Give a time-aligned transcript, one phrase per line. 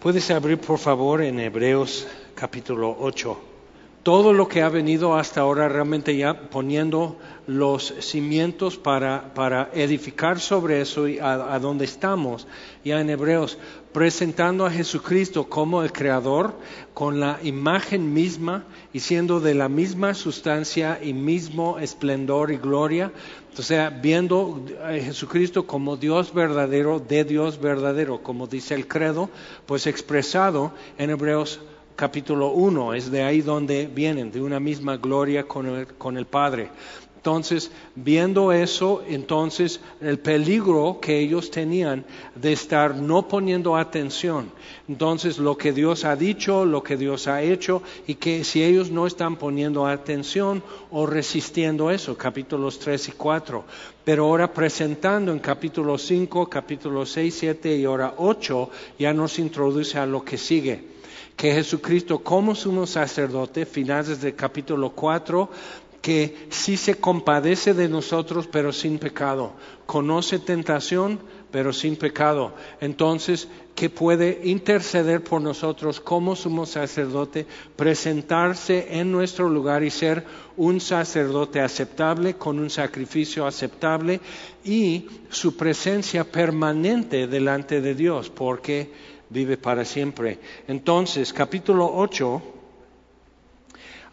[0.00, 3.49] Puedes abrir por favor en Hebreos capítulo 8.
[4.02, 10.40] Todo lo que ha venido hasta ahora realmente ya poniendo los cimientos para, para edificar
[10.40, 12.46] sobre eso y a, a donde estamos,
[12.82, 13.58] ya en Hebreos,
[13.92, 16.54] presentando a Jesucristo como el Creador,
[16.94, 23.12] con la imagen misma y siendo de la misma sustancia y mismo esplendor y gloria,
[23.58, 29.28] o sea, viendo a Jesucristo como Dios verdadero, de Dios verdadero, como dice el credo,
[29.66, 31.60] pues expresado en Hebreos
[32.00, 36.24] capítulo 1, es de ahí donde vienen, de una misma gloria con el, con el
[36.24, 36.70] Padre.
[37.16, 44.50] Entonces, viendo eso, entonces el peligro que ellos tenían de estar no poniendo atención.
[44.88, 48.90] Entonces, lo que Dios ha dicho, lo que Dios ha hecho, y que si ellos
[48.90, 53.64] no están poniendo atención o resistiendo eso, capítulos 3 y 4.
[54.06, 59.98] Pero ahora presentando en capítulo 5, capítulo 6, 7 y ahora 8, ya nos introduce
[59.98, 60.99] a lo que sigue
[61.40, 65.48] que Jesucristo como sumo sacerdote, finales del capítulo 4,
[66.02, 69.54] que sí se compadece de nosotros, pero sin pecado.
[69.86, 71.18] Conoce tentación,
[71.50, 72.52] pero sin pecado.
[72.82, 80.26] Entonces, que puede interceder por nosotros como sumo sacerdote, presentarse en nuestro lugar y ser
[80.58, 84.20] un sacerdote aceptable, con un sacrificio aceptable
[84.62, 88.92] y su presencia permanente delante de Dios, porque
[89.30, 90.38] vive para siempre.
[90.68, 92.42] Entonces, capítulo 8,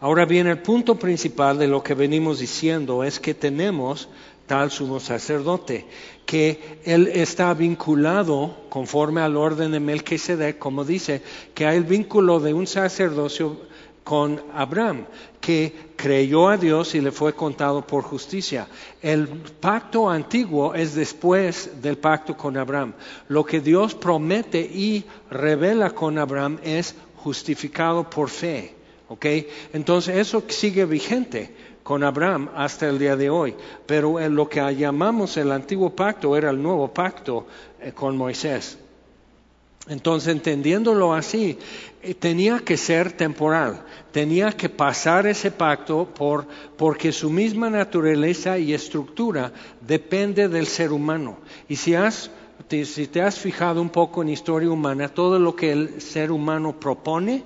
[0.00, 4.08] ahora bien, el punto principal de lo que venimos diciendo es que tenemos
[4.46, 5.84] tal sumo sacerdote,
[6.24, 11.20] que él está vinculado conforme al orden de Melquisedec, como dice,
[11.54, 13.67] que hay el vínculo de un sacerdocio
[14.08, 15.04] con Abraham,
[15.38, 18.66] que creyó a Dios y le fue contado por justicia.
[19.02, 22.94] El pacto antiguo es después del pacto con Abraham.
[23.28, 28.74] Lo que Dios promete y revela con Abraham es justificado por fe.
[29.74, 33.54] Entonces eso sigue vigente con Abraham hasta el día de hoy.
[33.84, 37.46] Pero en lo que llamamos el antiguo pacto era el nuevo pacto
[37.78, 38.78] eh, con Moisés.
[39.88, 41.58] Entonces, entendiéndolo así,
[42.02, 43.82] eh, tenía que ser temporal,
[44.12, 50.92] tenía que pasar ese pacto por, porque su misma naturaleza y estructura depende del ser
[50.92, 51.38] humano.
[51.68, 52.30] Y si, has,
[52.68, 56.78] si te has fijado un poco en historia humana, todo lo que el ser humano
[56.78, 57.44] propone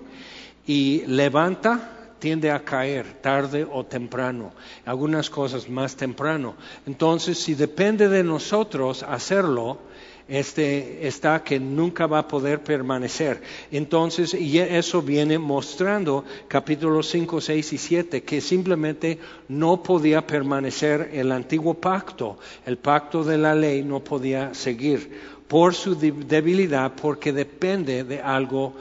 [0.66, 4.52] y levanta tiende a caer tarde o temprano,
[4.84, 6.54] algunas cosas más temprano.
[6.86, 9.78] Entonces, si depende de nosotros hacerlo,
[10.32, 13.42] este está que nunca va a poder permanecer.
[13.70, 21.10] Entonces, y eso viene mostrando capítulos 5, 6 y 7, que simplemente no podía permanecer
[21.12, 27.30] el antiguo pacto, el pacto de la ley no podía seguir por su debilidad, porque
[27.30, 28.72] depende de algo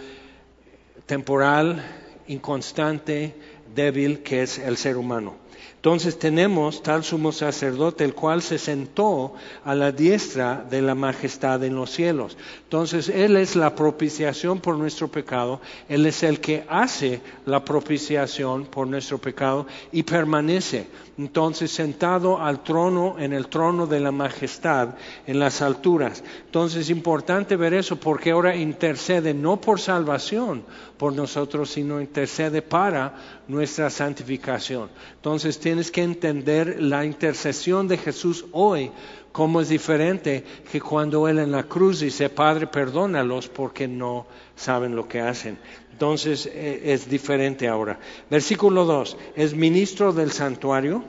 [1.06, 1.84] temporal,
[2.30, 3.36] inconstante,
[3.76, 5.36] débil, que es el ser humano.
[5.82, 9.34] Entonces tenemos tal sumo sacerdote, el cual se sentó
[9.66, 12.38] a la diestra de la majestad en los cielos.
[12.66, 15.60] Entonces Él es la propiciación por nuestro pecado,
[15.90, 20.86] Él es el que hace la propiciación por nuestro pecado y permanece.
[21.18, 24.90] Entonces sentado al trono, en el trono de la majestad,
[25.26, 26.24] en las alturas.
[26.46, 30.64] Entonces es importante ver eso porque ahora intercede no por salvación
[31.02, 34.88] por nosotros, sino intercede para nuestra santificación.
[35.16, 38.92] Entonces tienes que entender la intercesión de Jesús hoy
[39.32, 44.98] como es diferente que cuando Él en la cruz dice, Padre, perdónalos porque no saben
[44.98, 45.58] lo que hacen.
[45.94, 47.98] Entonces eh, es diferente ahora.
[48.30, 51.06] Versículo 2, es ministro del santuario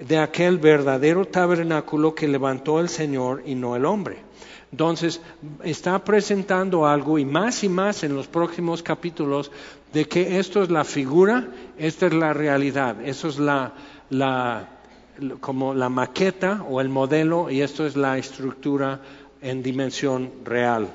[0.00, 4.16] de aquel verdadero tabernáculo que levantó el Señor y no el hombre.
[4.72, 5.22] Entonces,
[5.62, 9.50] está presentando algo y más y más en los próximos capítulos
[9.92, 13.72] de que esto es la figura, esta es la realidad, eso es la,
[15.40, 19.00] como la maqueta o el modelo y esto es la estructura
[19.40, 20.88] en dimensión real.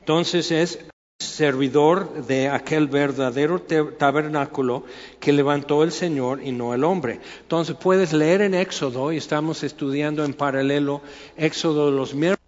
[0.00, 0.78] Entonces es
[1.18, 4.84] servidor de aquel verdadero tabernáculo
[5.18, 7.20] que levantó el Señor y no el hombre.
[7.42, 11.00] Entonces puedes leer en Éxodo, y estamos estudiando en paralelo
[11.36, 12.43] Éxodo los miércoles,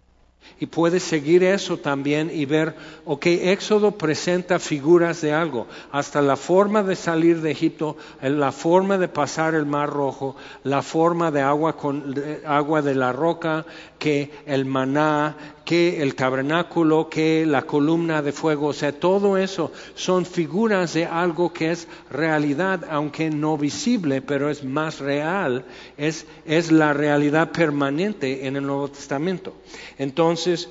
[0.59, 2.75] y puedes seguir eso también y ver,
[3.05, 8.97] ok, Éxodo presenta figuras de algo, hasta la forma de salir de Egipto, la forma
[8.97, 12.15] de pasar el Mar Rojo, la forma de agua, con,
[12.45, 13.65] agua de la roca,
[13.99, 15.35] que el maná,
[15.67, 21.05] que el tabernáculo, que la columna de fuego, o sea, todo eso son figuras de
[21.05, 25.65] algo que es realidad, aunque no visible, pero es más real,
[25.97, 29.55] es, es la realidad permanente en el Nuevo Testamento.
[29.97, 30.69] Entonces,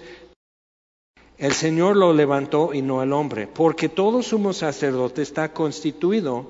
[1.39, 6.47] El Señor lo levantó y no el hombre, porque todo sumo sacerdote está constituido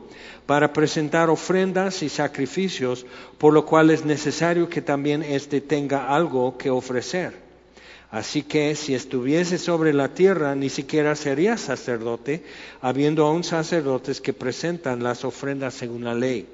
[0.47, 3.05] para presentar ofrendas y sacrificios,
[3.37, 7.46] por lo cual es necesario que también éste tenga algo que ofrecer.
[8.11, 12.45] Así que si estuviese sobre la tierra, ni siquiera sería sacerdote,
[12.81, 16.47] habiendo aún sacerdotes que presentan las ofrendas según la ley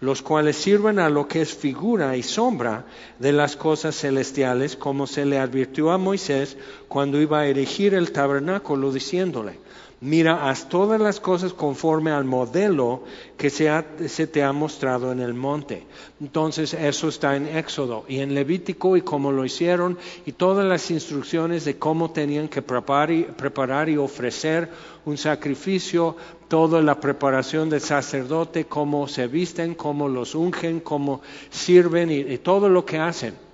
[0.00, 2.84] los cuales sirven a lo que es figura y sombra
[3.18, 6.56] de las cosas celestiales, como se le advirtió a Moisés
[6.86, 9.58] cuando iba a erigir el tabernáculo, diciéndole,
[10.00, 13.04] mira, haz todas las cosas conforme al modelo
[13.36, 15.86] que se, te ha mostrado en el monte.
[16.20, 20.90] Entonces eso está en Éxodo y en Levítico y cómo lo hicieron y todas las
[20.90, 24.70] instrucciones de cómo tenían que preparar y, preparar y ofrecer
[25.04, 26.16] un sacrificio,
[26.48, 32.68] toda la preparación del sacerdote, cómo se visten, cómo los ungen, cómo sirven y todo
[32.68, 33.47] lo que hacen.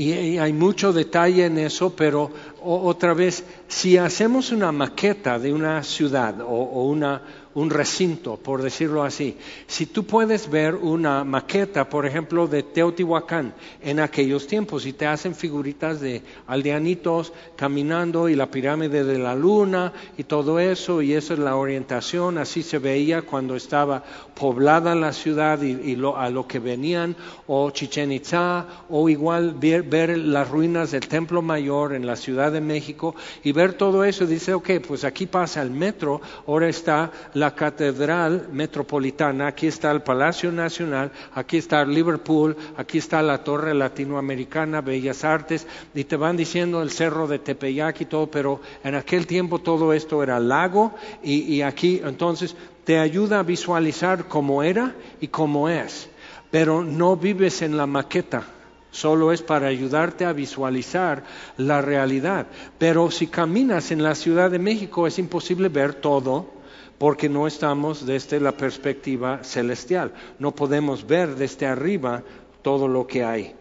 [0.00, 2.30] Y, hay mucho detalle en eso, pero
[2.62, 7.20] otra vez, si hacemos una maqueta de una ciudad o una,
[7.54, 9.36] un recinto, por decirlo así.
[9.66, 15.06] Si tú puedes ver una maqueta, por ejemplo, de Teotihuacán en aquellos tiempos, y te
[15.06, 21.14] hacen figuritas de aldeanitos caminando y la pirámide de la luna y todo eso, y
[21.14, 24.04] eso es la orientación, así se veía cuando estaba
[24.34, 27.16] poblada la ciudad y, a lo que venían,
[27.48, 32.52] o Chichen Itza, o igual ver, ver las ruinas del Templo Mayor en la Ciudad
[32.52, 37.10] de México, y ver todo eso, dice, ok, pues aquí pasa el metro, ahora está
[37.40, 43.72] la Catedral Metropolitana, aquí está el Palacio Nacional, aquí está Liverpool, aquí está la Torre
[43.72, 48.94] Latinoamericana, Bellas Artes, y te van diciendo el Cerro de Tepeyac y todo, pero en
[48.94, 52.54] aquel tiempo todo esto era lago y, aquí entonces
[52.84, 56.10] te ayuda a visualizar cómo era y cómo es,
[56.50, 58.44] pero no vives en la maqueta
[58.90, 61.22] solo es para ayudarte a visualizar
[61.56, 62.48] la realidad.
[62.76, 66.59] Pero si caminas en la Ciudad de México es imposible ver todo
[67.00, 70.12] porque no estamos desde la perspectiva celestial.
[70.38, 72.22] No podemos ver desde arriba
[72.60, 73.54] todo lo que hay.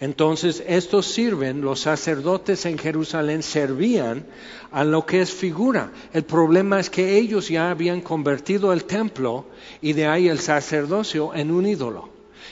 [0.00, 4.26] Entonces, estos sirven, los sacerdotes en Jerusalén servían
[4.72, 5.92] a lo que es figura.
[6.12, 9.46] El problema es que ellos ya habían convertido el templo
[9.80, 12.08] y de ahí el sacerdocio en un ídolo.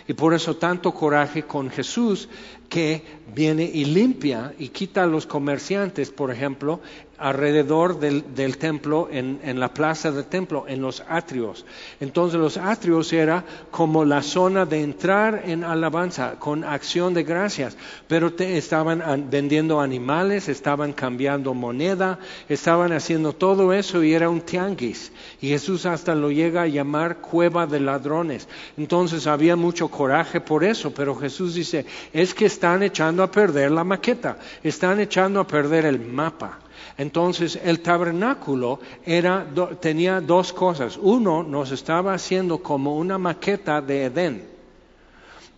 [0.06, 2.28] Y por eso tanto coraje con Jesús
[2.68, 3.02] que
[3.34, 6.80] viene y limpia y quita a los comerciantes, por ejemplo,
[7.22, 11.64] alrededor del, templo, en, la plaza del templo, en los atrios.
[12.00, 17.76] Entonces los atrios era como la zona de entrar en alabanza con acción de gracias,
[18.08, 24.40] pero te estaban vendiendo animales, estaban cambiando moneda, estaban haciendo todo eso y era un
[24.40, 25.12] tianguis.
[25.40, 28.48] Y Jesús hasta lo llega a llamar cueva de ladrones.
[28.76, 33.70] Entonces había mucho coraje por eso, pero Jesús dice, es que están echando a perder
[33.70, 36.58] la maqueta, están echando a perder el mapa.
[36.98, 39.46] Entonces el tabernáculo era,
[39.80, 40.98] tenía dos cosas.
[41.00, 44.52] Uno nos estaba haciendo como una maqueta de Edén.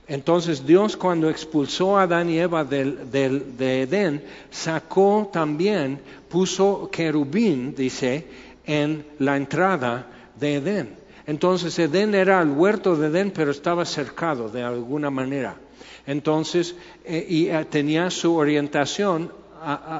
[0.06, 5.98] Entonces Dios cuando expulsó a Adán y Eva del, de Edén, sacó también,
[6.28, 8.26] puso querubín, dice,
[8.66, 10.06] en la entrada
[10.38, 10.96] de Edén.
[11.26, 15.56] Entonces Edén era el huerto de Edén, pero estaba cercado de alguna manera.
[16.06, 19.32] Entonces, eh, y eh, tenía su orientación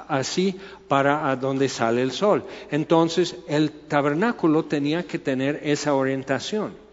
[0.09, 0.59] así
[0.89, 2.45] para a donde sale el sol.
[2.71, 6.85] Entonces el tabernáculo tenía que tener esa orientación.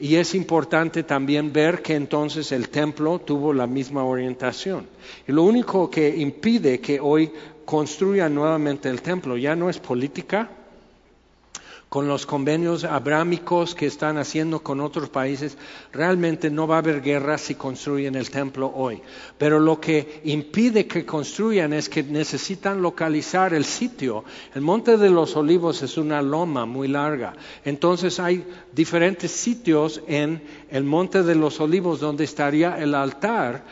[0.00, 4.86] Y es importante también ver que entonces el templo tuvo la misma orientación.
[5.26, 7.32] Y lo único que impide que hoy
[7.64, 10.50] construyan nuevamente el templo ya no es política,
[11.88, 15.56] con los convenios abrámicos que están haciendo con otros países,
[15.92, 19.00] realmente no va a haber guerra si construyen el templo hoy.
[19.38, 24.24] Pero lo que impide que construyan es que necesitan localizar el sitio.
[24.54, 27.34] El Monte de los Olivos es una loma muy larga.
[27.64, 33.64] Entonces hay diferentes sitios en el Monte de los Olivos donde estaría el altar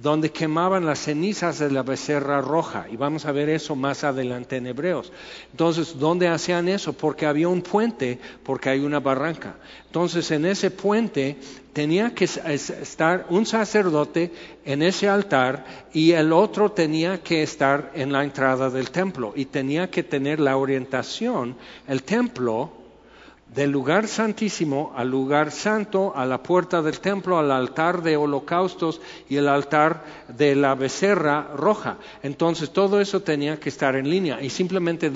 [0.00, 2.86] donde quemaban las cenizas de la becerra roja.
[2.90, 5.12] Y vamos a ver eso más adelante en Hebreos.
[5.50, 6.92] Entonces, ¿dónde hacían eso?
[6.92, 9.56] Porque había un puente, porque hay una barranca.
[9.86, 11.38] Entonces, en ese puente
[11.72, 14.32] tenía que estar un sacerdote
[14.64, 19.46] en ese altar y el otro tenía que estar en la entrada del templo y
[19.46, 21.56] tenía que tener la orientación,
[21.88, 22.85] el templo,
[23.56, 29.00] del lugar santísimo al lugar santo, a la puerta del templo, al altar de holocaustos
[29.30, 31.96] y el altar de la becerra roja.
[32.22, 35.10] Entonces todo eso tenía que estar en línea y simplemente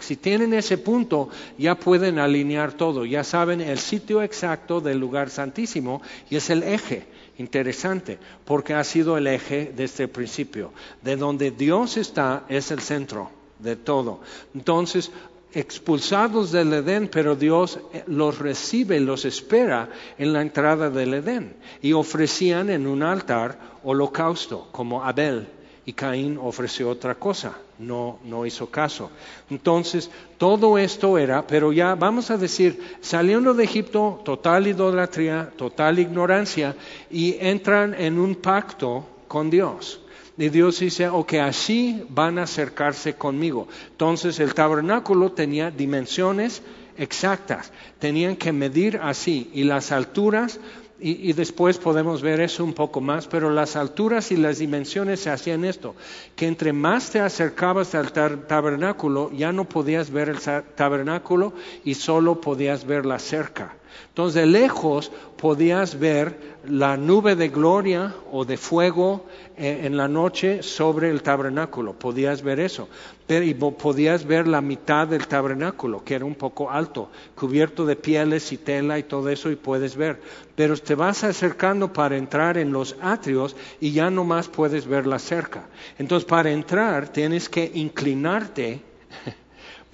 [0.00, 5.30] si tienen ese punto ya pueden alinear todo, ya saben el sitio exacto del lugar
[5.30, 7.06] santísimo y es el eje
[7.38, 10.72] interesante, porque ha sido el eje desde el principio.
[11.00, 14.20] De donde Dios está es el centro de todo.
[14.52, 15.10] Entonces,
[15.54, 21.56] expulsados del Edén, pero Dios eh, los recibe, los espera en la entrada del Edén.
[21.80, 25.46] Y ofrecían en un altar holocausto, como Abel,
[25.86, 29.10] y Caín ofreció otra cosa, no, no hizo caso.
[29.50, 35.98] Entonces, todo esto era, pero ya vamos a decir, saliendo de Egipto, total idolatría, total
[35.98, 36.74] ignorancia,
[37.10, 40.00] y entran en un pacto con Dios.
[40.36, 43.68] Y Dios dice, ok, así van a acercarse conmigo.
[43.90, 46.62] Entonces el tabernáculo tenía dimensiones
[46.96, 50.60] exactas, tenían que medir así, y las alturas
[51.00, 55.28] y, después podemos ver eso un poco más, pero las alturas y las dimensiones se
[55.28, 55.94] hacían esto,
[56.34, 61.52] que entre más te acercabas al tabernáculo, ya no podías ver el tabernáculo
[61.84, 63.76] y solo podías ver la cerca.
[64.08, 70.08] Entonces de lejos podías ver la nube de gloria o de fuego eh, en la
[70.08, 72.88] noche sobre el tabernáculo, podías ver eso.
[73.28, 78.52] Y podías ver la mitad del tabernáculo, que era un poco alto, cubierto de pieles
[78.52, 80.20] y tela y todo eso, y puedes ver.
[80.54, 85.06] Pero te vas acercando para entrar en los atrios y ya no más puedes ver
[85.06, 85.64] la cerca.
[85.98, 88.82] Entonces para entrar tienes que inclinarte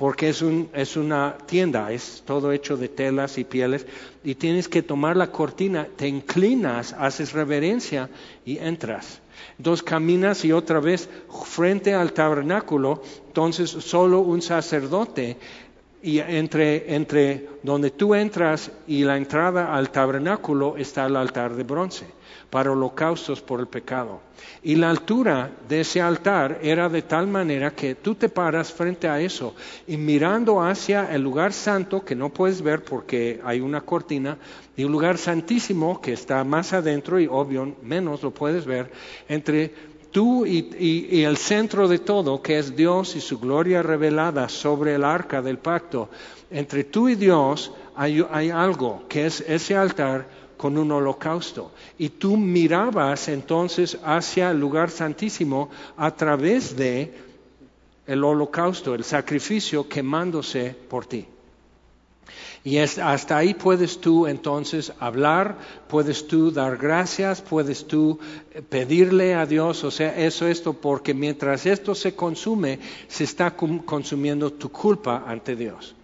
[0.01, 3.87] porque es, un, es una tienda, es todo hecho de telas y pieles,
[4.25, 8.09] y tienes que tomar la cortina, te inclinas, haces reverencia
[8.47, 9.21] y entras.
[9.59, 11.11] Entonces caminas y otra vez
[11.45, 15.37] frente al tabernáculo, entonces solo un sacerdote
[16.03, 21.65] y entre, entre donde tú entras y la entrada al tabernáculo está el altar de
[21.65, 22.07] bronce
[22.49, 24.21] para holocaustos por el pecado.
[24.63, 29.09] Y la altura de ese altar era de tal manera que tú te paras frente
[29.09, 29.55] a eso
[29.87, 34.39] y mirando hacia el lugar santo que no puedes ver porque hay una cortina
[34.77, 38.91] y un lugar santísimo que está más adentro y obvio menos lo puedes ver
[39.29, 39.73] entre
[40.11, 45.05] tú y, el centro de todo, que es Dios y su gloria revelada sobre el
[45.05, 46.09] arca del pacto,
[46.51, 50.27] entre tú y Dios hay, hay algo que es ese altar
[50.57, 51.73] con un holocausto.
[51.99, 57.15] Y tú mirabas entonces hacia el lugar santísimo a través de
[58.07, 61.27] el holocausto, el sacrificio quemándose por ti.
[62.63, 65.57] Y hasta ahí puedes tú entonces hablar,
[65.89, 68.19] puedes tú dar gracias, puedes tú
[68.53, 73.57] eh, pedirle a Dios, o sea, eso, esto, porque mientras esto se consume, se está
[73.57, 75.95] consumiendo tu culpa ante Dios.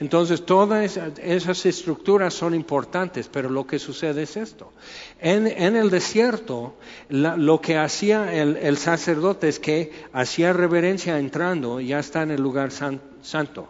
[0.00, 4.72] Entonces, todas esas estructuras son importantes, pero lo que sucede es esto.
[5.20, 6.74] En, el desierto,
[7.08, 12.70] lo que hacía el, sacerdote es que hacía reverencia entrando, ya está en el lugar
[12.72, 13.68] santo.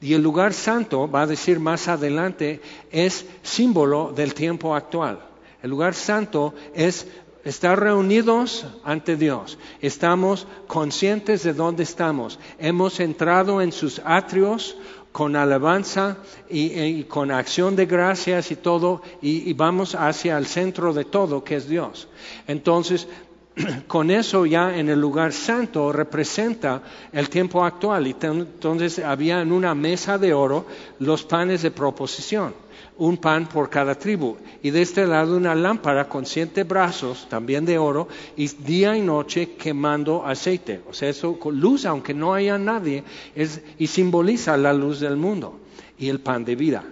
[0.00, 2.60] Y el lugar santo, va a decir más adelante,
[2.90, 5.20] es símbolo del tiempo actual.
[5.62, 7.06] El lugar santo es
[7.44, 9.58] estar reunidos ante Dios.
[9.80, 12.38] Estamos conscientes de dónde estamos.
[12.58, 14.76] Hemos entrado en sus atrios
[15.12, 16.16] con alabanza
[16.50, 21.54] y, con acción de gracias y todo, y, vamos hacia el centro de todo, que
[21.54, 22.08] es Dios.
[22.48, 23.06] Entonces,
[23.86, 26.82] con eso ya en el lugar santo representa
[27.12, 28.06] el tiempo actual.
[28.06, 30.66] Y entonces había en una mesa de oro
[30.98, 32.64] los panes de proposición
[32.96, 34.36] un pan por cada tribu.
[34.62, 39.02] Y de este lado una lámpara con siete brazos, también de oro, y día y
[39.02, 40.80] noche quemando aceite.
[40.88, 45.60] O sea, eso luz, aunque no haya nadie, es, y simboliza la luz del mundo
[45.98, 46.84] y el pan de vida.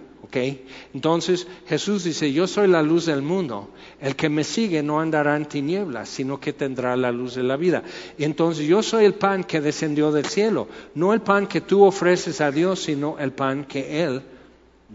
[0.93, 3.69] Entonces Jesús dice, yo soy la luz del mundo.
[3.99, 7.57] El que me sigue no andará en tinieblas, sino que tendrá la luz de la
[7.57, 7.83] vida.
[8.17, 12.41] Entonces yo soy el pan que descendió del cielo, no el pan que tú ofreces
[12.41, 14.21] a Dios, sino el pan que Él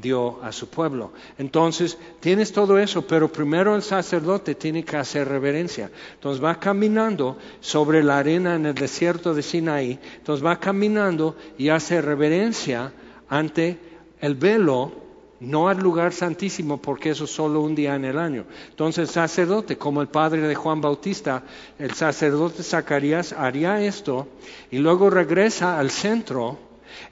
[0.00, 1.12] dio a su pueblo.
[1.38, 5.90] Entonces, tienes todo eso, pero primero el sacerdote tiene que hacer reverencia.
[6.14, 11.70] Entonces va caminando sobre la arena en el desierto de Sinaí, entonces va caminando y
[11.70, 12.92] hace reverencia
[13.28, 13.78] ante
[14.20, 15.07] el velo,
[15.40, 18.44] no al lugar santísimo, porque eso es solo un día en el año.
[18.70, 21.42] Entonces el sacerdote, como el padre de Juan Bautista,
[21.78, 24.28] el sacerdote Zacarías haría esto
[24.70, 26.58] y luego regresa al centro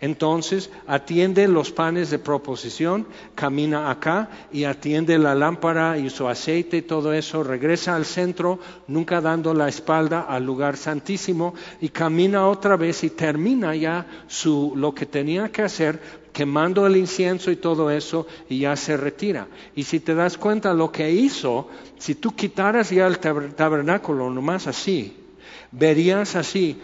[0.00, 6.78] entonces atiende los panes de proposición, camina acá y atiende la lámpara y su aceite
[6.78, 12.47] y todo eso, regresa al centro, nunca dando la espalda al lugar santísimo y camina
[12.47, 17.57] otra vez y termina ya su, lo que tenía que hacer, quemando el incienso y
[17.57, 19.47] todo eso y ya se retira.
[19.75, 24.66] Y si te das cuenta lo que hizo, si tú quitaras ya el tabernáculo nomás
[24.66, 25.16] así,
[25.73, 26.78] verías así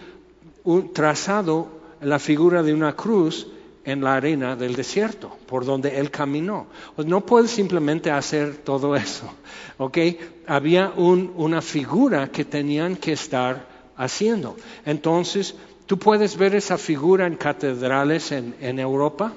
[0.65, 1.69] un trazado
[2.01, 3.47] la figura de una cruz
[3.85, 6.69] en la arena del desierto, por donde él caminó.
[6.97, 9.35] Pues no puedes simplemente hacer todo eso,
[9.77, 9.99] ¿ok?
[10.47, 13.67] Había una figura que tenían que estar
[13.99, 14.57] haciendo.
[14.87, 15.55] Entonces,
[15.85, 19.35] tú puedes ver esa figura en catedrales en, en Europa,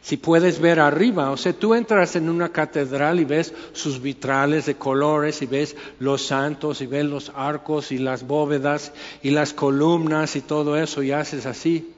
[0.00, 4.66] si puedes ver arriba, o sea, tú entras en una catedral y ves sus vitrales
[4.66, 8.92] de colores y ves los santos y ves los arcos y las bóvedas
[9.22, 11.92] y las columnas y todo eso y haces así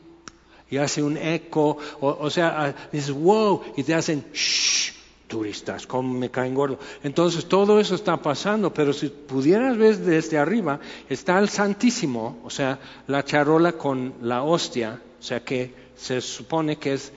[0.70, 4.92] y hace un eco, o, sea, ah, dices wow y te hacen shh,
[5.26, 6.78] turistas, como me caen gordo.
[7.02, 12.50] Entonces todo eso está pasando, pero si pudieras ver desde arriba, está el Santísimo, o
[12.50, 17.12] sea, la charola con la hostia, o sea que se supone que es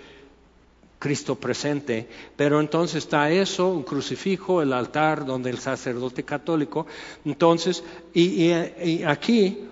[1.02, 6.86] Cristo presente, pero entonces está eso, un crucifijo, el altar donde el sacerdote católico,
[7.26, 8.52] entonces, y,
[9.04, 9.68] aquí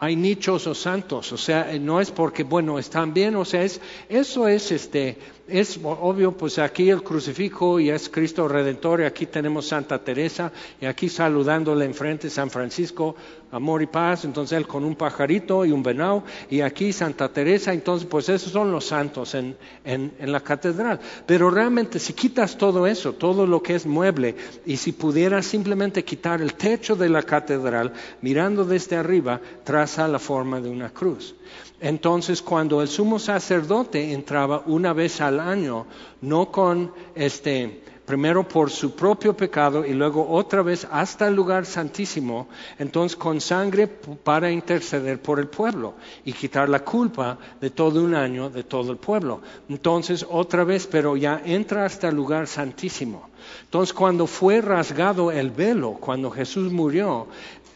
[0.00, 3.80] hay nichos o santos, o sea, no es porque, bueno, están bien, o sea, es,
[4.08, 9.26] eso es este, es obvio, pues aquí el crucifijo y es Cristo Redentor, y aquí
[9.26, 13.14] tenemos Santa Teresa, y aquí saludándole enfrente San Francisco,
[13.52, 17.72] amor y paz, entonces él con un pajarito y un venado, y aquí Santa Teresa,
[17.72, 21.00] entonces pues esos son los santos en, en, en la catedral.
[21.26, 24.34] Pero realmente si quitas todo eso, todo lo que es mueble,
[24.66, 30.18] y si pudieras simplemente quitar el techo de la catedral, mirando desde arriba, traza la
[30.18, 31.34] forma de una cruz.
[31.80, 35.86] Entonces, cuando el sumo sacerdote entraba una vez al año,
[36.22, 41.66] no con este, primero por su propio pecado y luego otra vez hasta el lugar
[41.66, 42.46] santísimo,
[42.78, 45.94] entonces con sangre para interceder por el pueblo
[46.24, 49.40] y quitar la culpa de todo un año de todo el pueblo.
[49.68, 53.28] Entonces otra vez, pero ya entra hasta el lugar santísimo.
[53.64, 57.26] Entonces cuando fue rasgado el velo, cuando Jesús murió,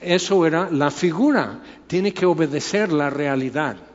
[0.01, 3.90] eso era la figura, tiene que obedecer la realidad.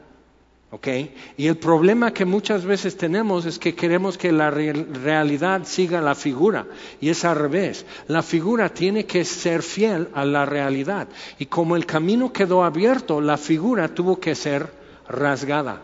[1.37, 6.15] Y el problema que muchas veces tenemos es que queremos que la realidad siga la
[6.15, 6.67] figura
[6.99, 7.85] y es al revés.
[8.07, 11.07] La figura tiene que ser fiel a la realidad
[11.39, 14.69] y como el camino quedó abierto, la figura tuvo que ser
[15.07, 15.81] rasgada.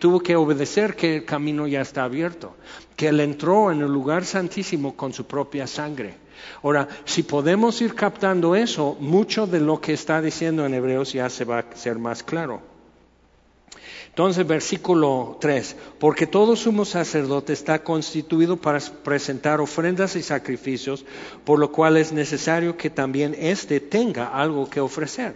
[0.00, 2.56] Tuvo que obedecer que el camino ya está abierto,
[2.96, 6.14] que él entró en el lugar santísimo con su propia sangre.
[6.62, 11.28] Ahora, si podemos ir captando eso, mucho de lo que está diciendo en Hebreos ya
[11.28, 12.75] se va a ser más claro.
[14.16, 21.04] Entonces, versículo 3, porque todo sumo sacerdote está constituido para presentar ofrendas y sacrificios,
[21.44, 25.34] por lo cual es necesario que también éste tenga algo que ofrecer.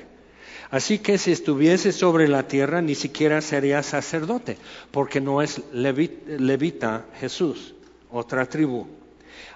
[0.71, 4.57] Así que si estuviese sobre la tierra, ni siquiera sería sacerdote,
[4.93, 7.75] porque no es levita Jesús,
[8.11, 8.87] otra tribu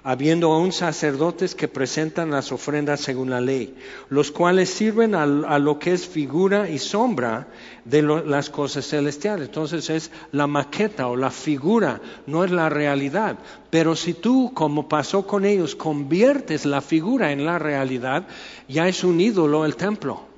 [0.03, 3.75] habiendo aún sacerdotes que presentan las ofrendas según la ley,
[4.11, 7.49] los cuales sirven a, lo que es figura y sombra
[7.85, 9.49] de las cosas celestiales.
[9.49, 13.39] Entonces es la maqueta o la figura, no es la realidad.
[13.71, 18.27] Pero si tú, como pasó con ellos, conviertes la figura en la realidad,
[18.69, 20.35] ya es un ídolo el templo.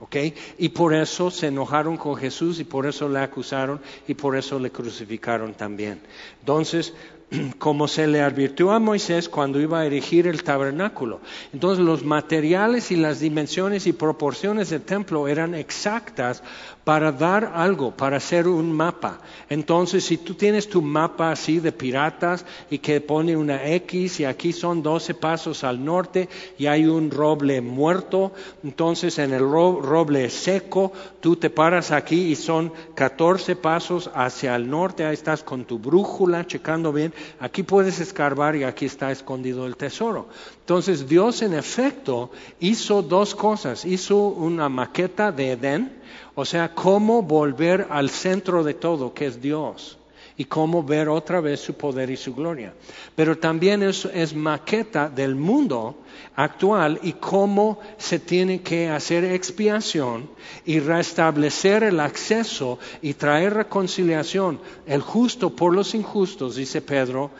[0.00, 0.34] ¿Okay?
[0.58, 4.58] Y por eso se enojaron con Jesús y por eso le acusaron y por eso
[4.58, 6.00] le crucificaron también.
[6.40, 6.92] Entonces,
[7.58, 11.20] como se le advirtió a Moisés cuando iba a erigir el tabernáculo.
[11.52, 16.42] Entonces los materiales y las dimensiones y proporciones del templo eran exactas
[16.84, 19.20] para dar algo, para hacer un mapa.
[19.48, 24.24] Entonces, si tú tienes tu mapa así de piratas y que pone una X y
[24.24, 28.32] aquí son 12 pasos al norte y hay un roble muerto,
[28.64, 34.68] entonces en el roble seco tú te paras aquí y son 14 pasos hacia el
[34.68, 39.66] norte, ahí estás con tu brújula checando bien, aquí puedes escarbar y aquí está escondido
[39.66, 40.28] el tesoro.
[40.62, 46.00] Entonces Dios en efecto hizo dos cosas, hizo una maqueta de Edén,
[46.36, 49.98] o sea, cómo volver al centro de todo, que es Dios,
[50.36, 52.74] y cómo ver otra vez su poder y su gloria.
[53.16, 55.96] Pero también es, es maqueta del mundo
[56.36, 60.30] actual y cómo se tiene que hacer expiación
[60.64, 67.32] y restablecer el acceso y traer reconciliación, el justo por los injustos, dice Pedro,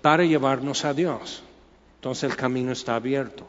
[0.00, 1.42] para llevarnos a Dios.
[2.00, 3.46] Entonces el camino está abierto.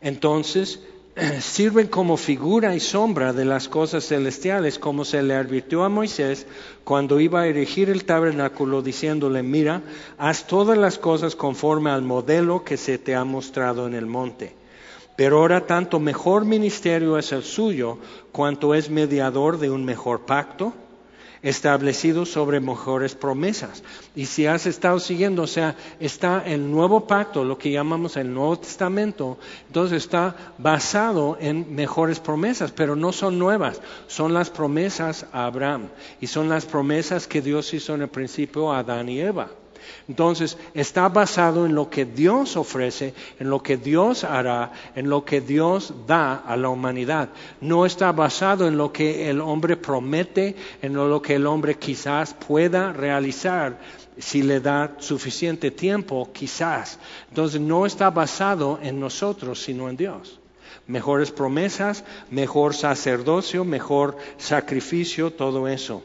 [0.00, 0.80] Entonces,
[1.42, 6.46] sirven como figura y sombra de las cosas celestiales, como se le advirtió a Moisés
[6.82, 9.82] cuando iba a erigir el tabernáculo, diciéndole, mira,
[10.16, 14.54] haz todas las cosas conforme al modelo que se te ha mostrado en el monte.
[15.14, 17.98] Pero ahora tanto mejor ministerio es el suyo,
[18.32, 20.72] cuanto es mediador de un mejor pacto
[21.42, 23.82] establecido sobre mejores promesas.
[24.14, 28.32] Y si has estado siguiendo, o sea, está el nuevo pacto, lo que llamamos el
[28.32, 35.26] Nuevo Testamento, entonces está basado en mejores promesas, pero no son nuevas, son las promesas
[35.32, 35.88] a Abraham
[36.20, 39.50] y son las promesas que Dios hizo en el principio a Adán y Eva.
[40.08, 45.24] Entonces, está basado en lo que Dios ofrece, en lo que Dios hará, en lo
[45.24, 47.28] que Dios da a la humanidad.
[47.60, 52.34] No está basado en lo que el hombre promete, en lo que el hombre quizás
[52.34, 53.78] pueda realizar
[54.18, 56.98] si le da suficiente tiempo, quizás.
[57.28, 60.38] Entonces, no está basado en nosotros, sino en Dios
[60.86, 66.02] mejores promesas, mejor sacerdocio, mejor sacrificio, todo eso.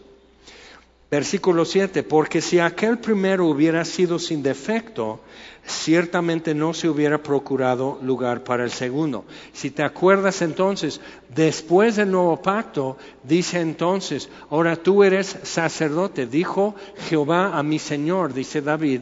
[1.10, 5.22] Versículo 7, porque si aquel primero hubiera sido sin defecto,
[5.65, 9.24] ciertamente no se hubiera procurado lugar para el segundo.
[9.54, 11.00] Si te acuerdas entonces,
[11.34, 16.76] después del nuevo pacto, dice entonces, ahora tú eres sacerdote, dijo
[17.08, 19.02] Jehová a mi Señor, dice David,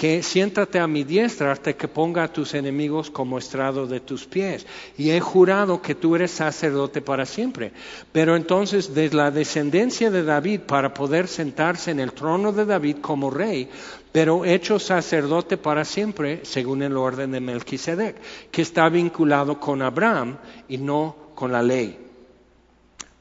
[0.00, 4.24] que siéntate a mi diestra hasta que ponga a tus enemigos como estrado de tus
[4.24, 4.64] pies.
[4.96, 7.72] Y he jurado que tú eres sacerdote para siempre.
[8.10, 12.96] Pero entonces, de la descendencia de David, para poder sentarse en el trono de David
[13.02, 13.68] como rey,
[14.10, 18.16] pero hecho sacerdote para siempre, según el orden de Melquisedec,
[18.50, 22.09] que está vinculado con Abraham y no con la ley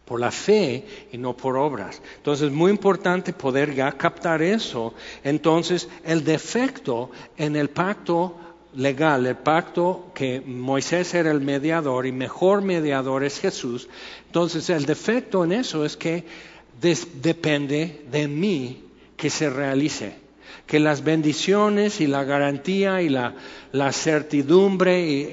[0.09, 2.01] por la fe y no por obras.
[2.17, 4.95] Entonces, es muy importante poder ya captar eso.
[5.23, 8.35] Entonces, el defecto en el pacto
[8.73, 13.87] legal, el pacto que Moisés era el mediador y mejor mediador es Jesús.
[14.25, 16.25] Entonces, el defecto en eso es que
[16.81, 20.28] depende de mí que se realice
[20.65, 23.33] que las bendiciones y la garantía y la,
[23.91, 25.31] certidumbre y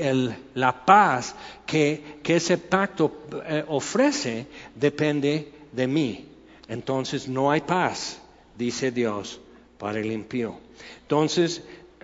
[0.55, 1.35] la paz
[1.67, 6.27] que, ese pacto eh, ofrece depende de mí.
[6.69, 8.21] Entonces no hay paz,
[8.57, 9.41] dice Dios,
[9.79, 10.57] para el impío.
[11.03, 11.63] Entonces,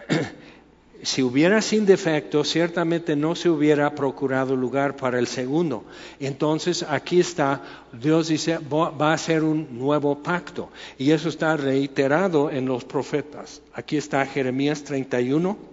[1.02, 5.84] si hubiera sin defecto, ciertamente no se hubiera procurado lugar para el segundo.
[6.20, 7.62] Entonces aquí está,
[7.92, 10.70] Dios dice, va a ser un nuevo pacto.
[10.98, 13.62] Y eso está reiterado en los profetas.
[13.74, 15.71] Aquí está Jeremías 31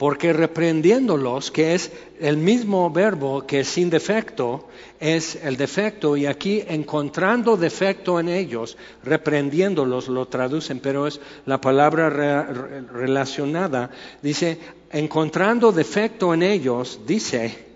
[0.00, 4.66] porque reprendiéndolos, que es el mismo verbo que sin defecto,
[4.98, 11.60] es el defecto, y aquí encontrando defecto en ellos, reprendiéndolos lo traducen, pero es la
[11.60, 13.90] palabra relacionada,
[14.22, 14.58] dice,
[14.90, 17.66] encontrando defecto en ellos, dice,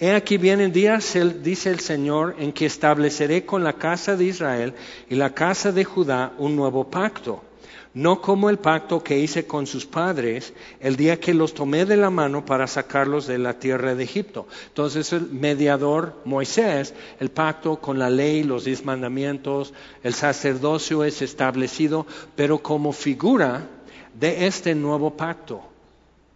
[0.00, 4.74] He aquí vienen días, dice el Señor, en que estableceré con la casa de Israel
[5.08, 7.40] y la casa de Judá un nuevo pacto
[7.94, 11.96] no como el pacto que hice con sus padres el día que los tomé de
[11.96, 14.46] la mano para sacarlos de la tierra de Egipto.
[14.68, 21.20] Entonces el mediador Moisés, el pacto con la ley, los diez mandamientos, el sacerdocio es
[21.20, 23.68] establecido, pero como figura
[24.14, 25.62] de este nuevo pacto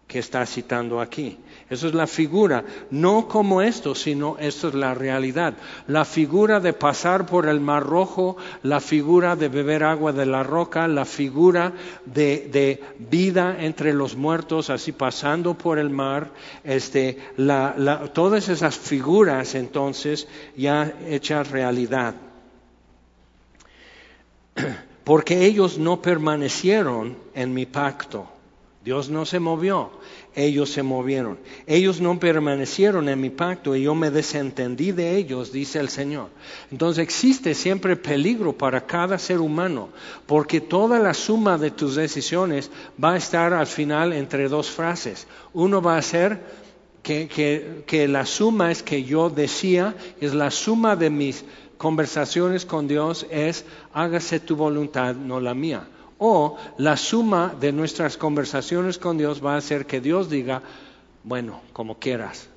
[0.07, 1.39] que está citando aquí.
[1.69, 5.55] Eso es la figura, no como esto, sino esto es la realidad.
[5.89, 10.45] La figura de pasar por el mar rojo, la figura de beber agua de la
[10.45, 11.73] roca, la figura
[12.05, 16.31] de, vida entre los muertos, así pasando por el mar,
[16.63, 17.19] este,
[18.13, 22.15] todas esas figuras entonces ya hechas realidad.
[25.03, 28.29] Porque ellos no permanecieron en mi pacto.
[28.85, 29.91] Dios no se movió
[30.37, 31.39] ellos se movieron.
[31.67, 36.29] Ellos no permanecieron en mi pacto y yo me desentendí de ellos, dice el Señor.
[36.71, 39.89] Entonces existe siempre peligro para cada ser humano,
[40.27, 42.71] porque toda la suma de tus decisiones
[43.03, 45.27] va a estar al final entre dos frases.
[45.55, 46.39] Uno va a ser
[47.03, 51.45] que, que la suma es que yo decía, es la suma de mis
[51.79, 55.89] conversaciones con Dios es hágase tu voluntad, no la mía.
[56.19, 60.63] O la suma de nuestras conversaciones con Dios va a ser que Dios diga,
[61.25, 62.49] bueno, como quieras.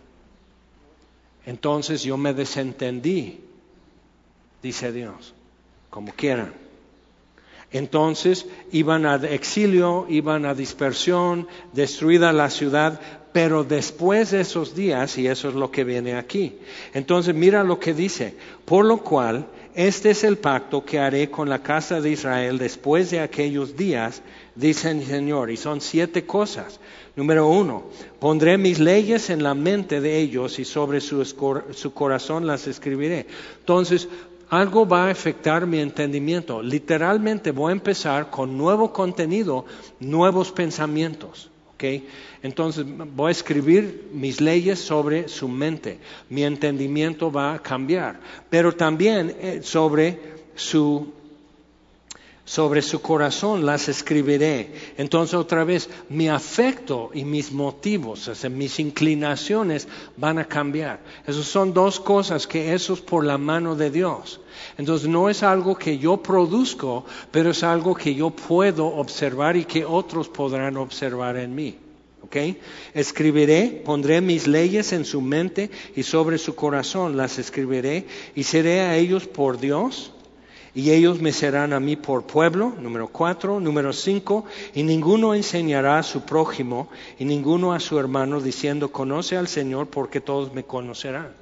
[1.45, 3.41] Entonces yo me desentendí,
[4.61, 5.33] dice Dios,
[5.89, 6.53] como quieran.
[7.71, 12.99] Entonces iban a exilio, iban a dispersión, destruida la ciudad,
[13.31, 16.57] pero después de esos días, y eso es lo que viene aquí,
[16.93, 21.49] entonces mira lo que dice, por lo cual este es el pacto que haré con
[21.49, 24.21] la casa de Israel después de aquellos días,
[24.55, 25.51] dice el Señor.
[25.51, 26.79] Y son siete cosas.
[27.15, 27.83] Número uno,
[28.19, 33.27] pondré mis leyes en la mente de ellos y sobre su, su corazón las escribiré.
[33.59, 34.07] Entonces,
[34.49, 36.61] algo va a afectar mi entendimiento.
[36.63, 39.65] Literalmente voy a empezar con nuevo contenido,
[39.99, 41.49] nuevos pensamientos.
[42.41, 45.99] Entonces voy a escribir mis leyes sobre su mente.
[46.29, 48.19] Mi entendimiento va a cambiar.
[48.49, 50.19] Pero también eh, sobre
[50.55, 51.13] su
[52.49, 54.71] sobre su corazón las escribiré.
[54.97, 60.99] Entonces otra vez, mi afecto y mis motivos, o sea, mis inclinaciones van a cambiar.
[61.27, 64.41] Esas son dos cosas que eso es por la mano de Dios.
[64.79, 69.65] Entonces no es algo que yo produzco, pero es algo que yo puedo observar y
[69.65, 71.77] que otros podrán observar en mí.
[72.23, 72.59] ¿Okay?
[72.95, 78.81] Escribiré, pondré mis leyes en su mente y sobre su corazón las escribiré y seré
[78.81, 80.13] a ellos por Dios
[80.73, 85.99] y ellos me serán a mí por pueblo, número cuatro, número cinco, y ninguno enseñará
[85.99, 90.63] a su prójimo y ninguno a su hermano diciendo, conoce al Señor porque todos me
[90.63, 91.33] conocerán.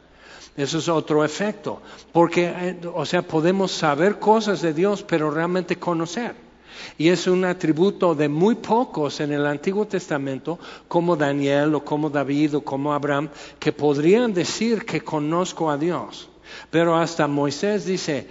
[0.55, 5.75] Eso es otro efecto, porque, eh, o sea, podemos saber cosas de Dios, pero realmente
[5.75, 6.33] conocer.
[6.97, 12.09] Y es un atributo de muy pocos en el Antiguo Testamento, como Daniel o como
[12.09, 16.29] David o como Abraham, que podrían decir que conozco a Dios.
[16.71, 18.27] Pero hasta Moisés dice,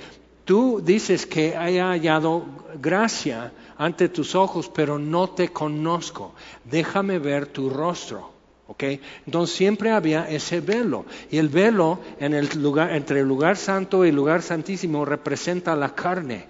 [0.47, 2.47] Tú dices que he hallado
[2.81, 6.35] gracia ante tus ojos, pero no te conozco.
[6.65, 8.31] Déjame ver tu rostro.
[8.69, 9.01] ¿Okay?
[9.27, 11.05] Entonces siempre había ese velo.
[11.33, 15.75] Y el velo en el lugar, entre el lugar santo y el lugar santísimo representa
[15.75, 16.47] la carne.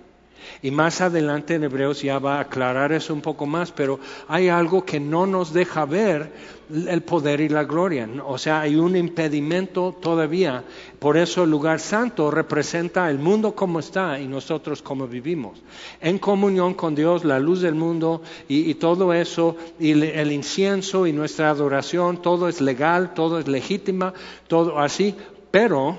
[0.63, 4.49] Y más adelante en Hebreos ya va a aclarar eso un poco más, pero hay
[4.49, 6.33] algo que no nos deja ver
[6.71, 8.09] el poder y la gloria.
[8.27, 10.65] O sea, hay un impedimento todavía.
[10.99, 15.63] Por eso el lugar santo representa el mundo como está y nosotros como vivimos.
[16.01, 21.13] En comunión con Dios, la luz del mundo y, todo eso, y el incienso y
[21.13, 24.13] nuestra adoración, todo es legal, todo es legítima,
[24.49, 25.15] todo así,
[25.51, 25.97] pero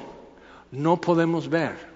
[0.72, 1.87] no podemos ver.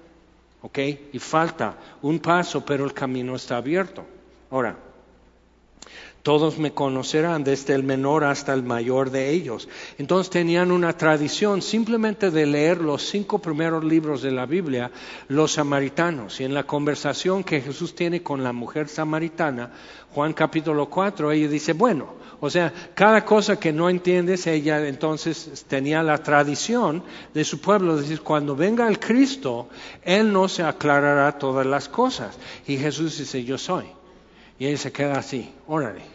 [0.62, 0.78] ¿Ok?
[1.13, 4.06] Y falta un paso, pero el camino está abierto.
[4.50, 4.78] Ahora,
[6.23, 9.67] todos me conocerán desde el menor hasta el mayor de ellos.
[9.97, 14.91] Entonces tenían una tradición simplemente de leer los cinco primeros libros de la Biblia,
[15.27, 16.39] los samaritanos.
[16.39, 19.71] Y en la conversación que Jesús tiene con la mujer samaritana,
[20.13, 25.65] Juan capítulo 4, ella dice, bueno, o sea, cada cosa que no entiendes, ella entonces
[25.67, 27.03] tenía la tradición
[27.34, 29.69] de su pueblo, decir, cuando venga el Cristo,
[30.01, 32.38] Él no se aclarará todas las cosas.
[32.67, 33.86] Y Jesús dice, yo soy.
[34.57, 36.11] Y ella se queda así, órale.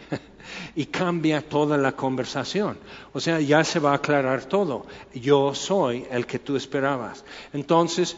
[0.75, 2.79] Y cambia toda la conversación.
[3.13, 4.87] O sea, ya se va a aclarar todo.
[5.15, 7.25] Yo soy el que tú esperabas.
[7.53, 8.17] Entonces,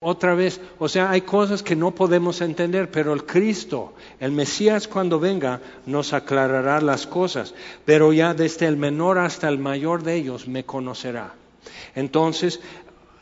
[0.00, 4.88] otra vez, o sea, hay cosas que no podemos entender, pero el Cristo, el Mesías
[4.88, 7.54] cuando venga, nos aclarará las cosas,
[7.86, 11.34] pero ya desde el menor hasta el mayor de ellos me conocerá.
[11.94, 12.60] Entonces,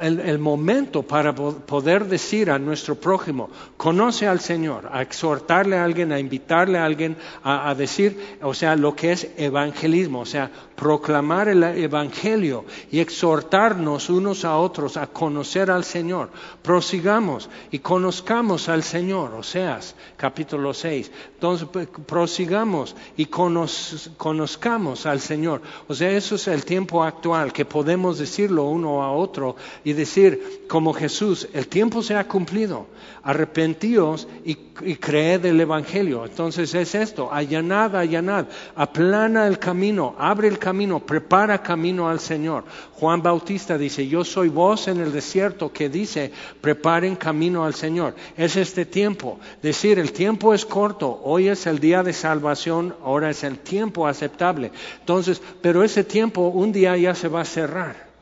[0.01, 6.13] el, momento para poder decir a nuestro prójimo, conoce al Señor, a exhortarle a alguien,
[6.13, 11.49] a invitarle a alguien a, decir, o sea, lo que es evangelismo, o sea, proclamar
[11.49, 16.31] el evangelio y exhortarnos unos a otros a conocer al Señor.
[16.63, 21.11] Prosigamos y conozcamos al Señor, Oseas capítulo 6.
[21.35, 25.63] Entonces, pues, prosigamos y conozcamos al Señor.
[25.87, 30.65] O sea, eso es el tiempo actual, que podemos decirlo uno a otro y decir,
[30.69, 32.87] como Jesús, el tiempo se ha cumplido,
[33.23, 36.25] arrepentíos y, creed el Evangelio.
[36.25, 42.65] Entonces es esto, allanad, allanad, aplana el camino, abre el camino, prepara camino al Señor.
[42.95, 48.15] Juan Bautista dice, yo soy voz en el desierto que dice, preparen camino al Señor.
[48.37, 53.31] Es este tiempo, decir, el tiempo es corto, hoy es el día de salvación, ahora
[53.31, 54.73] es el tiempo aceptable.
[55.01, 58.14] Entonces, pero ese tiempo un día ya se va a cerrar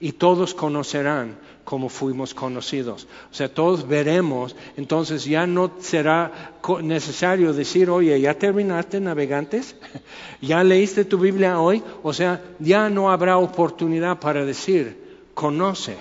[0.00, 3.06] y todos conocerán como fuimos conocidos.
[3.30, 9.76] O sea, todos veremos, entonces ya no será necesario decir, oye, ¿ya terminaste navegantes?
[10.40, 11.82] ¿Ya leíste tu Biblia hoy?
[12.02, 15.96] O sea, ya no habrá oportunidad para decir, conoce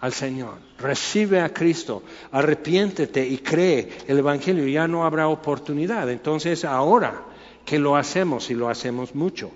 [0.00, 2.02] al Señor, recibe a Cristo,
[2.32, 6.10] arrepiéntete y cree el Evangelio, ya no habrá oportunidad.
[6.10, 7.22] Entonces, ahora
[7.64, 9.52] que lo hacemos y lo hacemos mucho.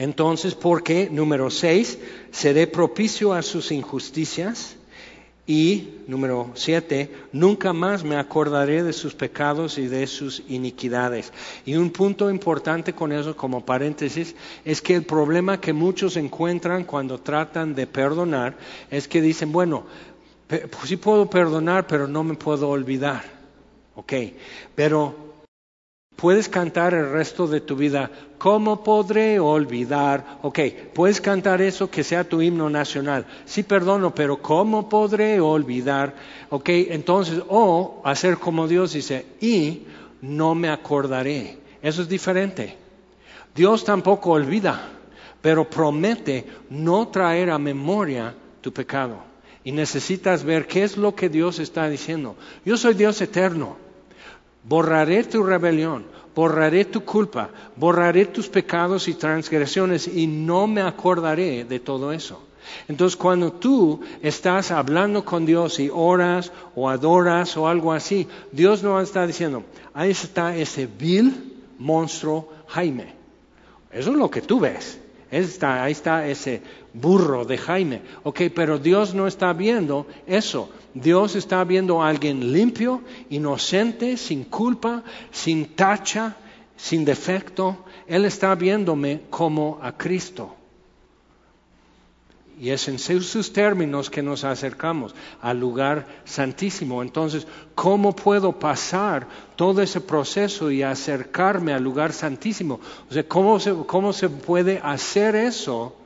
[0.00, 1.98] Entonces, porque, número seis,
[2.30, 4.76] seré propicio a sus injusticias.
[5.46, 11.34] Y, número siete, nunca más me acordaré de sus pecados y de sus iniquidades.
[11.66, 14.34] Y un punto importante con eso, como paréntesis,
[14.64, 18.56] es que el problema que muchos encuentran cuando tratan de perdonar
[18.90, 19.84] es que dicen, bueno,
[20.48, 23.22] pues sí puedo perdonar, pero no me puedo olvidar.
[23.96, 24.14] Ok,
[24.74, 25.29] pero
[26.20, 30.38] Puedes cantar el resto de tu vida, ¿cómo podré olvidar?
[30.42, 30.58] Ok,
[30.92, 33.24] puedes cantar eso que sea tu himno nacional.
[33.46, 36.14] Sí, perdono, pero ¿cómo podré olvidar?
[36.50, 39.84] Ok, entonces, o hacer como Dios dice, y
[40.20, 41.56] no me acordaré.
[41.80, 42.76] Eso es diferente.
[43.54, 44.90] Dios tampoco olvida,
[45.40, 49.16] pero promete no traer a memoria tu pecado.
[49.64, 52.36] Y necesitas ver qué es lo que Dios está diciendo.
[52.64, 53.76] Yo soy Dios eterno.
[54.62, 61.64] Borraré tu rebelión, borraré tu culpa, borraré tus pecados y transgresiones y no me acordaré
[61.64, 62.42] de todo eso.
[62.88, 68.82] Entonces cuando tú estás hablando con Dios y oras o adoras o algo así, Dios
[68.82, 73.14] no está diciendo, ahí está ese vil monstruo Jaime.
[73.90, 75.00] Eso es lo que tú ves.
[75.30, 76.62] Ahí está ese
[76.92, 78.02] burro de Jaime.
[78.22, 80.70] Ok, pero Dios no está viendo eso.
[80.94, 86.36] Dios está viendo a alguien limpio, inocente, sin culpa, sin tacha,
[86.76, 87.84] sin defecto.
[88.06, 90.56] Él está viéndome como a Cristo.
[92.60, 97.00] Y es en sus términos que nos acercamos al lugar santísimo.
[97.00, 102.78] Entonces, ¿cómo puedo pasar todo ese proceso y acercarme al lugar santísimo?
[103.08, 105.96] O sea, ¿cómo se, cómo se puede hacer eso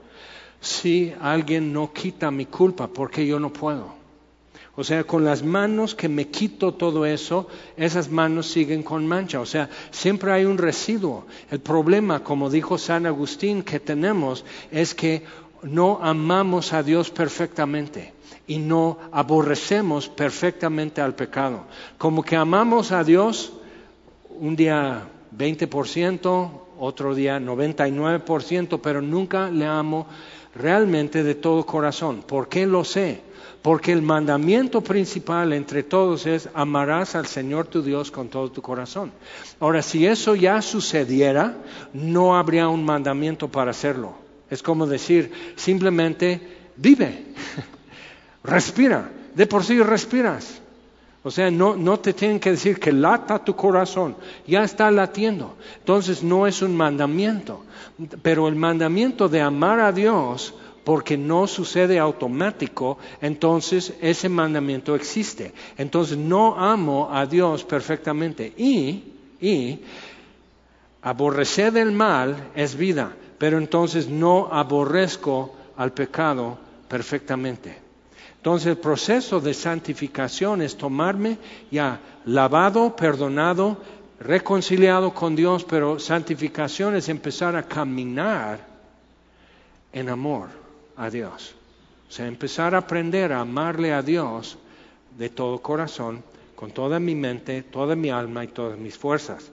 [0.61, 2.87] si alguien no quita mi culpa?
[2.87, 4.05] Porque yo no puedo.
[4.77, 9.41] O sea, con las manos que me quito todo eso, esas manos siguen con mancha.
[9.41, 11.27] O sea, siempre hay un residuo.
[11.51, 15.23] El problema, como dijo San Agustín, que tenemos es que
[15.65, 18.13] no amamos a Dios perfectamente
[18.47, 21.65] y no aborrecemos perfectamente al pecado.
[21.99, 23.53] Como que amamos a Dios
[24.39, 25.03] un día
[25.37, 30.07] 20%, otro día 99%, pero nunca le amo
[30.55, 32.23] realmente de todo corazón.
[32.23, 33.23] ¿Por qué lo sé?
[33.63, 38.61] Porque el mandamiento principal entre todos es amarás al Señor tu Dios con todo tu
[38.61, 39.11] corazón.
[39.59, 41.57] Ahora, si eso ya sucediera,
[41.95, 44.24] no habría un mandamiento para hacerlo.
[44.55, 46.41] Es como decir, simplemente
[46.77, 47.25] vive,
[48.45, 50.63] respira, de por sí respiras.
[51.25, 54.15] O sea, no, no te tienen que decir que lata tu corazón,
[54.47, 55.57] ya está latiendo.
[55.79, 57.65] Entonces no es un mandamiento,
[58.23, 65.53] pero el mandamiento de amar a Dios, porque no sucede automático, entonces ese mandamiento existe.
[65.77, 68.53] Entonces no amo a Dios perfectamente.
[68.57, 69.03] Y,
[69.41, 69.81] y
[71.03, 76.57] aborrecer del mal es vida pero entonces no aborrezco al pecado
[76.89, 77.77] perfectamente.
[78.39, 81.37] Entonces el proceso de santificación es tomarme
[81.71, 83.77] ya lavado, perdonado,
[84.19, 88.61] reconciliado con Dios, pero santificación es empezar a caminar
[89.93, 90.49] en amor
[90.97, 91.55] a Dios.
[92.09, 94.57] O sea, empezar a aprender a amarle a Dios
[95.19, 96.25] de todo corazón,
[96.57, 99.51] con toda mi mente, toda mi alma y todas mis fuerzas.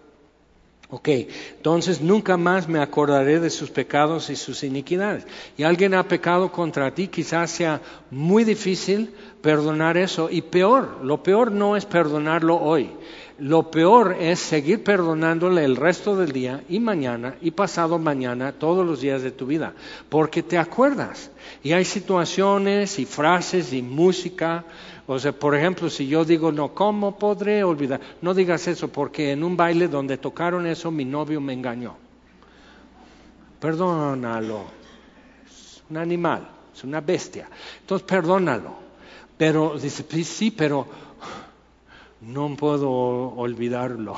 [0.94, 1.08] Ok,
[1.56, 5.26] entonces nunca más me acordaré de sus pecados y sus iniquidades.
[5.58, 10.30] Y alguien ha pecado contra ti, quizás sea muy difícil perdonar eso.
[10.30, 12.90] Y peor, lo peor no es perdonarlo hoy.
[13.40, 18.86] Lo peor es seguir perdonándole el resto del día y mañana y pasado mañana, todos
[18.86, 19.74] los días de tu vida,
[20.10, 21.32] porque te acuerdas.
[21.64, 24.66] Y hay situaciones y frases y música
[25.12, 28.00] o sea, por ejemplo, si yo digo, no, ¿cómo podré olvidar?
[28.22, 31.96] No digas eso, porque en un baile donde tocaron eso, mi novio me engañó.
[33.60, 34.64] Perdónalo.
[35.46, 37.50] Es un animal, es una bestia.
[37.82, 38.74] Entonces, perdónalo.
[39.38, 40.88] Pero dice, sí, pero
[42.22, 44.16] no puedo olvidarlo.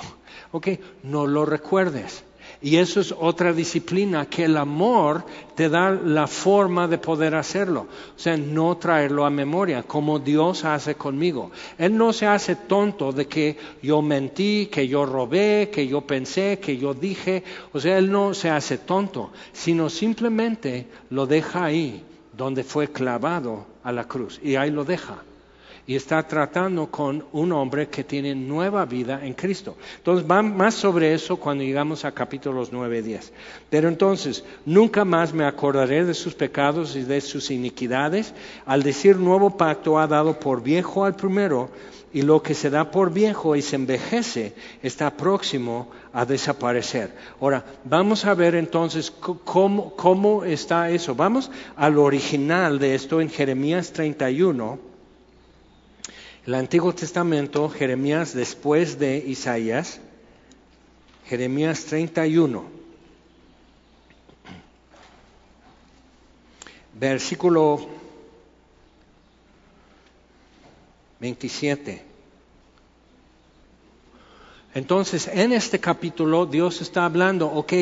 [0.52, 0.68] Ok,
[1.04, 2.24] no lo recuerdes.
[2.64, 7.88] Y eso es otra disciplina que el amor te da la forma de poder hacerlo.
[8.16, 11.52] O sea, no traerlo a memoria, como Dios hace conmigo.
[11.78, 16.60] Él no se hace tonto de que yo mentí, que yo robé, que yo pensé,
[16.60, 17.44] que yo dije.
[17.74, 23.66] O sea, Él no se hace tonto, sino simplemente lo deja ahí, donde fue clavado
[23.84, 24.40] a la cruz.
[24.42, 25.22] Y ahí lo deja
[25.86, 29.76] y está tratando con un hombre que tiene nueva vida en Cristo.
[29.98, 33.34] Entonces, va más sobre eso cuando llegamos a capítulos 9 y 10.
[33.70, 38.34] Pero entonces, nunca más me acordaré de sus pecados y de sus iniquidades.
[38.66, 41.70] Al decir nuevo pacto, ha dado por viejo al primero,
[42.14, 47.12] y lo que se da por viejo y se envejece está próximo a desaparecer.
[47.42, 51.16] Ahora, vamos a ver entonces cómo, cómo está eso.
[51.16, 54.93] Vamos al original de esto en Jeremías 31
[56.46, 60.00] el Antiguo Testamento, Jeremías después de Isaías,
[61.26, 62.66] Jeremías 31,
[67.00, 67.88] versículo
[71.22, 72.13] 27.
[74.76, 77.74] Entonces, en este capítulo Dios está hablando, ok,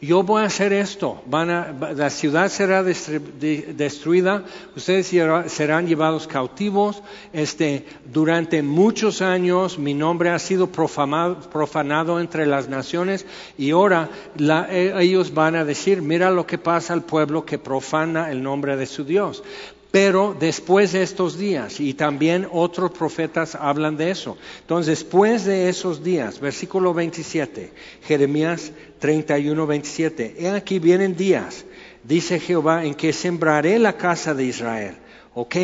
[0.00, 4.42] yo voy a hacer esto, la ciudad será destruida,
[4.74, 5.06] ustedes
[5.52, 7.00] serán llevados cautivos,
[7.32, 13.24] este, durante muchos años mi nombre ha sido profanado, entre las naciones
[13.56, 18.32] y ahora e, ellos van a decir, mira lo que pasa al pueblo que profana
[18.32, 19.44] el nombre de su Dios.
[19.92, 24.38] Pero después de estos días, y también otros profetas hablan de eso.
[24.62, 27.70] Entonces, después de esos días, versículo 27,
[28.02, 31.66] Jeremías 31, 27, he aquí vienen días,
[32.02, 34.96] dice Jehová, en que sembraré la casa de Israel.
[35.34, 35.56] Ok,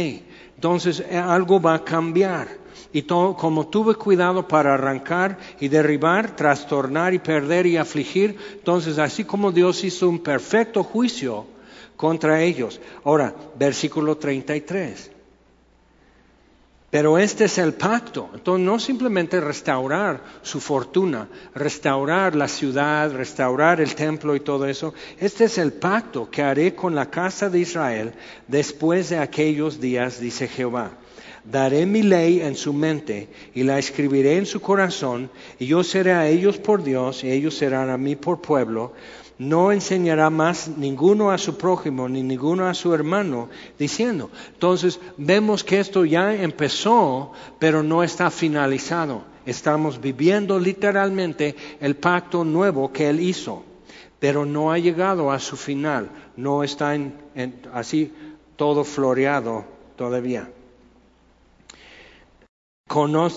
[0.57, 2.49] entonces eh, algo va a cambiar.
[2.93, 8.99] Y todo, como tuve cuidado para arrancar y derribar, trastornar y perder y afligir, entonces
[8.99, 11.47] así como Dios hizo un perfecto juicio,
[11.99, 12.81] contra ellos.
[13.05, 15.11] Ahora, versículo 33.
[16.91, 18.31] Pero este es el pacto.
[18.33, 24.95] Entonces, no simplemente restaurar su fortuna, restaurar la ciudad, restaurar el templo y todo eso.
[25.19, 28.15] Este es el pacto que haré con la casa de Israel
[28.47, 30.93] después de aquellos días, dice Jehová.
[31.45, 36.13] Daré mi ley en su mente y la escribiré en su corazón, y yo seré
[36.13, 38.93] a ellos por Dios, y ellos serán a mí por pueblo
[39.39, 44.31] no enseñará más ninguno a su prójimo ni ninguno a su hermano, diciendo.
[44.53, 49.23] Entonces vemos que esto ya empezó, pero no está finalizado.
[49.47, 53.63] Estamos viviendo literalmente el pacto nuevo que él hizo,
[54.19, 56.97] pero no ha llegado a su final, no está
[57.73, 58.13] así
[58.57, 59.65] todo floreado
[59.97, 60.51] todavía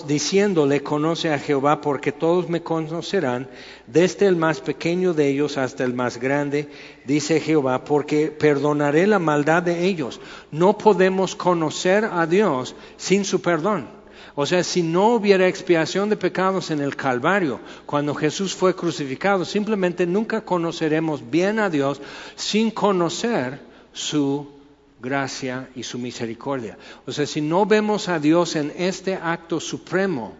[0.06, 3.48] diciéndole, conoce a Jehová, porque todos me conocerán,
[3.86, 6.70] desde el más pequeño de ellos hasta el más grande,
[7.04, 10.20] dice Jehová, porque perdonaré la maldad de ellos.
[10.50, 13.86] No podemos conocer a Dios sin su perdón.
[14.34, 19.44] O sea, si no hubiera expiación de pecados en el Calvario, cuando Jesús fue crucificado,
[19.44, 22.00] simplemente nunca conoceremos bien a Dios
[22.34, 23.60] sin conocer
[23.92, 24.61] su
[25.02, 26.78] gracia y su misericordia.
[27.06, 30.34] O sea, si no vemos a Dios en este acto supremo,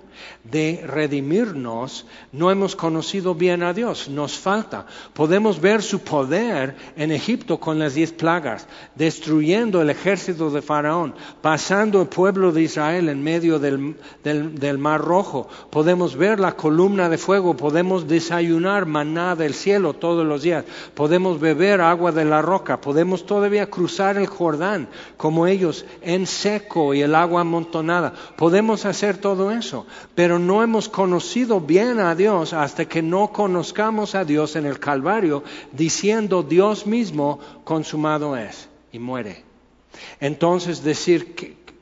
[0.45, 4.87] de redimirnos, no hemos conocido bien a Dios, nos falta.
[5.15, 11.15] Podemos ver su poder en Egipto con las diez plagas, destruyendo el ejército de Faraón,
[11.41, 15.49] pasando el pueblo de Israel en medio del, del, Mar Rojo.
[15.71, 21.41] Podemos ver la columna de fuego, podemos desayunar maná del cielo todos los días, podemos
[21.41, 27.03] beber agua de la roca, podemos todavía cruzar el Jordán como ellos en seco y
[27.03, 28.13] el agua amontonada.
[28.37, 34.15] Podemos hacer todo eso pero no hemos conocido bien a Dios hasta que no conozcamos
[34.15, 35.43] a Dios en el Calvario,
[35.73, 39.45] diciendo Dios mismo consumado es y muere.
[40.21, 41.35] Entonces decir,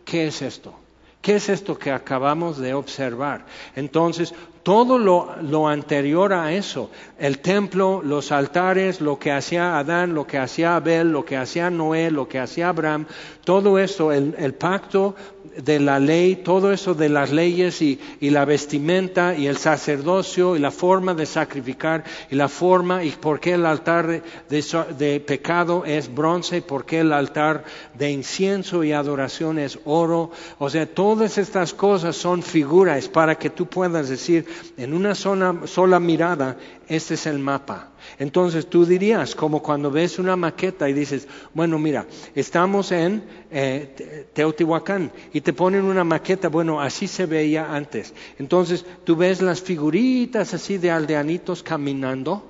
[0.04, 0.74] ¿qué, es esto?
[1.20, 3.46] ¿Qué es esto que acabamos de observar?
[3.74, 10.26] Entonces, todo lo, anterior a eso, el templo, los altares, lo que hacía Adán, lo
[10.26, 13.06] que hacía Abel, lo que hacía Noé, lo que hacía Abraham,
[13.44, 15.16] todo esto, el pacto
[15.64, 20.60] de la ley, todo eso de las leyes y, la vestimenta y el sacerdocio y
[20.60, 26.14] la forma de sacrificar y la forma y por qué el altar de, pecado es
[26.14, 30.30] bronce y por qué el altar de incienso y adoración es oro.
[30.58, 34.46] O sea, todas estas cosas son figuras para que tú puedas decir
[34.76, 36.56] en una sola mirada,
[36.88, 37.89] este es el mapa.
[38.20, 44.26] Entonces tú dirías, como cuando ves una maqueta y dices, bueno, mira, estamos en eh,
[44.34, 48.12] Teotihuacán y te ponen una maqueta, bueno, así se veía antes.
[48.38, 52.44] Entonces tú ves las figuritas así de aldeanitos caminando,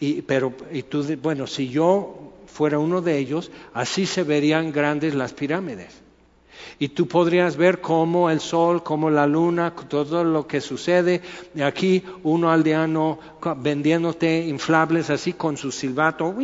[0.00, 5.14] y, pero y tú, bueno, si yo fuera uno de ellos, así se verían grandes
[5.14, 6.07] las pirámides.
[6.78, 11.20] Y tú podrías ver cómo el sol, cómo la luna, todo lo que sucede.
[11.62, 13.18] Aquí uno aldeano
[13.56, 16.34] vendiéndote inflables así con su silbato,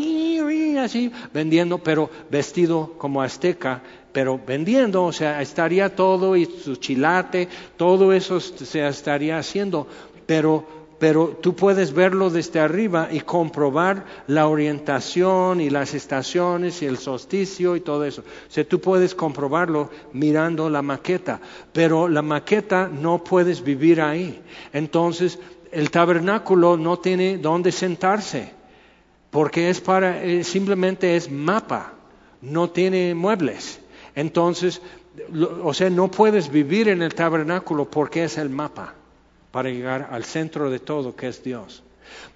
[0.79, 7.49] así vendiendo, pero vestido como azteca, pero vendiendo, o sea, estaría todo y su chilate,
[7.77, 9.87] todo eso se estaría haciendo,
[10.27, 10.67] pero
[10.99, 16.99] pero tú puedes verlo desde arriba y comprobar la orientación y las estaciones y el
[16.99, 18.23] solsticio y todo eso.
[18.23, 21.41] O sea, tú puedes comprobarlo mirando la maqueta,
[21.73, 24.41] pero la maqueta no puedes vivir ahí.
[24.73, 25.39] Entonces,
[25.73, 28.53] el tabernáculo no tiene dónde sentarse,
[29.31, 31.95] porque es para, eh, simplemente es mapa,
[32.41, 33.81] no tiene muebles.
[34.15, 34.81] Entonces,
[35.63, 38.95] o sea, no puedes vivir en el tabernáculo porque es el mapa
[39.55, 41.85] para llegar al centro de todo, que es Dios.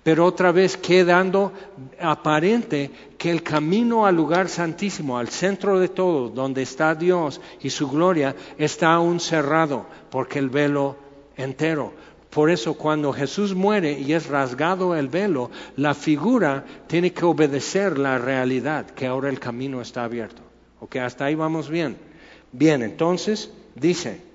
[0.04, 1.52] Pero otra vez quedando
[2.00, 7.70] aparente que el camino al lugar santísimo, al centro de todo, donde está Dios y
[7.70, 10.94] su gloria, está aún cerrado, porque el velo
[11.36, 11.92] entero.
[12.30, 17.98] Por eso cuando Jesús muere y es rasgado el velo, la figura tiene que obedecer
[17.98, 20.42] la realidad, que ahora el camino está abierto.
[20.78, 21.96] Ok, hasta ahí vamos bien.
[22.52, 24.27] Bien, entonces dice,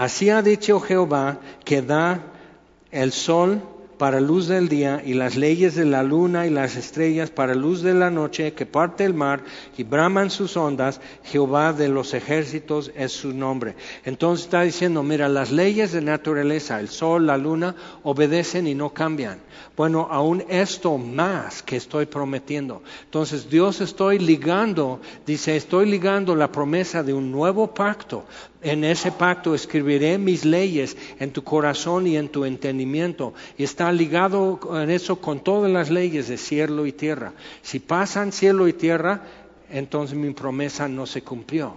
[0.00, 2.22] Así ha dicho Jehová que da
[2.90, 3.60] el sol
[3.98, 7.82] para luz del día y las leyes de la luna y las estrellas para luz
[7.82, 9.42] de la noche que parte el mar
[9.76, 13.76] y braman sus ondas, Jehová de los ejércitos es su nombre.
[14.06, 18.94] Entonces está diciendo, mira, las leyes de naturaleza, el sol, la luna, obedecen y no
[18.94, 19.38] cambian.
[19.80, 22.82] Bueno, aún esto más que estoy prometiendo.
[23.04, 28.26] Entonces Dios estoy ligando, dice, estoy ligando la promesa de un nuevo pacto.
[28.60, 33.32] En ese pacto escribiré mis leyes en tu corazón y en tu entendimiento.
[33.56, 37.32] Y está ligado en eso con todas las leyes de cielo y tierra.
[37.62, 39.22] Si pasan cielo y tierra,
[39.70, 41.74] entonces mi promesa no se cumplió.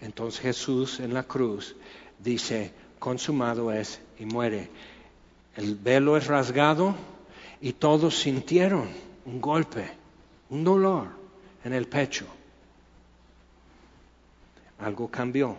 [0.00, 1.76] Entonces Jesús en la cruz
[2.18, 4.70] dice, consumado es y muere.
[5.56, 6.94] El velo es rasgado
[7.60, 8.88] y todos sintieron
[9.24, 9.84] un golpe,
[10.48, 11.08] un dolor
[11.64, 12.26] en el pecho.
[14.78, 15.56] Algo cambió.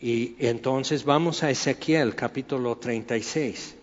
[0.00, 3.76] Y entonces vamos a Ezequiel capítulo 36.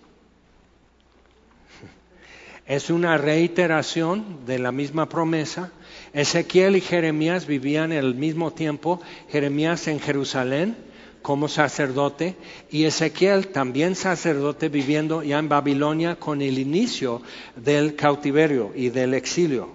[2.65, 5.71] Es una reiteración de la misma promesa.
[6.13, 10.92] Ezequiel y Jeremías vivían en el mismo tiempo, Jeremías en Jerusalén
[11.23, 12.35] como sacerdote
[12.69, 17.23] y Ezequiel también sacerdote viviendo ya en Babilonia con el inicio
[17.55, 19.69] del cautiverio y del exilio.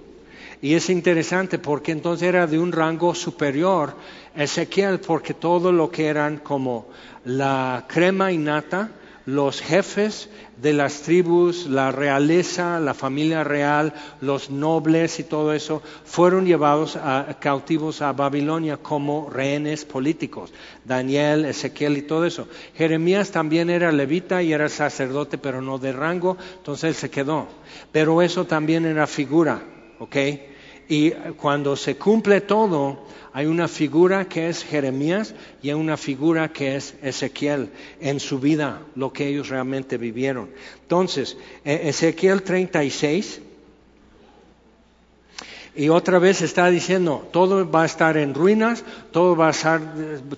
[0.61, 3.95] Y es interesante porque entonces era de un rango superior
[4.37, 6.87] Ezequiel porque todo lo que eran como
[7.25, 8.91] la crema innata,
[9.29, 15.83] los jefes de las tribus, la realeza, la familia real, los nobles y todo eso,
[16.07, 16.99] fueron llevados
[17.39, 20.55] cautivos a Babilonia como rehenes políticos.
[20.83, 22.49] Daniel, Ezequiel y todo eso.
[22.75, 27.49] Jeremías también era levita y era sacerdote, pero no de rango, entonces él se quedó.
[27.93, 29.61] Pero eso también era figura,
[29.99, 30.17] ¿ok?
[30.89, 32.99] Y cuando se cumple todo,
[33.35, 37.69] hay una figura que es Jeremías y hay una figura que es Ezequiel
[38.01, 40.49] en su vida, lo que ellos realmente vivieron.
[40.83, 43.43] Entonces, e-, Ezequiel 36,
[45.77, 48.83] y otra vez está diciendo, todo va a estar en ruinas,
[49.13, 49.81] todo va a ser,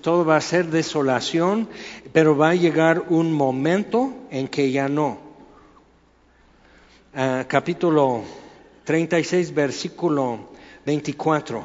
[0.01, 1.69] todo va a ser desolación,
[2.11, 5.17] pero va a llegar un momento en que ya no.
[7.15, 8.23] Uh, capítulo
[8.91, 10.49] 36, versículo
[10.85, 11.63] 24.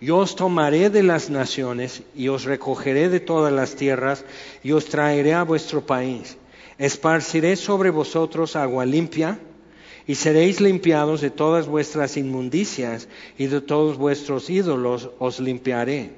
[0.00, 4.24] Yo os tomaré de las naciones y os recogeré de todas las tierras
[4.62, 6.36] y os traeré a vuestro país.
[6.78, 9.40] Esparciré sobre vosotros agua limpia
[10.06, 16.12] y seréis limpiados de todas vuestras inmundicias y de todos vuestros ídolos os limpiaré.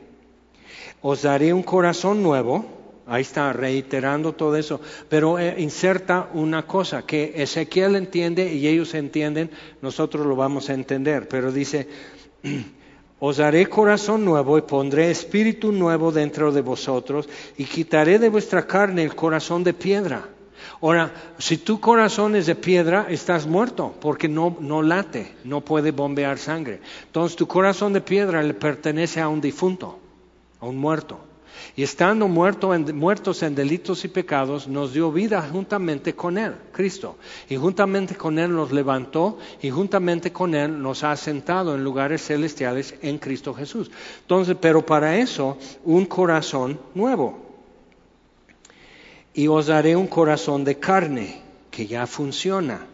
[1.00, 2.66] Os daré un corazón nuevo.
[3.08, 8.92] Ahí está reiterando todo eso, pero eh, inserta una cosa que Ezequiel entiende y ellos
[8.94, 9.50] entienden,
[9.80, 11.88] nosotros lo vamos a entender, pero dice,
[13.20, 18.64] Os haré corazón nuevo y pondré espíritu nuevo dentro de vosotros y quitaré de vuestra
[18.64, 20.28] carne el corazón de piedra.
[20.80, 25.90] Ahora, si tu corazón es de piedra, estás muerto porque no, no late, no puede
[25.90, 26.80] bombear sangre.
[27.06, 29.98] Entonces tu corazón de piedra le pertenece a un difunto,
[30.60, 31.18] a un muerto.
[31.76, 37.16] Y estando muertos en delitos y pecados, nos dio vida juntamente con Él, Cristo.
[37.48, 42.24] Y juntamente con Él nos levantó y juntamente con Él nos ha sentado en lugares
[42.24, 43.90] celestiales en Cristo Jesús.
[44.22, 47.46] Entonces, pero para eso, un corazón nuevo.
[49.34, 52.86] Y os daré un corazón de carne que ya funciona.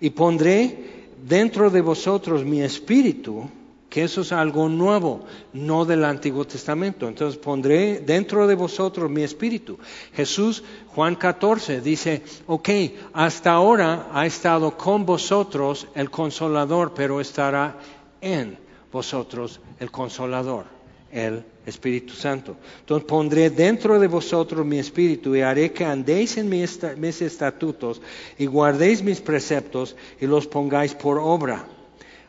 [0.00, 3.48] Y pondré dentro de vosotros mi espíritu
[3.94, 5.20] que eso es algo nuevo,
[5.52, 7.06] no del Antiguo Testamento.
[7.06, 9.78] Entonces pondré dentro de vosotros mi espíritu.
[10.12, 12.68] Jesús, Juan 14, dice, ok,
[13.12, 17.78] hasta ahora ha estado con vosotros el consolador, pero estará
[18.20, 18.58] en
[18.90, 20.64] vosotros el consolador,
[21.12, 22.56] el Espíritu Santo.
[22.80, 28.02] Entonces pondré dentro de vosotros mi espíritu y haré que andéis en mis estatutos
[28.38, 31.64] y guardéis mis preceptos y los pongáis por obra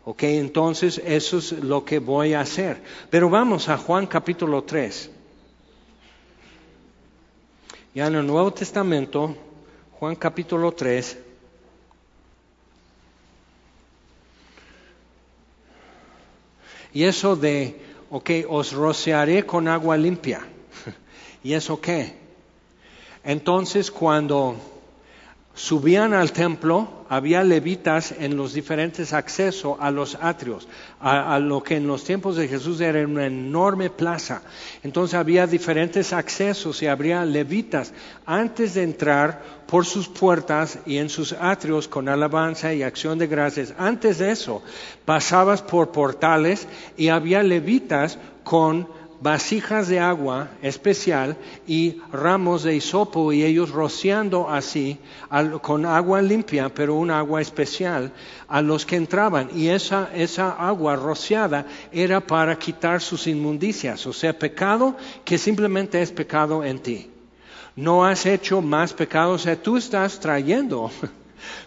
[0.07, 2.79] Ok, entonces eso es lo que voy a hacer.
[3.09, 5.09] Pero vamos a Juan capítulo 3.
[7.95, 9.35] Ya en el Nuevo Testamento,
[9.93, 11.17] Juan capítulo 3.
[16.93, 17.81] Y eso de,
[18.11, 20.45] ok, os rociaré con agua limpia.
[21.43, 22.15] ¿Y eso qué?
[23.23, 24.74] Entonces cuando
[25.55, 30.67] subían al templo, había levitas en los diferentes accesos a los atrios,
[30.99, 34.41] a, lo que en los tiempos de Jesús era una enorme plaza.
[34.83, 37.93] Entonces había diferentes accesos y habría levitas
[38.25, 43.27] antes de entrar por sus puertas y en sus atrios con alabanza y acción de
[43.27, 43.73] gracias.
[43.77, 44.61] Antes de eso,
[45.05, 48.87] pasabas por portales y había levitas con
[49.25, 54.99] vasijas de agua especial y ramos de hisopo y ellos rociando así
[55.63, 58.11] con agua limpia, pero un agua especial
[58.47, 59.49] a los que entraban.
[59.55, 65.99] Y esa, esa agua rociada era para quitar sus inmundicias, o sea, pecado que simplemente
[66.03, 67.09] es pecado en ti.
[67.75, 70.91] No has hecho más pecado, o sea, tú estás trayendo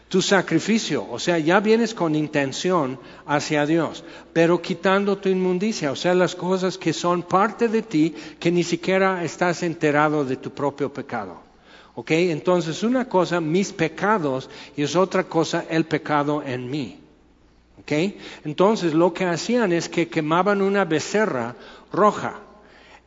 [0.09, 5.97] tu sacrificio, o sea, ya vienes con intención hacia Dios, pero quitando tu inmundicia, o
[5.97, 10.51] sea, las cosas que son parte de ti, que ni siquiera estás enterado de tu
[10.51, 11.47] propio pecado.
[11.95, 12.13] ¿Ok?
[12.13, 17.01] Entonces, una cosa, mis pecados, y es otra cosa, el pecado en mí.
[17.81, 17.93] ¿Ok?
[18.45, 21.57] Entonces, lo que hacían es que quemaban una becerra
[21.93, 22.41] roja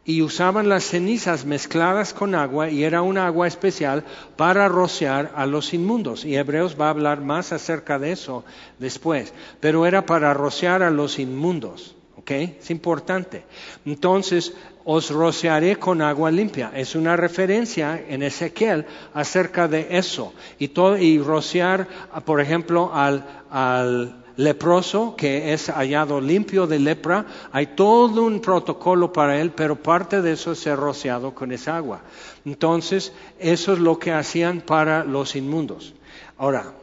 [0.04, 4.04] y usaban las cenizas mezcladas con agua y era un agua especial
[4.36, 6.26] para rociar a los inmundos.
[6.26, 8.44] Y Hebreos va a hablar más acerca de eso
[8.80, 11.96] después, pero era para rociar a los inmundos.
[12.18, 12.32] ¿Ok?
[12.32, 13.46] Es importante.
[13.84, 14.54] Entonces,
[14.86, 16.72] os rociaré con agua limpia.
[16.76, 20.34] Es una referencia en Ezequiel acerca de eso.
[20.60, 21.88] Y, todo, y rociar,
[22.26, 29.14] por ejemplo, al, al leproso que es hallado limpio de lepra, hay todo un protocolo
[29.14, 32.02] para él, pero parte de eso es rociado con esa agua.
[32.44, 35.94] Entonces, eso es lo que hacían para los inmundos.
[36.38, 36.74] Ahora,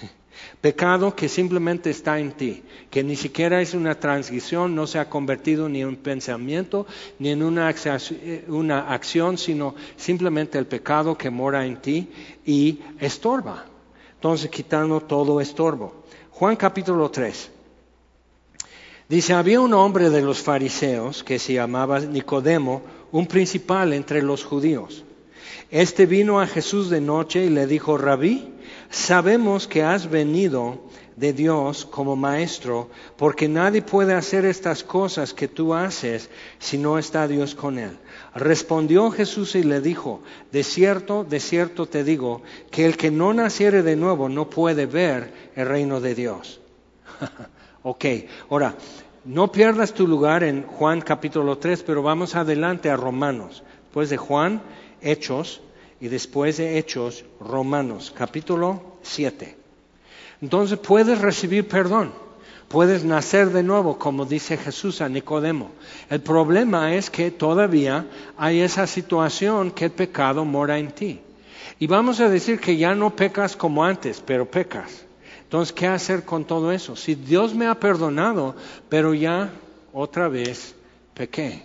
[0.60, 5.10] pecado que simplemente está en ti, que ni siquiera es una transición, no se ha
[5.10, 6.86] convertido ni en un pensamiento,
[7.18, 12.10] ni en una acción, sino simplemente el pecado que mora en ti
[12.44, 13.64] y estorba.
[14.14, 16.05] Entonces, quitando todo estorbo.
[16.38, 17.50] Juan capítulo 3.
[19.08, 24.44] Dice, había un hombre de los fariseos que se llamaba Nicodemo, un principal entre los
[24.44, 25.02] judíos.
[25.70, 28.52] Este vino a Jesús de noche y le dijo, Rabí,
[28.90, 30.82] sabemos que has venido
[31.16, 36.28] de Dios como maestro, porque nadie puede hacer estas cosas que tú haces
[36.58, 37.96] si no está Dios con él.
[38.36, 40.20] Respondió Jesús y le dijo,
[40.52, 44.84] de cierto, de cierto te digo, que el que no naciere de nuevo no puede
[44.84, 46.60] ver el reino de Dios.
[47.82, 48.04] ok,
[48.50, 48.74] ahora,
[49.24, 53.62] no pierdas tu lugar en Juan capítulo 3, pero vamos adelante a Romanos.
[53.84, 54.60] Después de Juan,
[55.00, 55.62] Hechos,
[55.98, 59.56] y después de Hechos, Romanos, capítulo 7.
[60.42, 62.25] Entonces puedes recibir perdón.
[62.68, 65.70] Puedes nacer de nuevo, como dice Jesús a Nicodemo.
[66.10, 68.06] El problema es que todavía
[68.36, 71.20] hay esa situación que el pecado mora en ti.
[71.78, 75.06] Y vamos a decir que ya no pecas como antes, pero pecas.
[75.44, 76.96] Entonces, ¿qué hacer con todo eso?
[76.96, 78.56] Si Dios me ha perdonado,
[78.88, 79.52] pero ya
[79.92, 80.74] otra vez
[81.14, 81.62] pequé,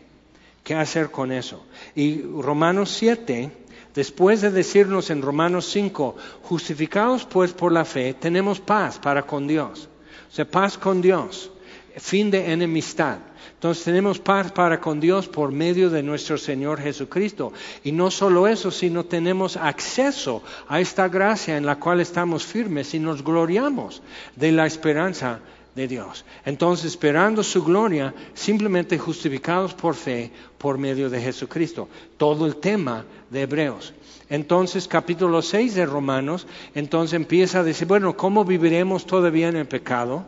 [0.64, 1.66] ¿qué hacer con eso?
[1.96, 3.50] Y Romanos 7,
[3.96, 9.48] después de decirnos en Romanos 5, justificados pues por la fe, tenemos paz para con
[9.48, 9.90] Dios
[10.38, 11.52] o paz con Dios,
[11.98, 13.20] fin de enemistad.
[13.62, 17.54] Entonces tenemos paz para con Dios por medio de nuestro Señor Jesucristo.
[17.84, 22.94] Y no solo eso, sino tenemos acceso a esta gracia en la cual estamos firmes
[22.96, 24.02] y nos gloriamos
[24.36, 25.42] de la esperanza
[25.76, 26.26] de Dios.
[26.44, 31.88] Entonces, esperando su gloria, simplemente justificados por fe por medio de Jesucristo.
[32.18, 33.94] Todo el tema de Hebreos.
[34.32, 39.68] Entonces, capítulo 6 de Romanos, entonces empieza a decir, bueno, ¿cómo viviremos todavía en el
[39.68, 40.26] pecado?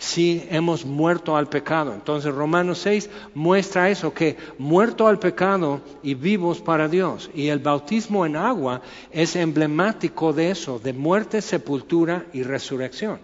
[0.00, 1.92] si hemos muerto al pecado.
[1.92, 7.30] Entonces Romanos 6 muestra eso, que muerto al pecado y vivos para Dios.
[7.34, 8.80] Y el bautismo en agua
[9.10, 13.18] es emblemático de eso, de muerte, sepultura y resurrección.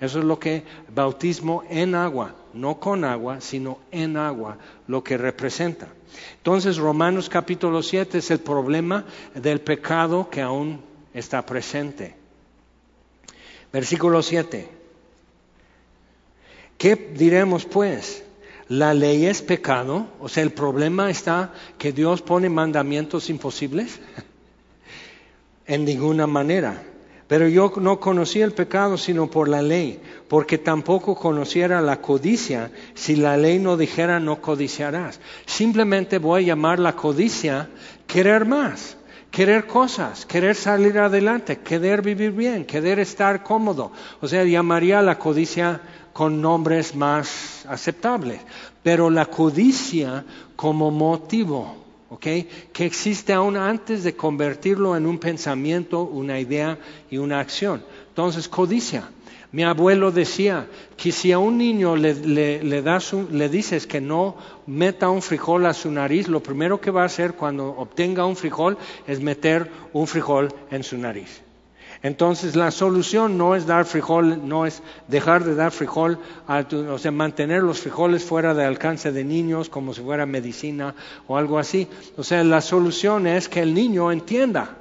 [0.00, 0.64] Eso es lo que
[0.94, 5.88] bautismo en agua, no con agua, sino en agua, lo que representa.
[6.38, 9.04] Entonces, Romanos capítulo 7 es el problema
[9.34, 10.80] del pecado que aún
[11.12, 12.14] está presente.
[13.72, 14.68] Versículo 7.
[16.78, 18.24] ¿Qué diremos pues?
[18.68, 20.08] ¿La ley es pecado?
[20.20, 24.00] O sea, el problema está que Dios pone mandamientos imposibles.
[25.66, 26.82] en ninguna manera.
[27.28, 32.70] Pero yo no conocí el pecado sino por la ley, porque tampoco conociera la codicia
[32.94, 35.20] si la ley no dijera no codiciarás.
[35.44, 37.68] Simplemente voy a llamar la codicia
[38.06, 38.96] querer más,
[39.32, 43.90] querer cosas, querer salir adelante, querer vivir bien, querer estar cómodo.
[44.20, 45.80] O sea, llamaría la codicia
[46.12, 48.40] con nombres más aceptables.
[48.84, 50.24] Pero la codicia
[50.54, 51.85] como motivo
[52.20, 52.48] que
[52.78, 56.78] existe aún antes de convertirlo en un pensamiento, una idea
[57.10, 57.82] y una acción.
[58.08, 59.10] Entonces, codicia.
[59.52, 64.36] Mi abuelo decía que si a un niño le, das le dices que no
[64.66, 68.36] meta un frijol a su nariz, lo primero que va a hacer cuando obtenga un
[68.36, 68.76] frijol
[69.06, 71.45] es meter un frijol en su nariz.
[72.06, 77.10] Entonces la solución no es dar frijol, no es dejar de dar frijol, o sea,
[77.10, 80.94] mantener los frijoles fuera de alcance de niños como si fuera medicina
[81.26, 81.88] o algo así.
[82.16, 84.76] O sea, la solución es que el niño entienda.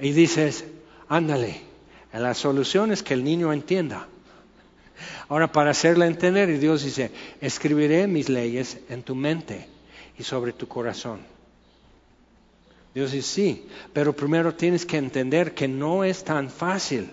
[0.00, 0.64] Y dices,
[1.06, 1.60] ándale,
[2.14, 4.08] la solución es que el niño entienda.
[5.28, 7.10] Ahora, para hacerle entender, y Dios dice,
[7.42, 9.68] escribiré mis leyes en tu mente
[10.18, 11.33] y sobre tu corazón.
[12.94, 17.10] Dios dice, sí, pero primero tienes que entender que no es tan fácil.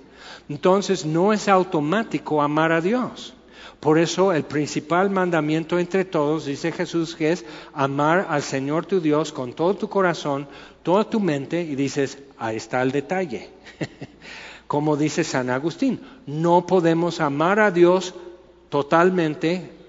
[0.47, 3.33] Entonces no es automático amar a Dios.
[3.79, 9.01] Por eso el principal mandamiento entre todos, dice Jesús, que es amar al Señor tu
[9.01, 10.47] Dios con todo tu corazón,
[10.83, 13.49] toda tu mente, y dices, ahí está el detalle.
[14.67, 18.13] Como dice San Agustín, no podemos amar a Dios
[18.69, 19.80] totalmente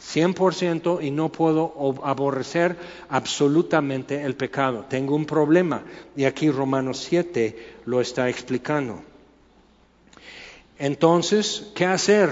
[0.00, 2.76] 100% y no puedo aborrecer
[3.08, 4.84] absolutamente el pecado.
[4.88, 5.82] Tengo un problema
[6.16, 9.00] y aquí Romanos 7 lo está explicando.
[10.78, 12.30] Entonces, ¿qué hacer?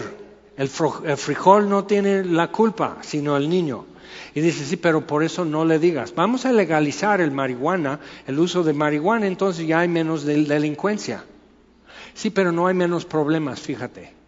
[0.57, 3.87] El, frijol no tiene la culpa, sino el niño.
[4.35, 6.15] Y dice, sí, pero por eso no le digas.
[6.15, 11.25] Vamos a legalizar el marihuana, el uso de marihuana, entonces ya hay menos delincuencia.
[12.15, 14.24] Sí, pero no hay menos problemas, fíjate.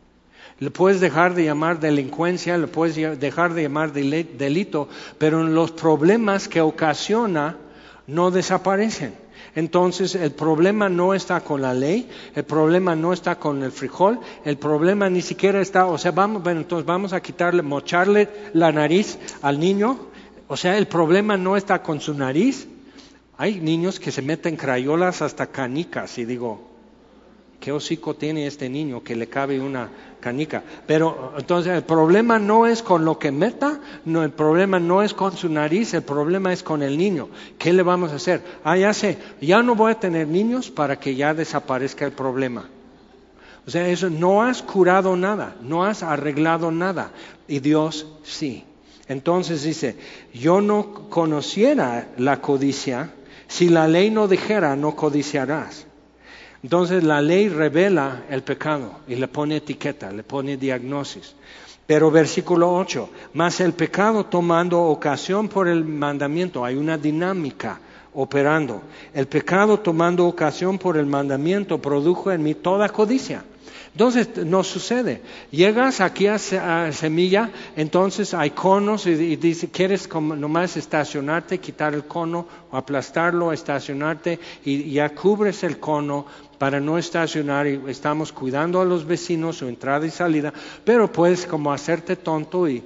[0.58, 4.88] Le puedes dejar de llamar delincuencia, le puedes dejar de llamar delito,
[5.18, 7.56] pero los problemas que ocasiona
[8.06, 9.14] no desaparecen.
[9.54, 14.20] Entonces el problema no está con la ley, el problema no está con el frijol,
[14.44, 18.70] el problema ni siquiera está, o sea, vamos, bueno, entonces vamos a quitarle, mocharle la
[18.70, 19.98] nariz al niño,
[20.46, 22.68] o sea, el problema no está con su nariz.
[23.38, 26.75] Hay niños que se meten crayolas hasta canicas y digo,
[27.60, 29.90] ¿qué hocico tiene este niño que le cabe una
[30.26, 30.64] canica.
[30.88, 35.14] Pero entonces el problema no es con lo que meta, no, el problema no es
[35.14, 37.28] con su nariz, el problema es con el niño.
[37.58, 38.42] ¿Qué le vamos a hacer?
[38.64, 42.68] Ah, ya sé, ya no voy a tener niños para que ya desaparezca el problema.
[43.66, 47.12] O sea, eso no has curado nada, no has arreglado nada.
[47.46, 48.64] Y Dios sí.
[49.06, 49.96] Entonces dice,
[50.34, 53.12] yo no conociera la codicia
[53.46, 55.86] si la ley no dijera no codiciarás.
[56.66, 61.36] Entonces la ley revela el pecado y le pone etiqueta, le pone diagnosis.
[61.86, 67.78] Pero versículo 8, más el pecado tomando ocasión por el mandamiento, hay una dinámica
[68.14, 68.82] operando.
[69.14, 73.44] El pecado tomando ocasión por el mandamiento produjo en mí toda codicia.
[73.96, 75.22] Entonces no sucede.
[75.50, 76.38] Llegas aquí a,
[76.92, 83.54] Semilla, entonces hay conos y, dice, quieres como nomás estacionarte, quitar el cono o aplastarlo,
[83.54, 86.26] estacionarte y ya cubres el cono
[86.58, 90.52] para no estacionar y estamos cuidando a los vecinos su entrada y salida,
[90.84, 92.82] pero puedes como hacerte tonto y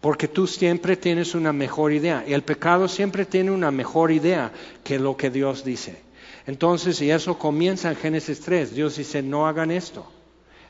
[0.00, 4.50] porque tú siempre tienes una mejor idea y el pecado siempre tiene una mejor idea
[4.82, 6.09] que lo que Dios dice.
[6.50, 10.04] Entonces, y eso comienza en Génesis 3, Dios dice, no hagan esto.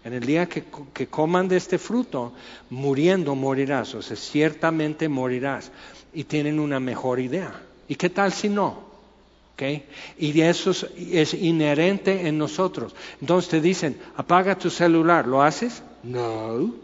[0.04, 0.62] En el día que,
[1.08, 2.34] coman de este fruto,
[2.68, 5.72] muriendo morirás, o sea, ciertamente morirás.
[6.12, 7.62] Y tienen una mejor idea.
[7.88, 8.90] ¿Y qué tal si no?
[9.54, 9.86] ¿Okay?
[10.18, 12.94] Y eso es, inherente en nosotros.
[13.18, 15.82] Entonces te dicen, apaga tu celular, ¿lo haces?
[16.02, 16.74] No.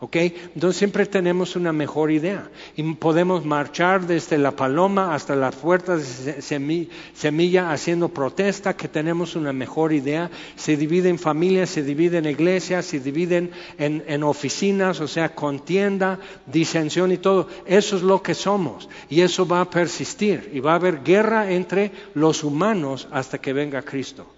[0.00, 0.14] ¿Ok?
[0.14, 6.24] Entonces siempre tenemos una mejor idea y podemos marchar desde la paloma hasta las puertas
[6.24, 10.30] de semilla haciendo protesta que tenemos una mejor idea.
[10.54, 15.34] Se divide en familias, se divide en iglesias, se dividen en, en oficinas, o sea,
[15.34, 17.48] contienda, disensión y todo.
[17.66, 21.50] Eso es lo que somos y eso va a persistir y va a haber guerra
[21.50, 24.32] entre los humanos hasta que venga Cristo.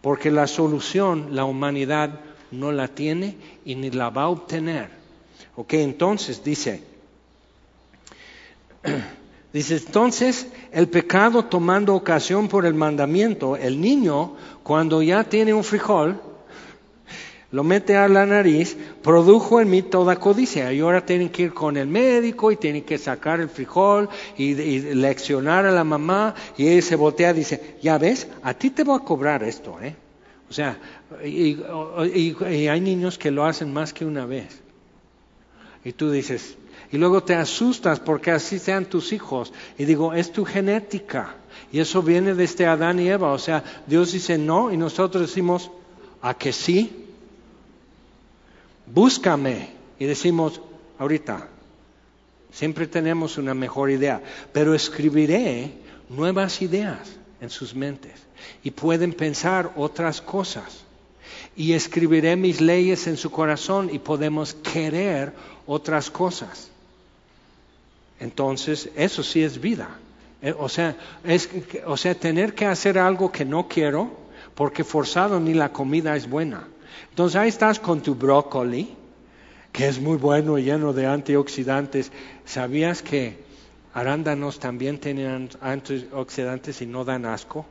[0.00, 2.20] Porque la solución, la humanidad,
[2.52, 4.88] no la tiene y ni la va a obtener.
[5.56, 6.82] Ok, entonces dice,
[9.52, 15.64] dice, entonces el pecado tomando ocasión por el mandamiento, el niño cuando ya tiene un
[15.64, 16.20] frijol,
[17.50, 20.72] lo mete a la nariz, produjo en mí toda codicia.
[20.72, 24.54] Y ahora tienen que ir con el médico y tienen que sacar el frijol y,
[24.94, 26.34] leccionar a la mamá.
[26.56, 29.78] Y él se voltea y dice, ya ves, a ti te voy a cobrar esto,
[29.82, 29.96] ¿eh?
[30.52, 30.78] O sea,
[31.24, 31.56] y,
[32.68, 34.60] hay niños que lo hacen más que una vez.
[35.82, 36.58] Y tú dices,
[36.90, 39.50] y luego te asustas porque así sean tus hijos.
[39.78, 41.36] Y digo, es tu genética.
[41.72, 43.32] Y eso viene desde este Adán y Eva.
[43.32, 45.70] O sea, Dios dice no y nosotros decimos,
[46.20, 47.06] ¿a que sí?
[48.84, 49.70] Búscame.
[49.98, 50.60] Y decimos,
[50.98, 51.48] ahorita.
[52.52, 54.22] Siempre tenemos una mejor idea.
[54.52, 55.72] Pero escribiré
[56.10, 57.08] nuevas ideas
[57.40, 58.20] en sus mentes
[58.62, 60.84] y pueden pensar otras cosas.
[61.56, 65.32] Y escribiré mis leyes en su corazón y podemos querer
[65.66, 66.70] otras cosas.
[68.20, 69.88] Entonces, eso sí es vida.
[70.42, 74.10] Eh, o sea, tener que hacer algo que no quiero,
[74.54, 76.68] porque forzado ni la comida es buena.
[77.10, 78.94] Entonces ahí estás con tu brócoli,
[79.70, 82.10] que es muy bueno y lleno de antioxidantes.
[82.44, 83.38] ¿Sabías que
[83.94, 87.66] arándanos también tienen antioxidantes y no dan asco?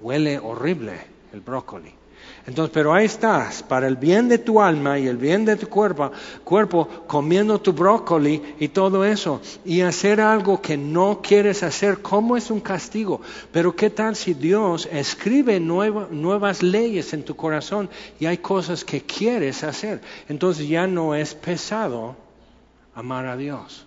[0.00, 1.00] Huele horrible
[1.32, 1.98] el brócoli.
[2.46, 5.68] Entonces, pero ahí estás, para el bien de tu alma y el bien de tu
[5.68, 6.10] cuerpo,
[6.44, 12.38] cuerpo comiendo tu brócoli y todo eso, y hacer algo que no quieres hacer, ¿cómo
[12.38, 13.20] es un castigo?
[13.52, 19.02] Pero ¿qué tal si Dios escribe nuevas leyes en tu corazón y hay cosas que
[19.02, 20.00] quieres hacer?
[20.28, 22.16] Entonces ya no es pesado
[22.94, 23.84] amar a Dios.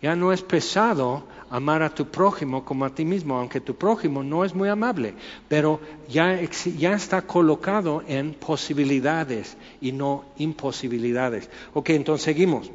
[0.00, 4.22] Ya no es pesado amar a tu prójimo como a ti mismo, aunque tu prójimo
[4.22, 5.14] no es muy amable,
[5.48, 6.40] pero ya,
[6.78, 11.50] ya está colocado en posibilidades y no imposibilidades.
[11.74, 12.70] Ok, entonces seguimos.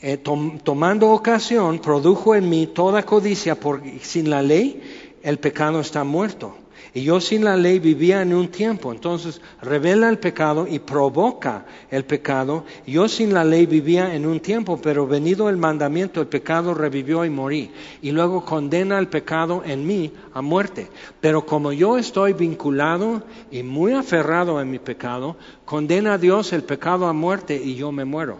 [0.00, 4.80] Eh, tomando ocasión, produjo en mí toda codicia, porque sin la ley
[5.24, 6.54] el pecado está muerto.
[6.98, 8.90] Y yo sin la ley vivía en un tiempo.
[8.90, 12.64] Entonces revela el pecado y provoca el pecado.
[12.88, 17.24] Yo sin la ley vivía en un tiempo, pero venido el mandamiento, el pecado revivió
[17.24, 17.70] y morí.
[18.02, 20.88] Y luego condena el pecado en mí a muerte.
[21.20, 23.22] Pero como yo estoy vinculado
[23.52, 27.92] y muy aferrado en mi pecado, condena a Dios el pecado a muerte y yo
[27.92, 28.38] me muero.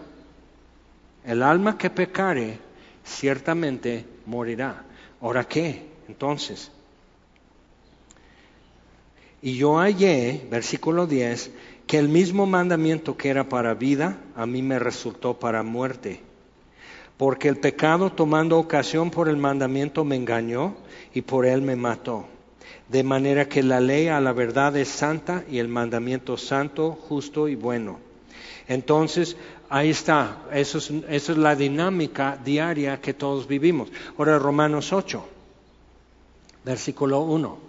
[1.23, 2.59] El alma que pecare
[3.05, 4.83] ciertamente morirá.
[5.21, 5.87] ¿Ahora qué?
[6.09, 6.73] Entonces,
[9.41, 11.51] y yo hallé, versículo 10,
[11.87, 16.21] que el mismo mandamiento que era para vida, a mí me resultó para muerte.
[17.17, 20.75] Porque el pecado tomando ocasión por el mandamiento me engañó
[21.13, 22.27] y por él me mató.
[22.89, 27.47] De manera que la ley a la verdad es santa y el mandamiento santo, justo
[27.47, 27.99] y bueno.
[28.67, 29.35] Entonces,
[29.69, 33.89] ahí está, eso es, es la dinámica diaria que todos vivimos.
[34.17, 35.25] Ahora Romanos 8,
[36.65, 37.68] versículo 1.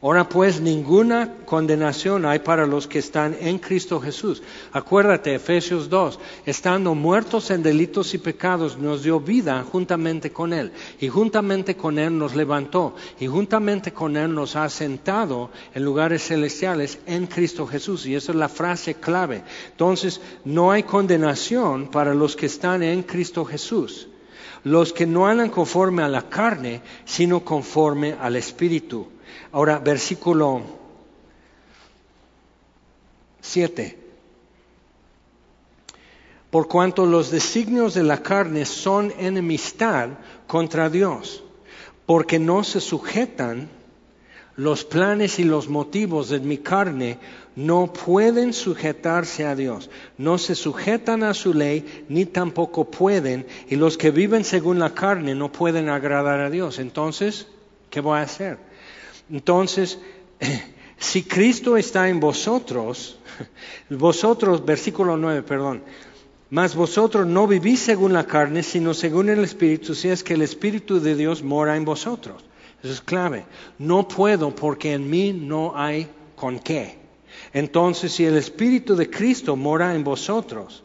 [0.00, 4.44] Ahora pues ninguna condenación hay para los que están en Cristo Jesús.
[4.70, 10.70] Acuérdate, Efesios 2, estando muertos en delitos y pecados, nos dio vida juntamente con Él.
[11.00, 12.94] Y juntamente con Él nos levantó.
[13.18, 18.06] Y juntamente con Él nos ha sentado en lugares celestiales en Cristo Jesús.
[18.06, 19.42] Y esa es la frase clave.
[19.72, 24.06] Entonces, no hay condenación para los que están en Cristo Jesús.
[24.62, 29.08] Los que no andan conforme a la carne, sino conforme al Espíritu.
[29.52, 30.62] Ahora, versículo
[33.40, 33.98] 7.
[36.50, 40.10] Por cuanto los designios de la carne son enemistad
[40.46, 41.42] contra Dios,
[42.06, 43.68] porque no se sujetan
[44.56, 47.18] los planes y los motivos de mi carne
[47.54, 53.76] no pueden sujetarse a Dios, no se sujetan a su ley, ni tampoco pueden, y
[53.76, 56.78] los que viven según la carne no pueden agradar a Dios.
[56.78, 57.46] Entonces,
[57.90, 58.67] ¿qué voy a hacer?
[59.30, 59.98] Entonces,
[60.98, 63.18] si Cristo está en vosotros,
[63.90, 65.82] vosotros, versículo 9, perdón,
[66.50, 70.42] mas vosotros no vivís según la carne, sino según el Espíritu, si es que el
[70.42, 72.42] Espíritu de Dios mora en vosotros.
[72.82, 73.44] Eso es clave.
[73.78, 76.96] No puedo porque en mí no hay con qué.
[77.52, 80.82] Entonces, si el Espíritu de Cristo mora en vosotros,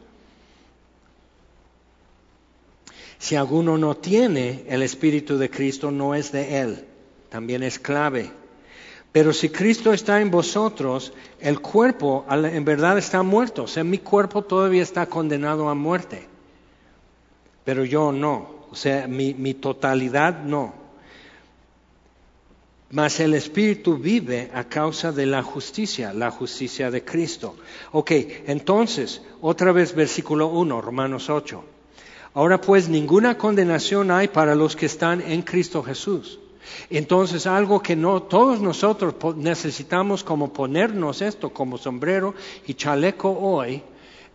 [3.19, 6.85] si alguno no tiene el Espíritu de Cristo, no es de Él
[7.33, 8.29] también es clave.
[9.11, 13.63] Pero si Cristo está en vosotros, el cuerpo en verdad está muerto.
[13.63, 16.27] O sea, mi cuerpo todavía está condenado a muerte.
[17.65, 18.67] Pero yo no.
[18.69, 20.75] O sea, mi, totalidad no.
[22.91, 27.55] Mas el Espíritu vive a causa de la justicia, la justicia de Cristo.
[27.93, 28.11] Ok,
[28.45, 31.63] entonces, otra vez versículo 1, Romanos 8.
[32.35, 36.39] Ahora pues ninguna condenación hay para los que están en Cristo Jesús
[36.89, 42.33] entonces, algo que no todos nosotros necesitamos como ponernos esto como sombrero
[42.65, 43.83] y chaleco hoy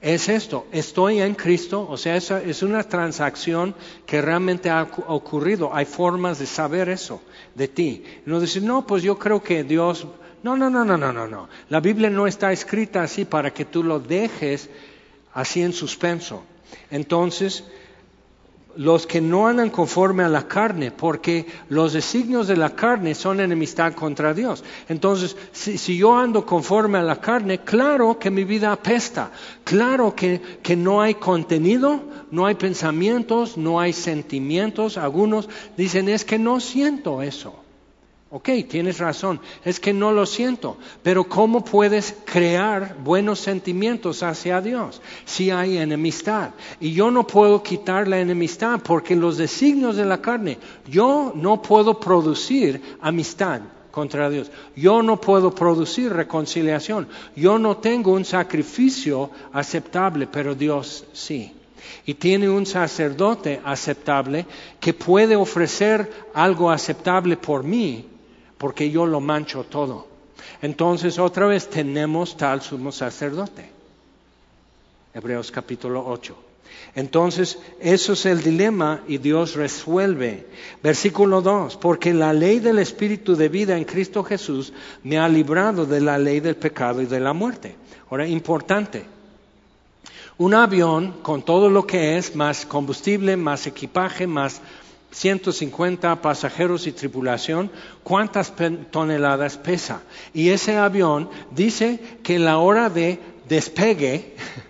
[0.01, 3.75] es esto, estoy en Cristo, o sea, es una transacción
[4.07, 5.75] que realmente ha ocurrido.
[5.75, 7.21] Hay formas de saber eso
[7.57, 8.05] de ti.
[8.25, 10.07] No decir, no, pues yo creo que Dios,
[10.45, 11.49] no, no, no, no, no, no, no.
[11.69, 14.71] La Biblia no está escrita así para que tú lo dejes
[15.35, 16.45] así en suspenso.
[16.93, 17.65] Entonces,
[18.79, 23.41] los que no andan conforme a la carne, porque los designios de la carne son
[23.41, 24.63] enemistad contra Dios.
[24.89, 29.33] Entonces, si, yo ando conforme a la carne, claro que mi vida apesta,
[29.65, 32.01] claro que, que no hay contenido,
[32.31, 34.97] no hay pensamientos, no hay sentimientos.
[34.97, 37.68] Algunos dicen, es que no siento eso.
[38.31, 44.61] Ok, tienes razón, es que no lo siento, pero ¿cómo puedes crear buenos sentimientos hacia
[44.61, 46.51] Dios si hay enemistad?
[46.79, 51.63] Y yo no puedo quitar la enemistad porque los designios de la carne, yo no
[51.63, 59.31] puedo producir amistad contra Dios, yo no puedo producir reconciliación, yo no tengo un sacrificio
[59.55, 61.55] aceptable, pero Dios sí.
[62.05, 64.45] Y tiene un sacerdote aceptable
[64.79, 68.05] que puede ofrecer algo aceptable por mí
[68.59, 70.07] porque yo lo mancho todo.
[70.61, 73.71] Entonces otra vez tenemos tal sumo sacerdote.
[75.15, 76.37] Hebreos capítulo 8.
[76.95, 80.47] Entonces, eso es el dilema y Dios resuelve.
[80.83, 85.87] Versículo 2, porque la ley del Espíritu de vida en Cristo Jesús me ha librado
[85.87, 87.77] de la ley del pecado y de la muerte.
[88.11, 89.05] Ahora, importante,
[90.39, 94.61] un avión con todo lo que es, más combustible, más equipaje, más
[95.11, 97.71] 150 pasajeros y tripulación,
[98.03, 98.53] ¿cuántas
[98.91, 100.03] toneladas pesa?
[100.35, 104.35] Y ese avión dice que la hora de despegue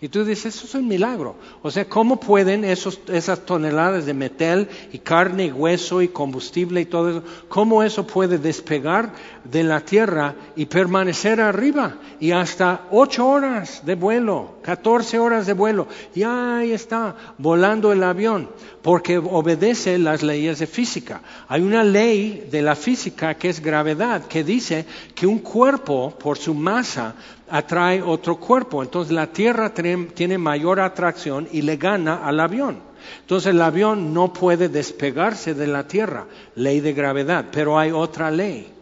[0.00, 1.34] Y tú dices, eso es un milagro.
[1.60, 6.80] O sea, ¿cómo pueden esos, esas toneladas de metal y carne y hueso y combustible
[6.80, 9.12] y todo eso, cómo eso puede despegar
[9.50, 11.96] de la tierra y permanecer arriba?
[12.20, 18.02] Y hasta ocho horas de vuelo, catorce horas de vuelo, y ahí está, volando el
[18.02, 18.48] avión,
[18.82, 21.20] porque obedece las leyes de física.
[21.48, 24.84] Hay una ley de la física que es gravedad, que dice
[25.14, 27.14] que un cuerpo, por su masa,
[27.50, 28.82] atrae otro cuerpo.
[28.82, 32.88] Entonces la Tierra tiene mayor atracción y le gana al avión.
[33.20, 36.26] Entonces el avión no puede despegarse de la Tierra,
[36.56, 38.74] ley de gravedad, pero hay otra ley.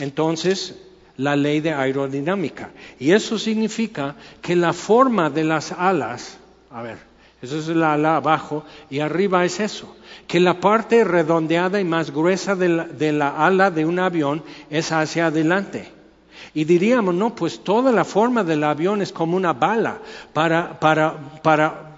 [0.00, 0.74] Entonces,
[1.16, 2.70] la ley de aerodinámica.
[2.98, 6.38] Y eso significa que la forma de las alas,
[6.70, 6.98] a ver,
[7.42, 9.96] eso es la ala abajo y arriba es eso,
[10.26, 15.26] que la parte redondeada y más gruesa de la ala de un avión es hacia
[15.26, 15.88] adelante.
[16.54, 19.98] Y diríamos, no, pues toda la forma del avión es como una bala
[20.32, 21.96] para, para, para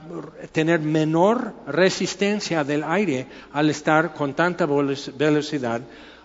[0.51, 5.81] tener menor resistencia del aire al estar con tanta velocidad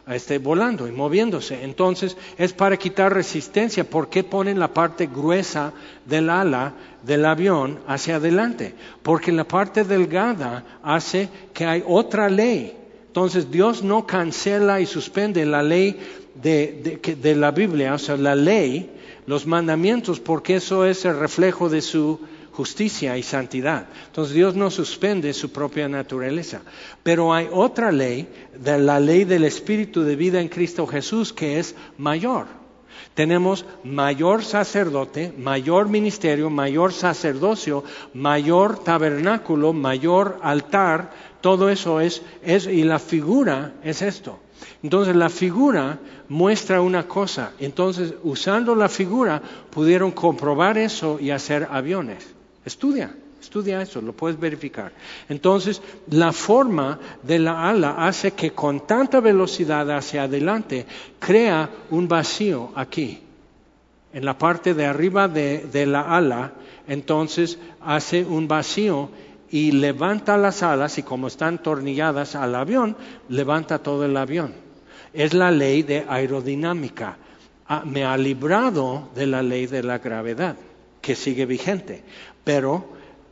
[0.08, 1.64] este, volando y moviéndose.
[1.64, 3.84] Entonces es para quitar resistencia.
[3.84, 5.74] ¿Por qué ponen la parte gruesa
[6.06, 8.74] del ala del avión hacia adelante?
[9.04, 12.74] Porque la parte delgada hace que hay otra ley.
[13.08, 16.00] Entonces Dios no cancela y suspende la ley
[16.36, 18.92] de, de, la Biblia, o sea, la ley,
[19.26, 22.20] los mandamientos, porque eso es el reflejo de su
[22.58, 23.86] justicia y santidad.
[24.08, 26.62] Entonces Dios no suspende su propia naturaleza.
[27.04, 28.28] Pero hay otra ley,
[28.60, 32.48] de la ley del Espíritu de vida en Cristo Jesús, que es mayor.
[33.14, 37.84] Tenemos mayor sacerdote, mayor ministerio, mayor sacerdocio,
[38.16, 44.40] mayor tabernáculo, mayor altar, todo eso es, es y la figura es esto.
[44.82, 47.52] Entonces la figura muestra una cosa.
[47.60, 52.37] Entonces usando la figura pudieron comprobar eso y hacer aviones.
[52.68, 54.92] Estudia, estudia eso, lo puedes verificar.
[55.30, 60.86] Entonces la forma de la ala hace que con tanta velocidad hacia adelante
[61.18, 63.22] crea un vacío aquí.
[64.12, 66.52] En la parte de arriba de, de la ala,
[66.90, 69.12] entonces hace un vacío
[69.50, 72.98] y levanta las alas y como están tornilladas al avión,
[73.30, 74.54] levanta todo el avión.
[75.14, 77.18] Es la ley de aerodinámica.
[77.66, 80.58] Ah, me ha librado de la ley de la gravedad,
[81.02, 82.04] que sigue vigente,
[82.48, 82.86] pero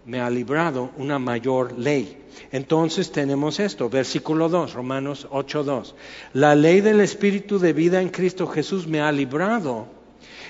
[0.05, 2.21] me ha librado una mayor ley.
[2.51, 5.93] Entonces tenemos esto, versículo 2, Romanos 8.2.
[6.33, 9.87] La ley del Espíritu de vida en Cristo Jesús me ha librado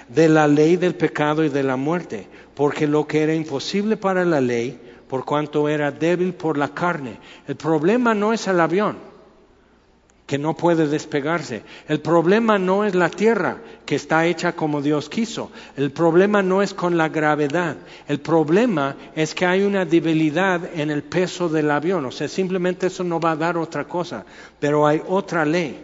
[0.10, 4.26] de la ley del pecado y de la muerte, porque lo que era imposible para
[4.26, 7.20] la ley, por cuanto era débil por la carne.
[7.48, 8.98] El problema no es el avión,
[10.26, 11.64] que no puede despegarse.
[11.88, 15.52] El problema no es la tierra, que está hecha como Dios quiso.
[15.78, 17.78] El problema no es con la gravedad.
[18.08, 22.06] El problema es que hay una debilidad en el peso del avión.
[22.06, 24.26] O sea, simplemente eso no va a dar otra cosa.
[24.60, 25.80] Pero hay otra ley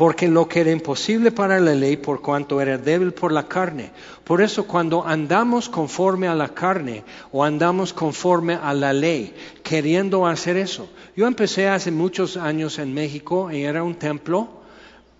[0.00, 3.90] porque lo que era imposible para la ley por cuanto era débil por la carne.
[4.24, 10.26] Por eso cuando andamos conforme a la carne o andamos conforme a la ley, queriendo
[10.26, 10.88] hacer eso.
[11.16, 14.60] Yo empecé hace muchos años en México y era un templo,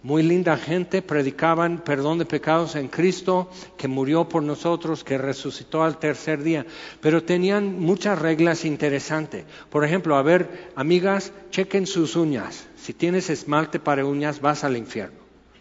[0.03, 5.83] muy linda gente, predicaban perdón de pecados en Cristo, que murió por nosotros, que resucitó
[5.83, 6.65] al tercer día,
[7.03, 9.45] pero tenían muchas reglas interesantes.
[9.69, 14.77] Por ejemplo, a ver, amigas, chequen sus uñas si tienes esmalte para uñas, vas al
[14.77, 15.20] infierno.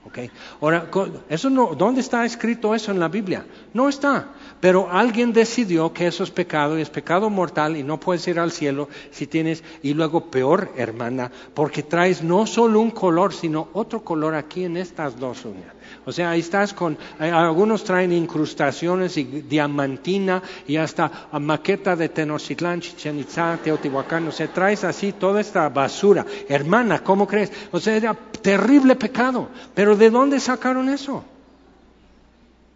[0.10, 0.32] Okay.
[0.60, 0.89] Ahora,
[1.30, 3.45] eso no, ¿dónde está escrito eso en la Biblia?
[3.74, 4.30] No está.
[4.60, 8.39] Pero alguien decidió que eso es pecado y es pecado mortal y no puedes ir
[8.39, 13.70] al cielo si tienes, y luego peor, hermana, porque traes no solo un color, sino
[13.74, 15.74] otro color aquí en estas dos uñas.
[16.10, 22.10] O sea, ahí estás con, eh, algunos traen incrustaciones y diamantina y hasta maqueta de
[22.10, 26.26] Tenochtitlán, Chichen Itza, Teotihuacán, o sea, traes así toda esta basura.
[26.47, 27.51] Hermana, ¿cómo crees?
[27.72, 29.49] O sea, era terrible pecado.
[29.76, 31.24] Pero ¿de dónde sacaron eso?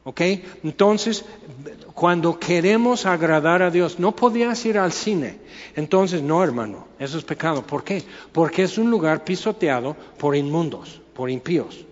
[0.04, 0.22] ¿Ok?
[0.64, 1.26] Entonces,
[1.96, 5.40] cuando queremos agradar a Dios, no podías ir al cine.
[5.76, 7.64] Entonces, no, hermano, eso es pecado.
[7.64, 8.04] ¿Por qué?
[8.32, 11.84] Porque es un lugar pisoteado por inmundos, por impíos.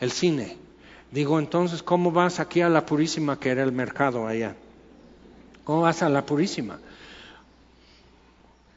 [0.00, 0.67] El cine.
[1.10, 4.54] Digo, entonces, ¿cómo vas aquí a la Purísima, que era el mercado allá?
[5.64, 6.78] ¿Cómo vas a la Purísima?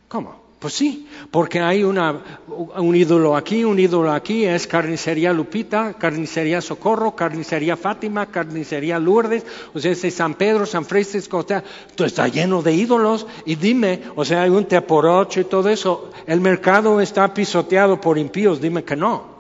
[0.08, 0.42] ¿Cómo?
[0.62, 6.62] Pues sí, porque hay una, un ídolo aquí, un ídolo aquí, es carnicería Lupita, carnicería
[6.62, 11.64] Socorro, carnicería Fátima, carnicería Lourdes, o sea, San Pedro, San Francisco, o sea,
[11.96, 13.26] todo está lleno de ídolos.
[13.44, 18.20] Y dime, o sea, hay un teporocho y todo eso, el mercado está pisoteado por
[18.20, 19.31] impíos, dime que no.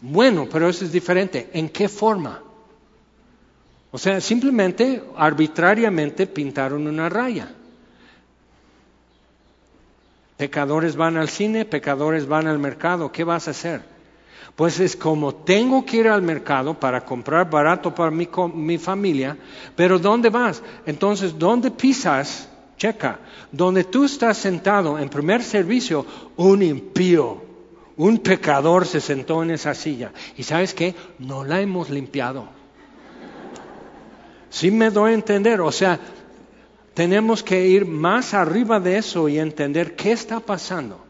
[0.00, 1.50] Bueno, pero eso es diferente.
[1.52, 2.42] ¿En qué forma?
[3.90, 7.54] O sea, simplemente, arbitrariamente pintaron una raya.
[10.36, 13.10] Pecadores van al cine, pecadores van al mercado.
[13.10, 13.82] ¿Qué vas a hacer?
[14.54, 19.36] Pues es como tengo que ir al mercado para comprar barato para mi, mi familia,
[19.74, 20.62] pero ¿dónde vas?
[20.84, 22.48] Entonces, ¿dónde pisas?
[22.76, 23.18] Checa,
[23.50, 27.47] donde tú estás sentado en primer servicio, un impío,
[27.98, 30.12] un pecador se sentó en esa silla.
[30.36, 30.94] ¿Y sabes qué?
[31.18, 32.48] No la hemos limpiado.
[34.48, 36.00] Sí me doy a entender, o sea,
[36.94, 41.07] tenemos que ir más arriba de eso y entender qué está pasando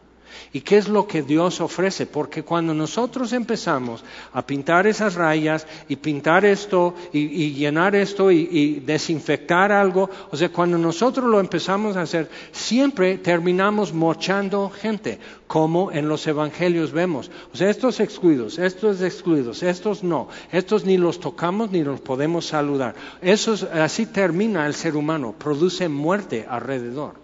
[0.51, 4.03] y qué es lo que Dios ofrece, porque cuando nosotros empezamos
[4.33, 10.49] a pintar esas rayas y pintar esto y, llenar esto y, desinfectar algo, o sea,
[10.49, 17.31] cuando nosotros lo empezamos a hacer, siempre terminamos mochando gente, como en los evangelios vemos.
[17.53, 22.45] O sea, estos excluidos, estos excluidos, estos no, estos ni los tocamos ni los podemos
[22.45, 22.95] saludar.
[23.21, 27.15] Eso así termina el ser humano, produce muerte alrededor.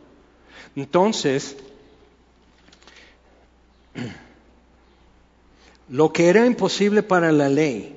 [0.76, 1.56] Entonces,
[5.90, 7.96] lo que era imposible para la ley,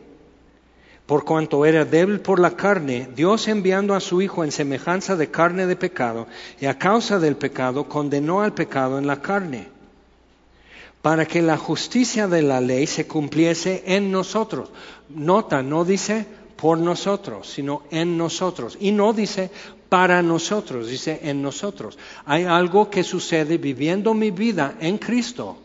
[1.07, 5.31] por cuanto era débil por la carne, Dios enviando a su Hijo en semejanza de
[5.31, 6.27] carne de pecado,
[6.61, 9.69] y a causa del pecado condenó al pecado en la carne,
[11.01, 14.69] para que la justicia de la ley se cumpliese en nosotros.
[15.09, 16.27] Nota, no dice
[16.57, 18.77] por nosotros, sino en nosotros.
[18.79, 19.51] Y no dice
[19.89, 21.97] para nosotros, dice en nosotros.
[22.27, 25.57] Hay algo que sucede viviendo mi vida en Cristo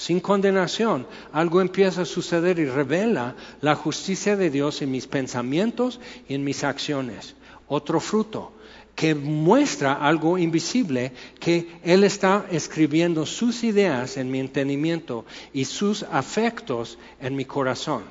[0.00, 6.00] sin condenación, algo empieza a suceder y revela la justicia de Dios en mis pensamientos
[6.26, 7.34] y en mis acciones.
[7.68, 8.50] Otro fruto
[8.96, 16.02] que muestra algo invisible, que Él está escribiendo sus ideas en mi entendimiento y sus
[16.04, 18.04] afectos en mi corazón.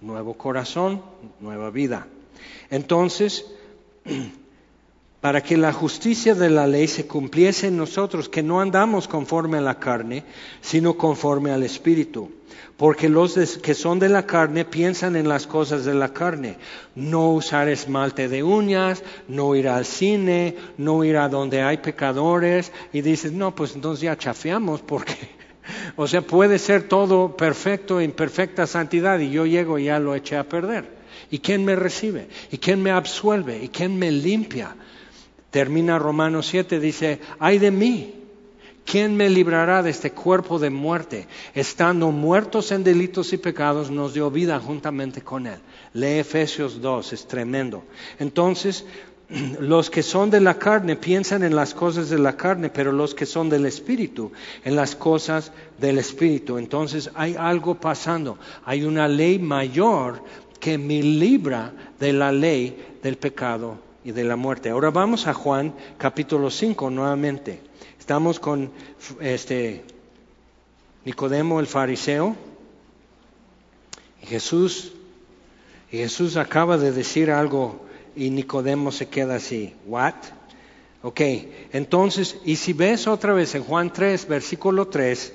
[0.00, 1.02] Nuevo corazón,
[1.40, 2.06] nueva vida.
[2.70, 3.44] Entonces,
[5.20, 9.58] para que la justicia de la ley se cumpliese en nosotros, que no andamos conforme
[9.58, 10.24] a la carne,
[10.62, 12.30] sino conforme al Espíritu.
[12.78, 16.56] Porque los que son de la carne piensan en las cosas de la carne.
[16.94, 22.72] No usar esmalte de uñas, no ir al cine, no ir a donde hay pecadores.
[22.94, 25.14] Y dices, no, pues entonces ya chafeamos porque,
[25.96, 30.14] o sea, puede ser todo perfecto en perfecta santidad y yo llego y ya lo
[30.14, 30.88] eché a perder.
[31.30, 32.28] ¿Y quién me recibe?
[32.50, 33.62] ¿Y quién me absuelve?
[33.62, 34.74] ¿Y quién me limpia?
[35.50, 38.14] Termina Romanos 7, dice, ay de mí,
[38.84, 41.26] ¿quién me librará de este cuerpo de muerte?
[41.54, 45.58] Estando muertos en delitos y pecados, nos dio vida juntamente con Él.
[45.94, 47.82] Lee Efesios 2, es tremendo.
[48.20, 48.84] Entonces,
[49.60, 53.14] los que son de la carne piensan en las cosas de la carne, pero los
[53.14, 54.30] que son del Espíritu,
[54.64, 56.58] en las cosas del Espíritu.
[56.58, 60.22] Entonces hay algo pasando, hay una ley mayor
[60.60, 64.70] que me libra de la ley del pecado y de la muerte.
[64.70, 67.60] Ahora vamos a Juan capítulo 5 nuevamente.
[67.98, 68.70] Estamos con
[69.20, 69.84] este
[71.04, 72.36] Nicodemo el fariseo.
[74.22, 74.92] Y Jesús,
[75.90, 79.74] y Jesús acaba de decir algo y Nicodemo se queda así.
[79.86, 80.14] ¿What?
[81.02, 81.20] Ok,
[81.72, 85.32] entonces, y si ves otra vez en Juan 3, versículo 3,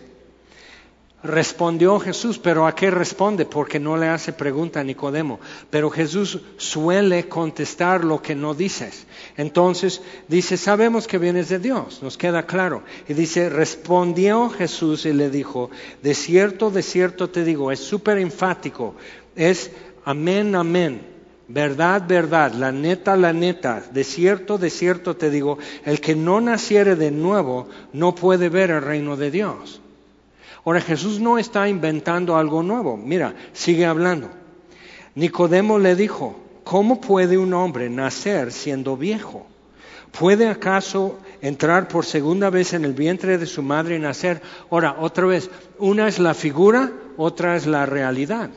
[1.28, 3.46] respondió Jesús, pero ¿a qué responde?
[3.46, 5.40] Porque no le hace pregunta a Nicodemo.
[5.70, 9.06] Pero Jesús suele contestar lo que no dices.
[9.38, 12.84] Entonces dice, sabemos que vienes de Dios, nos queda claro.
[13.08, 15.70] Y dice, respondió Jesús y le dijo,
[16.02, 18.96] de cierto, de cierto te digo, es súper enfático,
[19.36, 19.72] es
[20.06, 21.16] amén, amén.
[21.48, 26.42] Verdad, verdad, la neta, la neta, de cierto, de cierto te digo, el que no
[26.42, 29.82] naciere de nuevo no puede ver el reino de Dios.
[30.66, 32.98] Ahora Jesús no está inventando algo nuevo.
[32.98, 34.30] Mira, sigue hablando.
[35.14, 39.46] Nicodemo le dijo, ¿cómo puede un hombre nacer siendo viejo?
[40.12, 44.42] ¿Puede acaso entrar por segunda vez en el vientre de su madre y nacer?
[44.72, 48.50] Ahora, otra vez, una es la figura, otra es la realidad.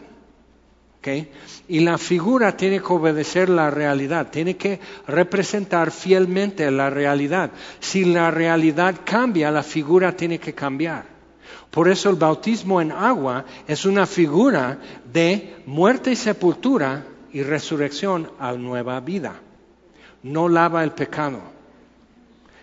[1.69, 7.51] Y la figura tiene que obedecer la realidad, tiene que representar fielmente la realidad.
[7.81, 11.18] Si la realidad cambia, la figura tiene que cambiar.
[11.71, 14.79] Por eso el bautismo en agua es una figura
[15.13, 19.41] de muerte y sepultura y resurrección a nueva vida.
[20.23, 21.59] No lava el pecado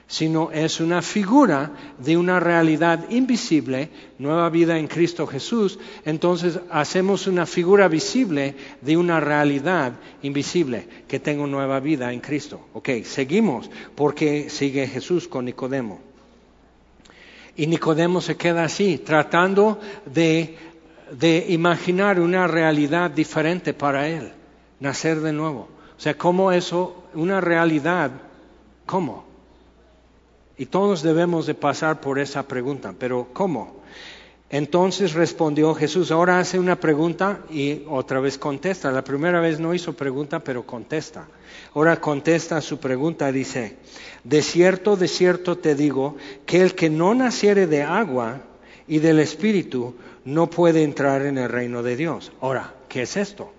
[0.07, 7.27] sino es una figura de una realidad invisible, nueva vida en Cristo Jesús, entonces hacemos
[7.27, 12.68] una figura visible de una realidad invisible que tengo nueva vida en Cristo.
[12.73, 16.14] Ok, seguimos porque sigue Jesús con Nicodemo.
[17.56, 20.57] Y Nicodemo se queda así, tratando de,
[21.48, 24.34] imaginar una realidad diferente para él,
[24.80, 25.69] nacer de nuevo.
[25.98, 28.11] O sea, ¿cómo eso, una realidad,
[28.86, 29.26] cómo?
[30.57, 33.84] Y todos debemos de pasar por esa pregunta, pero ¿cómo?
[34.49, 38.91] Entonces respondió Jesús, ahora hace una pregunta y otra vez contesta.
[38.91, 41.27] La primera vez no hizo pregunta, pero contesta.
[41.76, 43.76] Ahora contesta su pregunta, dice,
[44.23, 46.15] de cierto, de cierto te digo,
[46.45, 48.43] que el que no naciere de agua
[48.88, 49.93] y del Espíritu
[50.23, 52.31] no puede entrar en el reino de Dios.
[52.39, 53.52] Ahora, ¿qué es esto?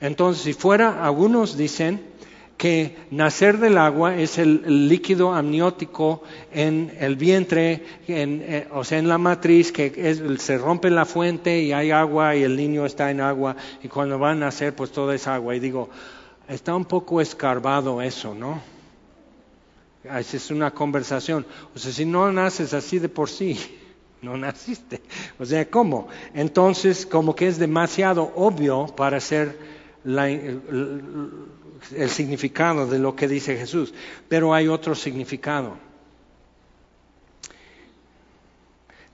[0.00, 2.14] Entonces, si fuera, algunos dicen,
[2.56, 6.22] que nacer del agua es el, líquido amniótico
[6.52, 11.72] en el vientre, eh, o sea, en la matriz, que se rompe la fuente y
[11.72, 15.12] hay agua y el niño está en agua y cuando va a nacer pues todo
[15.12, 15.54] es agua.
[15.54, 15.90] Y digo,
[16.48, 18.60] está un poco escarbado eso, ¿no?
[20.04, 21.44] Es una conversación.
[21.74, 23.58] O sea, si no naces así de por sí,
[24.22, 25.02] no naciste.
[25.38, 26.08] O sea, ¿cómo?
[26.34, 29.58] Entonces, como que es demasiado obvio para ser
[30.04, 33.92] la, el significado de lo que dice Jesús,
[34.28, 35.76] pero hay otro significado.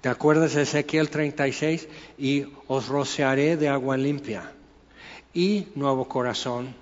[0.02, 1.88] ¿Te acuerdas de Ezequiel 36?
[2.18, 4.52] Y os rociaré de agua limpia
[5.32, 6.81] y nuevo corazón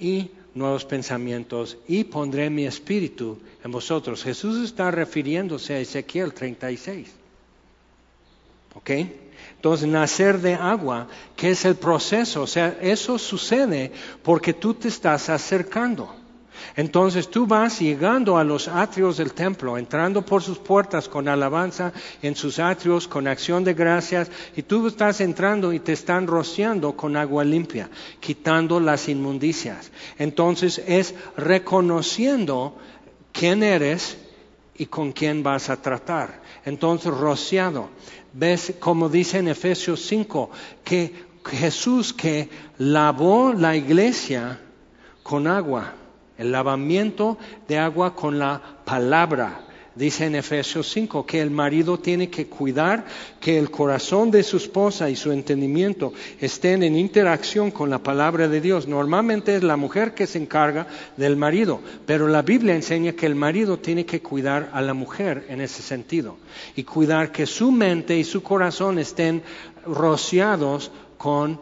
[0.00, 4.22] y nuevos pensamientos y pondré mi espíritu en vosotros.
[4.22, 7.08] Jesús está refiriéndose a Ezequiel 36.
[8.74, 8.90] ¿Ok?
[9.56, 12.42] Entonces, nacer de agua, ¿qué es el proceso?
[12.42, 13.92] O sea, eso sucede
[14.22, 16.14] porque tú te estás acercando.
[16.76, 21.92] Entonces tú vas llegando a los atrios del templo, entrando por sus puertas con alabanza,
[22.22, 26.96] en sus atrios con acción de gracias, y tú estás entrando y te están rociando
[26.96, 27.88] con agua limpia,
[28.20, 29.90] quitando las inmundicias.
[30.18, 32.76] Entonces es reconociendo
[33.32, 34.18] quién eres
[34.76, 36.42] y con quién vas a tratar.
[36.64, 37.90] Entonces rociado
[38.32, 40.50] ves como dice en Efesios 5,
[40.84, 42.48] que Jesús que
[42.78, 44.60] lavó la iglesia
[45.22, 45.94] con agua,
[46.38, 47.36] el lavamiento
[47.66, 49.64] de agua con la palabra.
[49.98, 53.04] Dice en Efesios 5 que el marido tiene que cuidar
[53.40, 58.46] que el corazón de su esposa y su entendimiento estén en interacción con la palabra
[58.46, 58.86] de Dios.
[58.86, 60.86] Normalmente es la mujer que se encarga
[61.16, 65.46] del marido, pero la Biblia enseña que el marido tiene que cuidar a la mujer
[65.48, 66.36] en ese sentido
[66.76, 69.42] y cuidar que su mente y su corazón estén
[69.84, 71.58] rociados con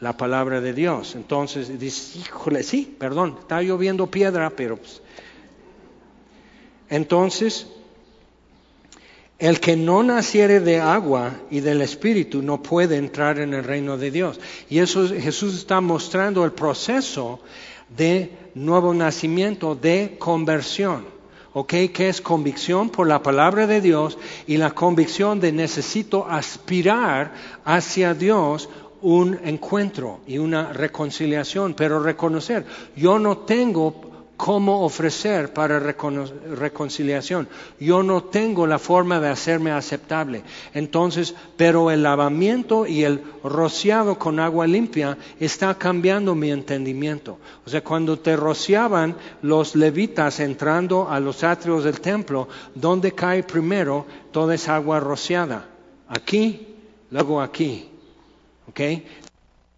[0.00, 1.14] la palabra de Dios.
[1.14, 4.76] Entonces dice, híjole, sí, perdón, está lloviendo piedra, pero...
[4.76, 5.02] Pues,
[6.88, 7.68] entonces,
[9.38, 13.96] el que no naciere de agua y del Espíritu no puede entrar en el reino
[13.96, 14.40] de Dios.
[14.68, 17.40] Y eso Jesús está mostrando el proceso
[17.96, 21.06] de nuevo nacimiento, de conversión.
[21.52, 21.74] ¿Ok?
[21.92, 27.32] Que es convicción por la palabra de Dios y la convicción de necesito aspirar
[27.64, 28.68] hacia Dios
[29.02, 32.64] un encuentro y una reconciliación, pero reconocer,
[32.96, 37.46] yo no tengo cómo ofrecer para reconciliación.
[37.78, 40.42] Yo no tengo la forma de hacerme aceptable.
[40.72, 47.38] Entonces, pero el lavamiento y el rociado con agua limpia está cambiando mi entendimiento.
[47.66, 53.42] O sea, cuando te rociaban los levitas entrando a los atrios del templo, ¿dónde cae
[53.42, 55.66] primero toda esa agua rociada?
[56.10, 56.76] aquí,
[57.10, 57.86] luego aquí.
[58.70, 58.80] ¿Ok?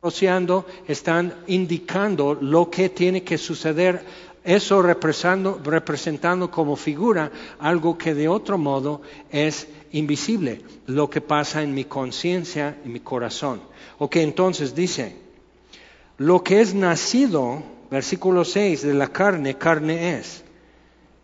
[0.03, 4.05] Rociando, están indicando lo que tiene que suceder,
[4.45, 9.01] eso representando, representando como figura algo que de otro modo
[9.31, 13.63] es invisible, lo que pasa en mi conciencia y mi corazón.
[13.99, 15.17] Ok, entonces dice,
[16.19, 20.45] lo que es nacido, versículo 6, de la carne, carne es.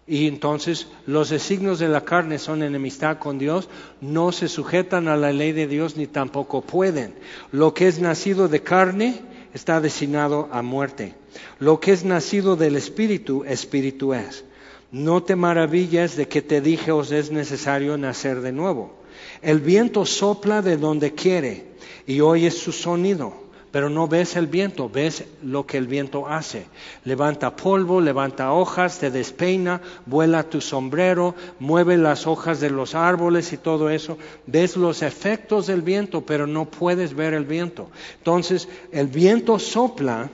[0.09, 3.69] Y entonces los designios de la carne son enemistad con Dios,
[4.01, 7.15] no se sujetan a la ley de Dios ni tampoco pueden.
[7.53, 9.21] Lo que es nacido de carne
[9.53, 11.15] está designado a muerte.
[11.59, 14.47] Lo que es nacido del Espíritu, Espíritu es.
[14.91, 18.95] No te maravilles de que te dije os es necesario nacer de nuevo.
[19.43, 21.67] El viento sopla de donde quiere
[22.07, 26.67] y oyes su sonido pero no ves el viento, ves lo que el viento hace.
[27.05, 33.53] Levanta polvo, levanta hojas, te despeina, vuela tu sombrero, mueve las hojas de los árboles
[33.53, 34.19] y todo eso.
[34.47, 37.91] Ves los efectos del viento, pero no puedes ver el viento.
[38.19, 40.31] Entonces, el viento sopla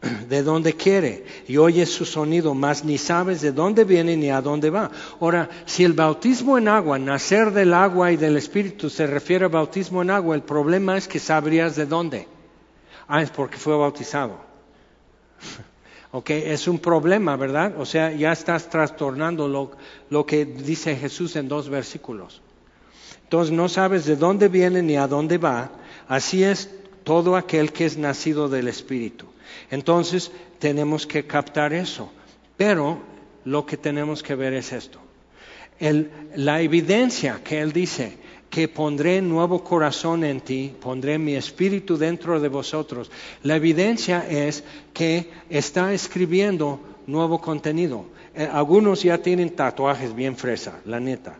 [0.28, 4.40] de donde quiere y oyes su sonido, mas ni sabes de dónde viene ni a
[4.40, 4.90] dónde va.
[5.20, 9.50] Ahora, si el bautismo en agua, nacer del agua y del Espíritu, se refiere al
[9.50, 12.28] bautismo en agua, el problema es que sabrías de dónde.
[13.08, 14.38] Ah, es porque fue bautizado.
[16.12, 17.74] ok, es un problema, ¿verdad?
[17.78, 19.72] O sea, ya estás trastornando lo,
[20.08, 22.40] lo que dice Jesús en dos versículos.
[23.24, 25.70] Entonces no sabes de dónde viene ni a dónde va.
[26.08, 26.70] Así es
[27.04, 29.29] todo aquel que es nacido del Espíritu.
[29.70, 32.10] Entonces tenemos que captar eso.
[32.56, 32.98] Pero
[33.44, 35.00] lo que tenemos que ver es esto.
[36.36, 38.18] la evidencia que Él dice,
[38.50, 43.10] que pondré nuevo corazón en ti, pondré mi espíritu dentro de vosotros.
[43.44, 48.06] La evidencia es que está escribiendo nuevo contenido.
[48.34, 51.38] Eh, algunos ya tienen tatuajes bien fresa, la neta.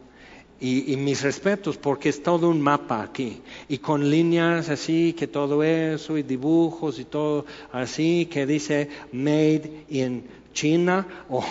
[0.63, 3.41] Y, mis respetos porque es todo un mapa aquí.
[3.69, 9.85] Y con líneas así que todo eso y dibujos y todo así que dice made
[9.89, 11.45] in China oh,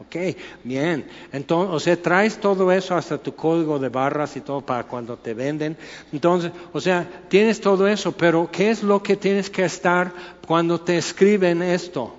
[0.00, 1.08] ok bien.
[1.32, 5.16] Entonces o sea traes todo eso hasta tu código de barras y todo para cuando
[5.16, 5.76] te venden.
[6.12, 10.12] Entonces o sea tienes todo eso pero qué es lo que tienes que estar
[10.46, 12.14] cuando te escriben esto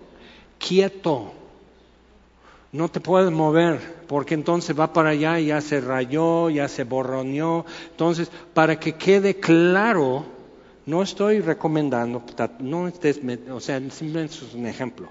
[0.59, 1.42] quieto
[2.73, 6.83] no te puedes mover, porque entonces va para allá y ya se rayó, ya se
[6.83, 7.65] borroneó.
[7.91, 10.25] Entonces, para que quede claro,
[10.87, 12.23] no estoy recomendando,
[12.59, 15.07] no estés, o sea, simplemente es un ejemplo.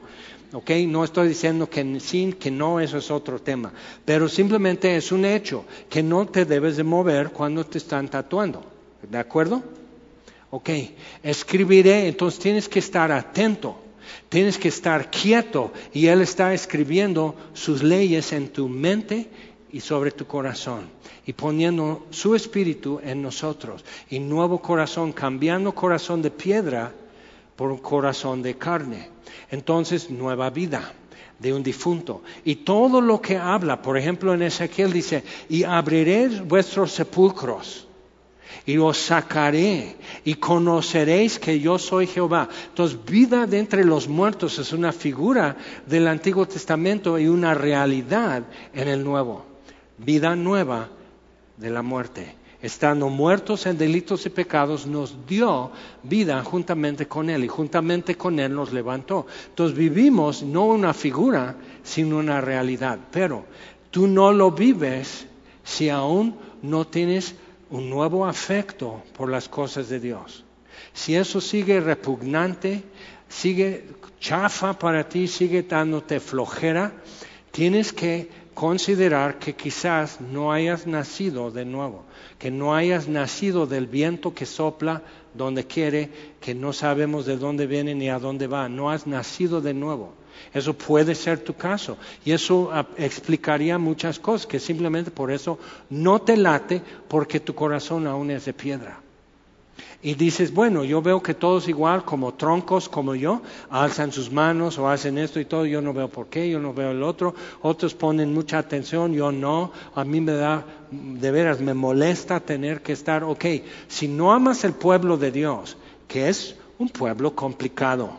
[0.52, 0.70] ¿ok?
[0.88, 3.72] No estoy diciendo que sí, que no, eso es otro tema,
[4.04, 8.62] pero simplemente es un hecho que no te debes de mover cuando te están tatuando,
[9.08, 9.62] ¿de acuerdo?
[10.50, 10.68] Ok,
[11.22, 13.81] escribiré, entonces tienes que estar atento
[14.28, 19.28] Tienes que estar quieto y Él está escribiendo sus leyes en tu mente
[19.70, 20.90] y sobre tu corazón
[21.26, 26.92] y poniendo su espíritu en nosotros y nuevo corazón, cambiando corazón de piedra
[27.56, 29.08] por corazón de carne.
[29.50, 30.92] Entonces, nueva vida
[31.38, 32.22] de un difunto.
[32.44, 37.86] Y todo lo que habla, por ejemplo en Ezequiel dice, y abriré vuestros sepulcros
[38.66, 42.48] y os sacaré y conoceréis que yo soy Jehová.
[42.68, 45.56] Entonces, vida de entre los muertos es una figura
[45.86, 49.44] del Antiguo Testamento y una realidad en el Nuevo.
[49.98, 50.88] Vida nueva
[51.56, 52.36] de la muerte.
[52.62, 55.72] Estando muertos en delitos y pecados, nos dio
[56.04, 59.26] vida juntamente con Él y juntamente con Él nos levantó.
[59.48, 63.00] Entonces vivimos no una figura, sino una realidad.
[63.10, 63.44] Pero
[63.90, 65.26] tú no lo vives
[65.64, 67.34] si aún no tienes
[67.72, 70.44] un nuevo afecto por las cosas de Dios.
[70.92, 72.82] Si eso sigue repugnante,
[73.28, 73.86] sigue
[74.20, 76.92] chafa para ti, sigue dándote flojera,
[77.50, 82.04] tienes que considerar que quizás no hayas nacido de nuevo,
[82.38, 86.10] que no hayas nacido del viento que sopla donde quiere,
[86.42, 90.12] que no sabemos de dónde viene ni a dónde va, no has nacido de nuevo.
[90.52, 91.96] Eso puede ser tu caso.
[92.24, 95.58] Y eso ah, explicaría muchas cosas, que simplemente por eso
[95.90, 99.00] no te late porque tu corazón aún es de piedra.
[100.04, 103.40] Y dices, bueno, yo veo que todos igual, como troncos como yo,
[103.70, 106.74] alzan sus manos o hacen esto y todo, yo no veo por qué, yo no
[106.74, 111.60] veo el otro, otros ponen mucha atención, yo no, a mí me da, de veras,
[111.60, 113.44] me molesta tener que estar, ok,
[113.86, 115.76] si no amas el pueblo de Dios,
[116.08, 118.10] que es un pueblo complicado,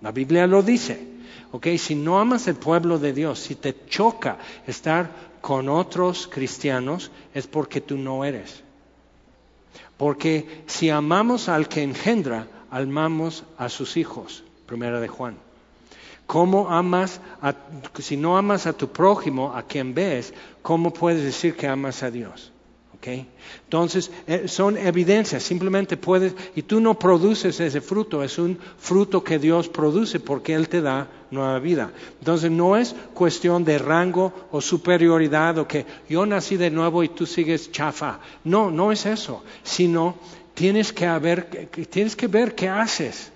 [0.00, 1.15] la Biblia lo dice,
[1.78, 5.10] si no amas el pueblo de Dios, si te choca estar
[5.40, 8.62] con otros cristianos, es porque tú no eres.
[9.96, 14.44] Porque si amamos al que engendra, amamos a sus hijos.
[14.66, 15.36] Primera de Juan.
[16.26, 17.20] ¿Cómo amas,
[18.00, 22.10] si no amas a tu prójimo, a quien ves, cómo puedes decir que amas a
[22.10, 22.52] Dios?
[22.96, 23.26] ¿Okay?
[23.64, 29.22] Entonces, eh, son evidencias, simplemente puedes, y tú no produces ese fruto, es un fruto
[29.22, 31.92] que Dios produce porque Él te da nueva vida.
[32.18, 37.08] Entonces, no es cuestión de rango o superioridad o que yo nací de nuevo y
[37.08, 38.20] tú sigues chafa.
[38.44, 40.16] No, no es eso, sino
[40.54, 43.30] tienes que, haber, tienes que ver qué haces.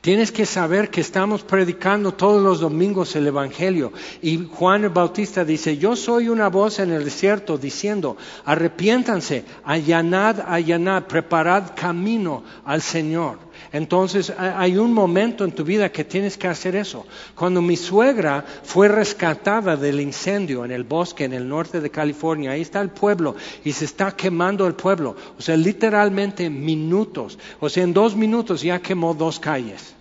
[0.00, 3.92] Tienes que saber que estamos predicando todos los domingos el Evangelio.
[4.22, 8.16] Y Juan el Bautista dice, yo soy una voz en el desierto diciendo,
[8.46, 13.49] arrepiéntanse, allanad, allanad, preparad camino al Señor.
[13.72, 17.06] Entonces hay un momento en tu vida que tienes que hacer eso.
[17.34, 22.52] Cuando mi suegra fue rescatada del incendio en el bosque en el norte de California,
[22.52, 25.16] ahí está el pueblo y se está quemando el pueblo.
[25.38, 27.38] O sea, literalmente minutos.
[27.60, 29.94] O sea, en dos minutos ya quemó dos calles.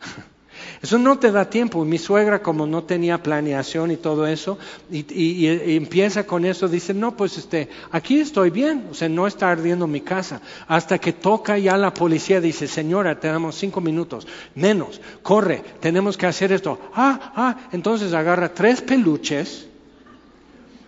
[0.82, 1.84] Eso no te da tiempo.
[1.84, 4.58] Mi suegra, como no tenía planeación y todo eso,
[4.90, 5.46] y,
[5.76, 9.86] empieza con eso, dice, no, pues este, aquí estoy bien, o sea, no está ardiendo
[9.86, 10.40] mi casa.
[10.68, 16.26] Hasta que toca ya la policía, dice, señora, tenemos cinco minutos, menos, corre, tenemos que
[16.26, 16.78] hacer esto.
[16.94, 19.66] Ah, ah, entonces agarra tres peluches,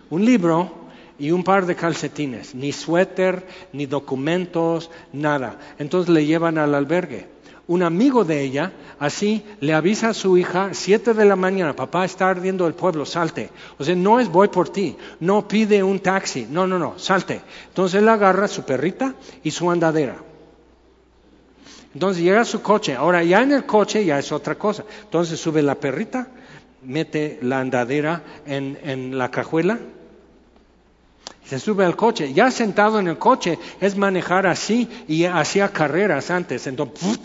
[0.09, 0.79] un libro,
[1.19, 5.59] y un par de calcetines, ni suéter, ni documentos, nada.
[5.77, 7.27] Entonces le llevan al albergue
[7.69, 12.03] un amigo de ella, así le avisa a su hija, siete de la mañana, papá
[12.03, 13.51] está ardiendo el pueblo, salte.
[13.77, 17.41] O sea, no es voy por ti, no pide un taxi, no, no, no, salte.
[17.67, 19.13] Entonces él agarra su perrita
[19.43, 20.17] y su andadera.
[21.93, 24.83] Entonces llega su coche, ahora ya en el coche ya es otra cosa.
[25.03, 26.27] Entonces sube la perrita,
[26.81, 29.77] mete la andadera en, en la cajuela,
[31.49, 32.31] se sube al coche.
[32.31, 36.67] Ya sentado en el coche es manejar así y hacía carreras antes.
[36.67, 37.19] Entonces,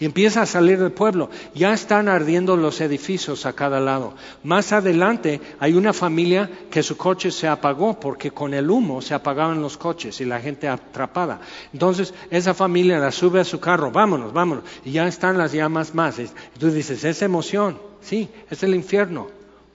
[0.00, 1.30] empieza a salir del pueblo.
[1.54, 4.14] Ya están ardiendo los edificios a cada lado.
[4.42, 9.14] Más adelante hay una familia que su coche se apagó porque con el humo se
[9.14, 11.40] apagaban los coches y la gente atrapada.
[11.72, 14.64] Entonces esa familia la sube a su carro, vámonos, vámonos.
[14.84, 16.18] Y ya están las llamas más.
[16.18, 16.28] Y
[16.58, 17.78] tú dices, es emoción.
[18.00, 19.28] Sí, es el infierno.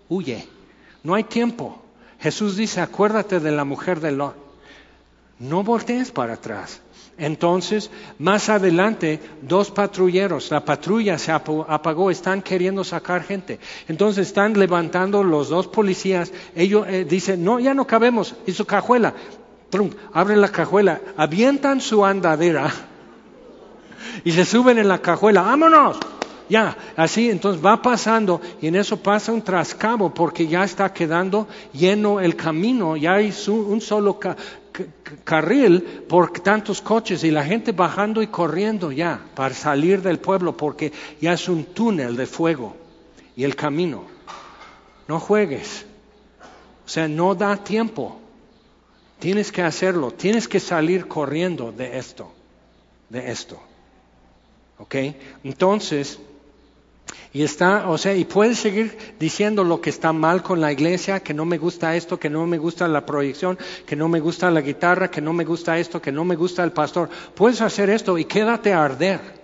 [0.10, 0.46] Huye.
[1.04, 1.82] No hay tiempo.
[2.22, 4.36] Jesús dice, acuérdate de la mujer de Lot.
[5.40, 6.82] No voltees para atrás.
[7.18, 7.90] Entonces,
[8.20, 13.60] más adelante, dos patrulleros, la patrulla se apagó, están queriendo sacar gente.
[13.88, 16.32] Entonces están levantando los dos policías.
[16.56, 18.36] Ellos eh, dicen, no, ya no cabemos.
[18.46, 19.14] Y su cajuela,
[20.14, 22.72] abren la cajuela, avientan su andadera
[24.24, 25.42] y se suben en la cajuela.
[25.42, 25.98] ¡Vámonos!
[26.52, 31.48] Ya, así entonces va pasando y en eso pasa un trascabo porque ya está quedando
[31.72, 34.20] lleno el camino, ya hay un solo
[35.24, 40.58] carril por tantos coches y la gente bajando y corriendo ya para salir del pueblo
[40.58, 40.92] porque
[41.22, 42.76] ya es un túnel de fuego
[43.38, 44.04] y el camino.
[45.08, 45.86] No juegues.
[46.86, 48.20] O sea, no da tiempo.
[49.20, 52.30] Tienes que hacerlo, tienes que salir corriendo de esto,
[53.08, 53.58] de esto.
[54.80, 54.96] ¿Ok?
[55.46, 56.20] Entonces,
[57.34, 61.22] y está, o sea, y puedes seguir diciendo lo que está mal con la iglesia,
[61.22, 64.52] que no me gusta esto, que no me gusta la proyección, que no me gusta
[64.52, 67.10] la guitarra, que no me gusta esto, que no me gusta el pastor.
[67.34, 69.42] Puedes hacer esto y quédate a arder.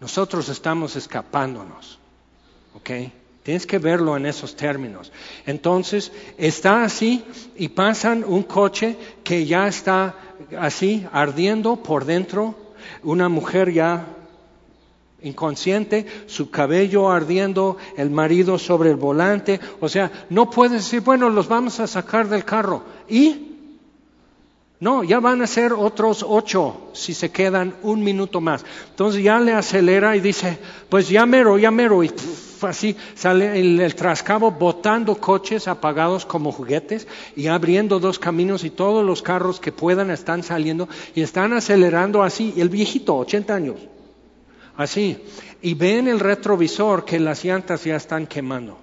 [0.00, 1.98] Nosotros estamos escapándonos.
[2.74, 2.90] ¿Ok?
[3.44, 5.12] Tienes que verlo en esos términos.
[5.46, 7.24] Entonces, está así
[7.56, 10.16] y pasan un coche que ya está
[10.58, 12.54] así, ardiendo por dentro,
[13.02, 14.17] una mujer ya
[15.22, 19.60] inconsciente, su cabello ardiendo, el marido sobre el volante.
[19.80, 22.82] O sea, no puedes decir, bueno, los vamos a sacar del carro.
[23.08, 23.44] ¿Y?
[24.80, 28.64] No, ya van a ser otros ocho si se quedan un minuto más.
[28.90, 30.56] Entonces ya le acelera y dice,
[30.88, 32.04] pues ya mero, ya mero.
[32.04, 32.12] Y
[32.62, 38.70] así sale el, el, trascabo botando coches apagados como juguetes y abriendo dos caminos y
[38.70, 42.54] todos los carros que puedan están saliendo y están acelerando así.
[42.56, 43.76] El viejito, 80 años,
[44.78, 45.18] así,
[45.60, 48.78] y ve en el retrovisor que las llantas ya están quemando.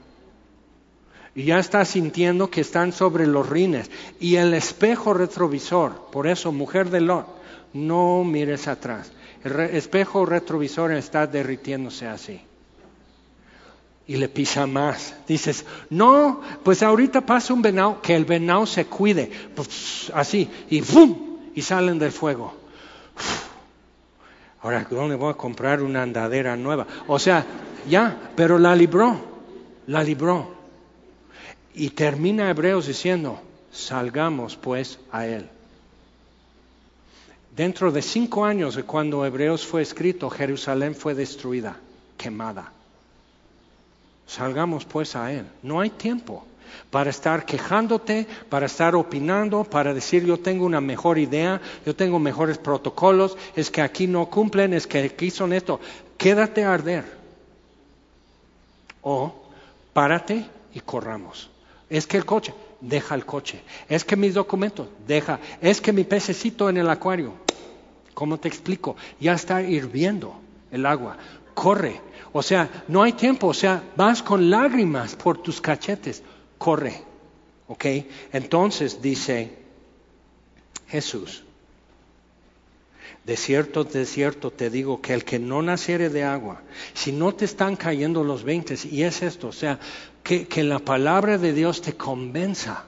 [1.34, 3.90] Y ya está sintiendo que están sobre los rines.
[4.20, 7.28] Y el espejo retrovisor, por eso, mujer de Lot,
[7.74, 9.12] no mires atrás.
[9.44, 12.42] El espejo retrovisor está derritiéndose así.
[14.08, 15.16] Y le pisa más.
[15.28, 19.30] Dices, no, pues ahorita pasa un venado, que el venado se cuide.
[19.56, 21.38] Pues, así, y ¡pum!
[21.54, 22.54] Y salen del fuego.
[24.66, 26.88] Ahora, ¿dónde voy a comprar una andadera nueva?
[27.06, 27.46] O sea,
[27.88, 29.16] ya, pero la libró,
[29.86, 30.56] la libró.
[31.76, 33.40] Y termina Hebreos diciendo,
[33.72, 35.48] salgamos pues a él.
[37.56, 41.78] Dentro de cinco años de cuando Hebreos fue escrito, Jerusalén fue destruida,
[42.18, 42.72] quemada.
[44.26, 45.46] Salgamos pues a Él.
[45.62, 46.44] No hay tiempo
[46.90, 52.20] para estar quejándote, para estar opinando, para decir yo tengo una mejor idea, yo tengo
[52.20, 55.80] mejores protocolos, es que aquí no cumplen, es que aquí son esto.
[56.18, 57.06] Quédate a arder.
[59.02, 59.34] O
[59.94, 61.50] párate y corramos.
[61.90, 63.62] Es que el coche, deja el coche.
[63.88, 65.40] Es que mis documentos, deja.
[65.62, 67.34] Es que mi pececito en el acuario.
[68.14, 68.96] ¿Cómo te explico?
[69.20, 70.36] Ya está hirviendo
[70.72, 71.18] el agua.
[71.54, 72.02] Corre.
[72.32, 73.48] O sea, no hay tiempo.
[73.48, 76.24] O sea, vas con lágrimas por tus cachetes
[76.58, 77.02] corre.
[77.68, 77.86] ¿Ok?
[78.32, 79.58] Entonces dice
[80.88, 81.44] Jesús,
[83.26, 86.62] de cierto, de cierto te digo que el que no naciere de agua,
[86.94, 89.80] si no te están cayendo los veintes, y es esto, o sea,
[90.24, 92.86] que, que la palabra de Dios te convenza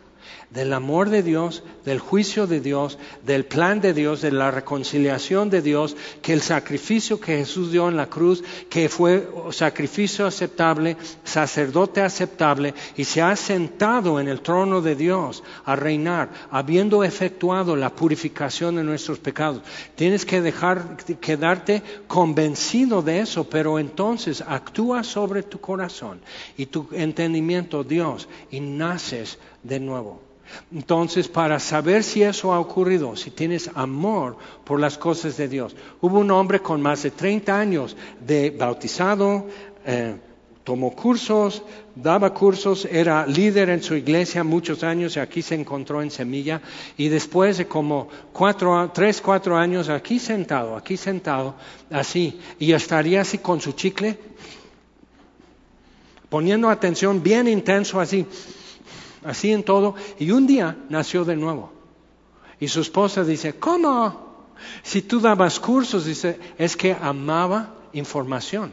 [0.49, 5.49] del amor de Dios, del juicio de Dios, del plan de Dios, de la reconciliación
[5.49, 10.95] de Dios, que el sacrificio que Jesús dio en la cruz, que fue sacrificio aceptable,
[11.25, 17.75] sacerdote aceptable, y se ha sentado en el trono de Dios a reinar, habiendo efectuado
[17.75, 19.61] la purificación de nuestros pecados.
[19.95, 26.21] Tienes que dejar, quedarte convencido de eso, pero entonces actúa sobre tu corazón
[26.55, 29.37] y tu entendimiento, Dios, y naces
[29.67, 30.27] de nuevo.
[30.73, 35.75] Entonces, para saber si eso ha ocurrido, si tienes amor por las cosas de Dios,
[36.01, 39.47] hubo un hombre con más de 30 años de bautizado,
[39.85, 40.15] eh,
[40.63, 41.63] tomó cursos,
[41.95, 46.61] daba cursos, era líder en su iglesia muchos años y aquí se encontró en Semilla.
[46.97, 51.55] Y después de como cuatro, tres, cuatro años aquí sentado, aquí sentado,
[51.89, 54.17] así, y estaría así con su chicle,
[56.29, 58.25] poniendo atención bien intenso así
[59.27, 61.71] así en todo, y un día nació de nuevo.
[62.59, 64.47] Y su esposa dice, ¿cómo?
[64.83, 68.71] Si tú dabas cursos, dice, es que amaba información,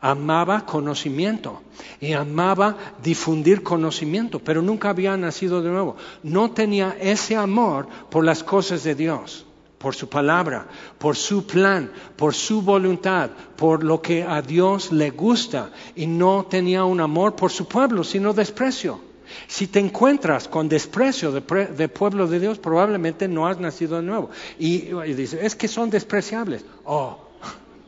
[0.00, 1.62] amaba conocimiento
[2.00, 5.96] y amaba difundir conocimiento, pero nunca había nacido de nuevo.
[6.22, 9.44] No tenía ese amor por las cosas de Dios,
[9.78, 15.10] por su palabra, por su plan, por su voluntad, por lo que a Dios le
[15.10, 19.11] gusta, y no tenía un amor por su pueblo, sino desprecio.
[19.46, 21.40] Si te encuentras con desprecio de,
[21.88, 24.30] pueblo de Dios, probablemente no has nacido de nuevo.
[24.58, 26.64] Y, dice, es que son despreciables.
[26.84, 27.18] Oh,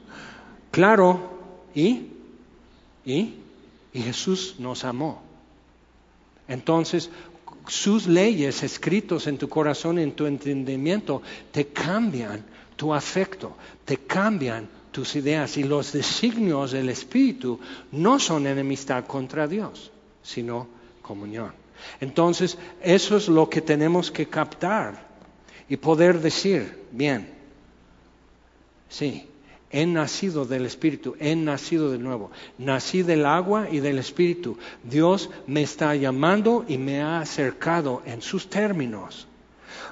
[0.71, 1.33] claro.
[1.75, 2.09] ¿Y?
[3.05, 3.35] ¿Y?
[3.93, 5.23] Y Jesús nos amó.
[6.49, 7.11] Entonces,
[7.67, 12.45] sus leyes escritos en tu corazón, en tu entendimiento, te cambian
[12.77, 17.59] tu afecto, te cambian tus ideas y los designios del Espíritu
[17.93, 19.91] no son enemistad contra Dios,
[20.23, 20.69] sino
[21.05, 21.53] comunión.
[22.01, 25.07] Entonces, eso es lo que tenemos que captar
[25.69, 27.29] y poder decir, bien,
[28.89, 29.29] sí,
[29.71, 34.57] he nacido del Espíritu, he nacido de nuevo, nací del agua y del Espíritu.
[34.83, 39.29] Dios me está llamando y me ha acercado en sus términos.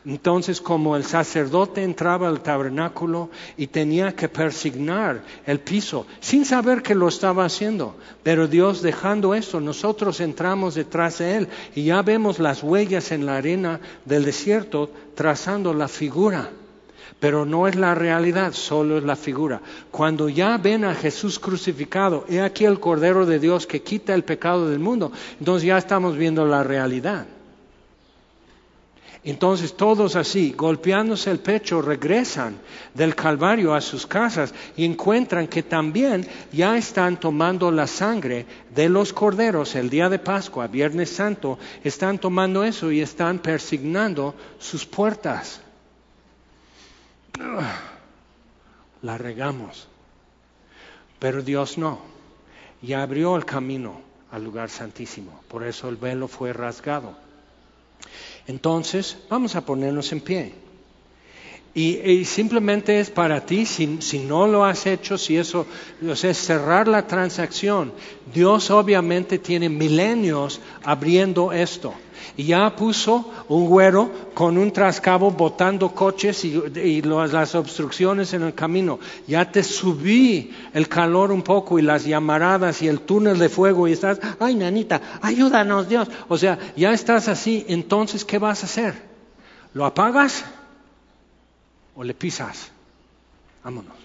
[0.04, 6.82] Entonces, como el sacerdote entraba al tabernáculo y tenía que persignar el piso, sin saber
[6.82, 12.02] que lo estaba haciendo, pero Dios dejando eso, nosotros entramos detrás de él y ya
[12.02, 16.50] vemos las huellas en la arena del desierto trazando la figura.
[17.20, 19.60] Pero no es la realidad, solo es la figura.
[19.92, 24.24] Cuando ya ven a Jesús crucificado, he aquí el Cordero de Dios que quita el
[24.24, 27.26] pecado del mundo, entonces ya estamos viendo la realidad.
[29.24, 32.58] Entonces todos así, golpeándose el pecho, regresan
[32.92, 38.88] del Calvario a sus casas y encuentran que también ya están tomando la sangre de
[38.88, 44.86] los corderos el día de Pascua, Viernes Santo, están tomando eso y están persignando sus
[44.86, 45.60] puertas.
[49.02, 49.86] La regamos,
[51.20, 52.00] pero Dios no,
[52.82, 54.00] y abrió el camino
[54.32, 57.16] al lugar santísimo, por eso el velo fue rasgado.
[58.46, 60.61] Entonces, vamos a ponernos en pie.
[61.74, 65.66] Y, simplemente es para ti, si, si, no lo has hecho, si eso
[66.02, 67.92] es cerrar la transacción.
[68.32, 71.94] Dios obviamente tiene milenios abriendo esto.
[72.36, 78.54] Y ya puso un güero con un trascabo botando coches y, las obstrucciones en el
[78.54, 78.98] camino.
[79.26, 83.88] Ya te subí el calor un poco y las llamaradas y el túnel de fuego
[83.88, 86.08] y estás, ay nanita, ayúdanos Dios.
[86.28, 88.94] O sea, ya estás así, entonces ¿qué vas a hacer?
[89.72, 90.44] ¿Lo apagas?
[91.94, 92.70] O le pisas.
[93.64, 93.96] Vámonos.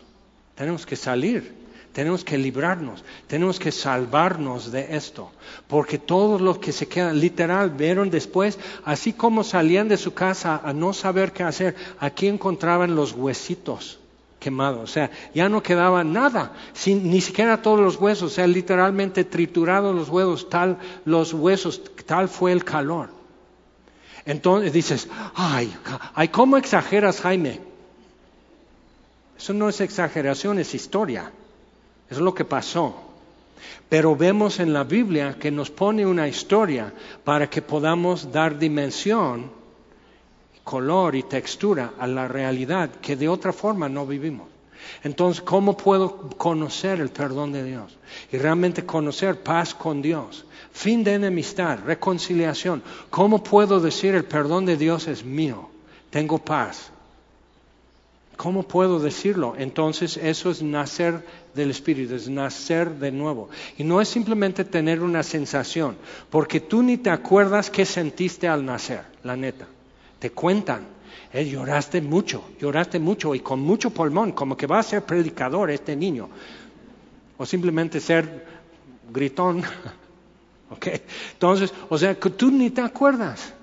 [0.55, 1.53] Tenemos que salir,
[1.93, 5.31] tenemos que librarnos, tenemos que salvarnos de esto.
[5.67, 10.61] Porque todos los que se quedan, literal, vieron después, así como salían de su casa
[10.63, 13.99] a no saber qué hacer, aquí encontraban los huesitos
[14.39, 18.45] quemado, o sea, ya no quedaba nada, sin, ni siquiera todos los huesos, o sea,
[18.45, 23.09] literalmente triturados los huesos, tal los huesos, tal fue el calor.
[24.25, 25.75] Entonces dices, ay,
[26.13, 27.66] ay, ¿cómo exageras, Jaime?
[29.37, 31.31] Eso no es exageración, es historia.
[32.09, 32.95] Es lo que pasó.
[33.89, 36.93] Pero vemos en la Biblia que nos pone una historia
[37.23, 39.51] para que podamos dar dimensión,
[40.63, 44.47] color y textura a la realidad que de otra forma no vivimos.
[45.03, 47.97] Entonces, ¿cómo puedo conocer el perdón de Dios?
[48.31, 50.45] Y realmente conocer paz con Dios.
[50.71, 52.83] Fin de enemistad, reconciliación.
[53.09, 55.69] ¿Cómo puedo decir el perdón de Dios es mío?
[56.09, 56.91] Tengo paz.
[58.37, 59.55] ¿Cómo puedo decirlo?
[59.57, 63.49] Entonces eso es nacer del Espíritu, es nacer de nuevo.
[63.79, 65.97] Y no es simplemente tener una sensación,
[66.29, 69.67] porque tú ni te acuerdas qué sentiste al nacer, la neta.
[70.19, 70.85] Te cuentan,
[71.33, 75.71] eh, lloraste mucho, lloraste mucho y con mucho pulmón, como que va a ser predicador
[75.71, 76.29] este niño.
[77.39, 78.45] O simplemente ser
[79.11, 79.63] gritón.
[80.69, 80.87] ¿Ok?
[81.33, 83.53] Entonces, o sea, tú ni te acuerdas.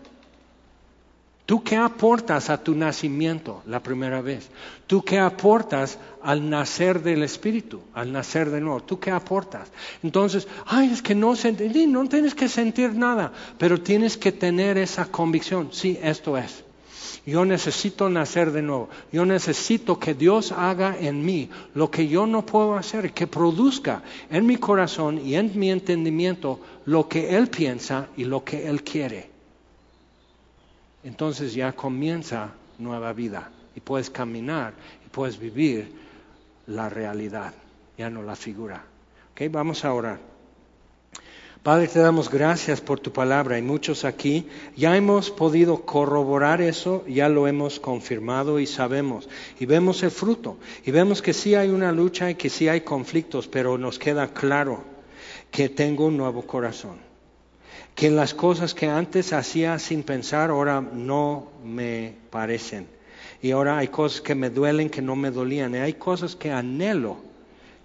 [1.47, 4.49] ¿Tú qué aportas a tu nacimiento la primera vez?
[4.87, 8.83] ¿Tú qué aportas al nacer del Espíritu, al nacer de nuevo?
[8.83, 9.69] ¿Tú qué aportas?
[10.03, 14.79] Entonces, ay, es que no sentí, no tienes que sentir nada, pero tienes que tener
[14.79, 15.69] esa convicción.
[15.71, 16.65] Sí, esto es.
[17.27, 18.89] Yo necesito nacer de nuevo.
[19.13, 24.03] Yo necesito que Dios haga en mí lo que yo no puedo hacer, que produzca
[24.31, 28.83] en mi corazón y en mi entendimiento lo que Él piensa y lo que Él
[28.83, 29.34] quiere
[31.05, 34.73] entonces ya comienza nueva vida y puedes caminar
[35.05, 35.93] y puedes vivir
[36.67, 37.53] la realidad,
[37.99, 38.83] ya no la figura.
[39.33, 40.19] Okay, vamos a orar.
[41.63, 43.59] Padre, te damos gracias por tu palabra.
[43.59, 44.47] Y muchos aquí.
[44.77, 49.31] Ya hemos podido corroborar eso, ya lo hemos confirmado y sabemos.
[49.59, 50.59] Y vemos el fruto.
[50.85, 54.29] Y vemos que sí hay una lucha y que sí hay conflictos, pero nos queda
[54.29, 54.85] claro
[55.51, 57.14] que tengo un nuevo corazón
[57.95, 62.89] que las cosas que antes hacía sin pensar ahora no me parecen.
[63.41, 65.75] Y ahora hay cosas que me duelen que no me dolían.
[65.75, 67.19] Y hay cosas que anhelo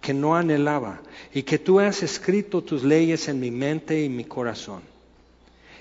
[0.02, 1.02] que no anhelaba.
[1.34, 4.82] Y que tú has escrito tus leyes en mi mente y mi corazón.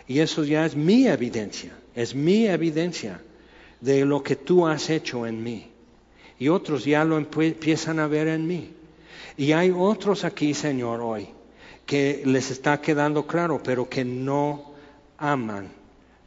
[0.07, 1.73] Y eso ya es mi evidencia.
[1.95, 3.21] Es mi evidencia
[3.81, 5.69] de lo que tú has hecho en mí.
[6.39, 8.73] Y otros ya lo empiezan a ver en mí.
[9.37, 11.29] Y hay otros aquí, Señor, hoy
[11.89, 14.75] que les está quedando claro, pero que no
[15.17, 15.71] aman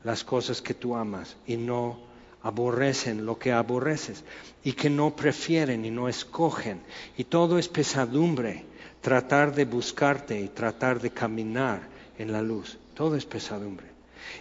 [0.03, 1.99] las cosas que tú amas y no
[2.41, 4.23] aborrecen lo que aborreces
[4.63, 6.81] y que no prefieren y no escogen.
[7.15, 8.65] Y todo es pesadumbre,
[9.01, 11.81] tratar de buscarte y tratar de caminar
[12.17, 12.79] en la luz.
[12.95, 13.85] Todo es pesadumbre.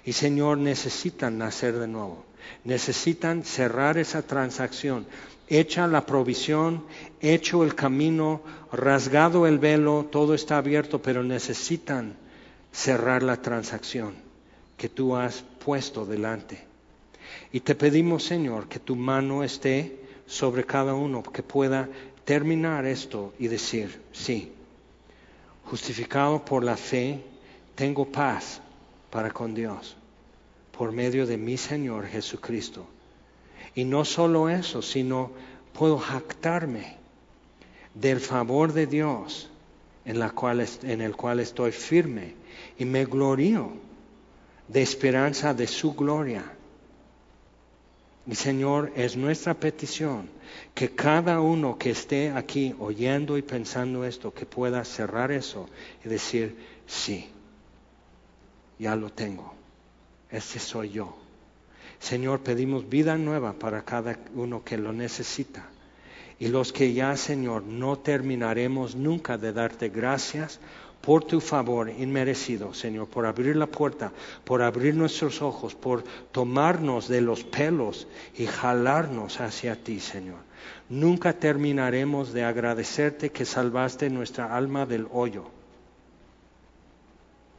[0.06, 2.24] Y Señor, necesitan nacer de nuevo.
[2.64, 5.04] Necesitan cerrar esa transacción
[5.50, 6.84] hecha la provisión,
[7.20, 8.40] hecho el camino,
[8.72, 12.14] rasgado el velo, todo está abierto, pero necesitan
[12.72, 14.14] cerrar la transacción
[14.76, 16.64] que tú has puesto delante.
[17.52, 21.88] Y te pedimos, Señor, que tu mano esté sobre cada uno, que pueda
[22.24, 24.52] terminar esto y decir, sí,
[25.64, 27.20] justificado por la fe,
[27.74, 28.60] tengo paz
[29.10, 29.96] para con Dios
[30.80, 32.86] por medio de mi Señor Jesucristo
[33.80, 35.30] y no solo eso, sino
[35.72, 36.98] puedo jactarme
[37.94, 39.48] del favor de Dios
[40.04, 40.20] en,
[41.00, 42.34] el cual estoy firme
[42.78, 43.72] y me glorío
[44.68, 46.44] de esperanza de su gloria.
[48.26, 50.28] Y Señor, es nuestra petición
[50.74, 55.70] que cada uno que esté aquí oyendo y pensando esto, que pueda cerrar eso
[56.04, 56.54] y decir,
[56.86, 57.30] sí,
[58.78, 59.54] ya lo tengo,
[60.30, 61.19] ese soy yo.
[62.00, 65.68] Señor, pedimos vida nueva para cada uno que lo necesita.
[66.38, 70.58] Y los que ya, Señor, no terminaremos nunca de darte gracias
[71.02, 74.12] por tu favor inmerecido, Señor, por abrir la puerta,
[74.44, 76.02] por abrir nuestros ojos, por
[76.32, 80.38] tomarnos de los pelos y jalarnos hacia ti, Señor.
[80.88, 85.44] Nunca terminaremos de agradecerte que salvaste nuestra alma del hoyo.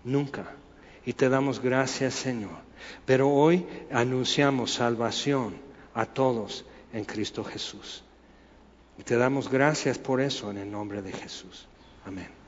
[0.03, 0.51] Nunca.
[1.05, 2.70] Y te damos gracias, Señor
[3.05, 5.55] pero hoy anunciamos salvación
[5.93, 8.03] a todos en Cristo Jesús.
[8.97, 11.67] Y te damos gracias por eso en el nombre de Jesús.
[12.05, 12.40] Amén.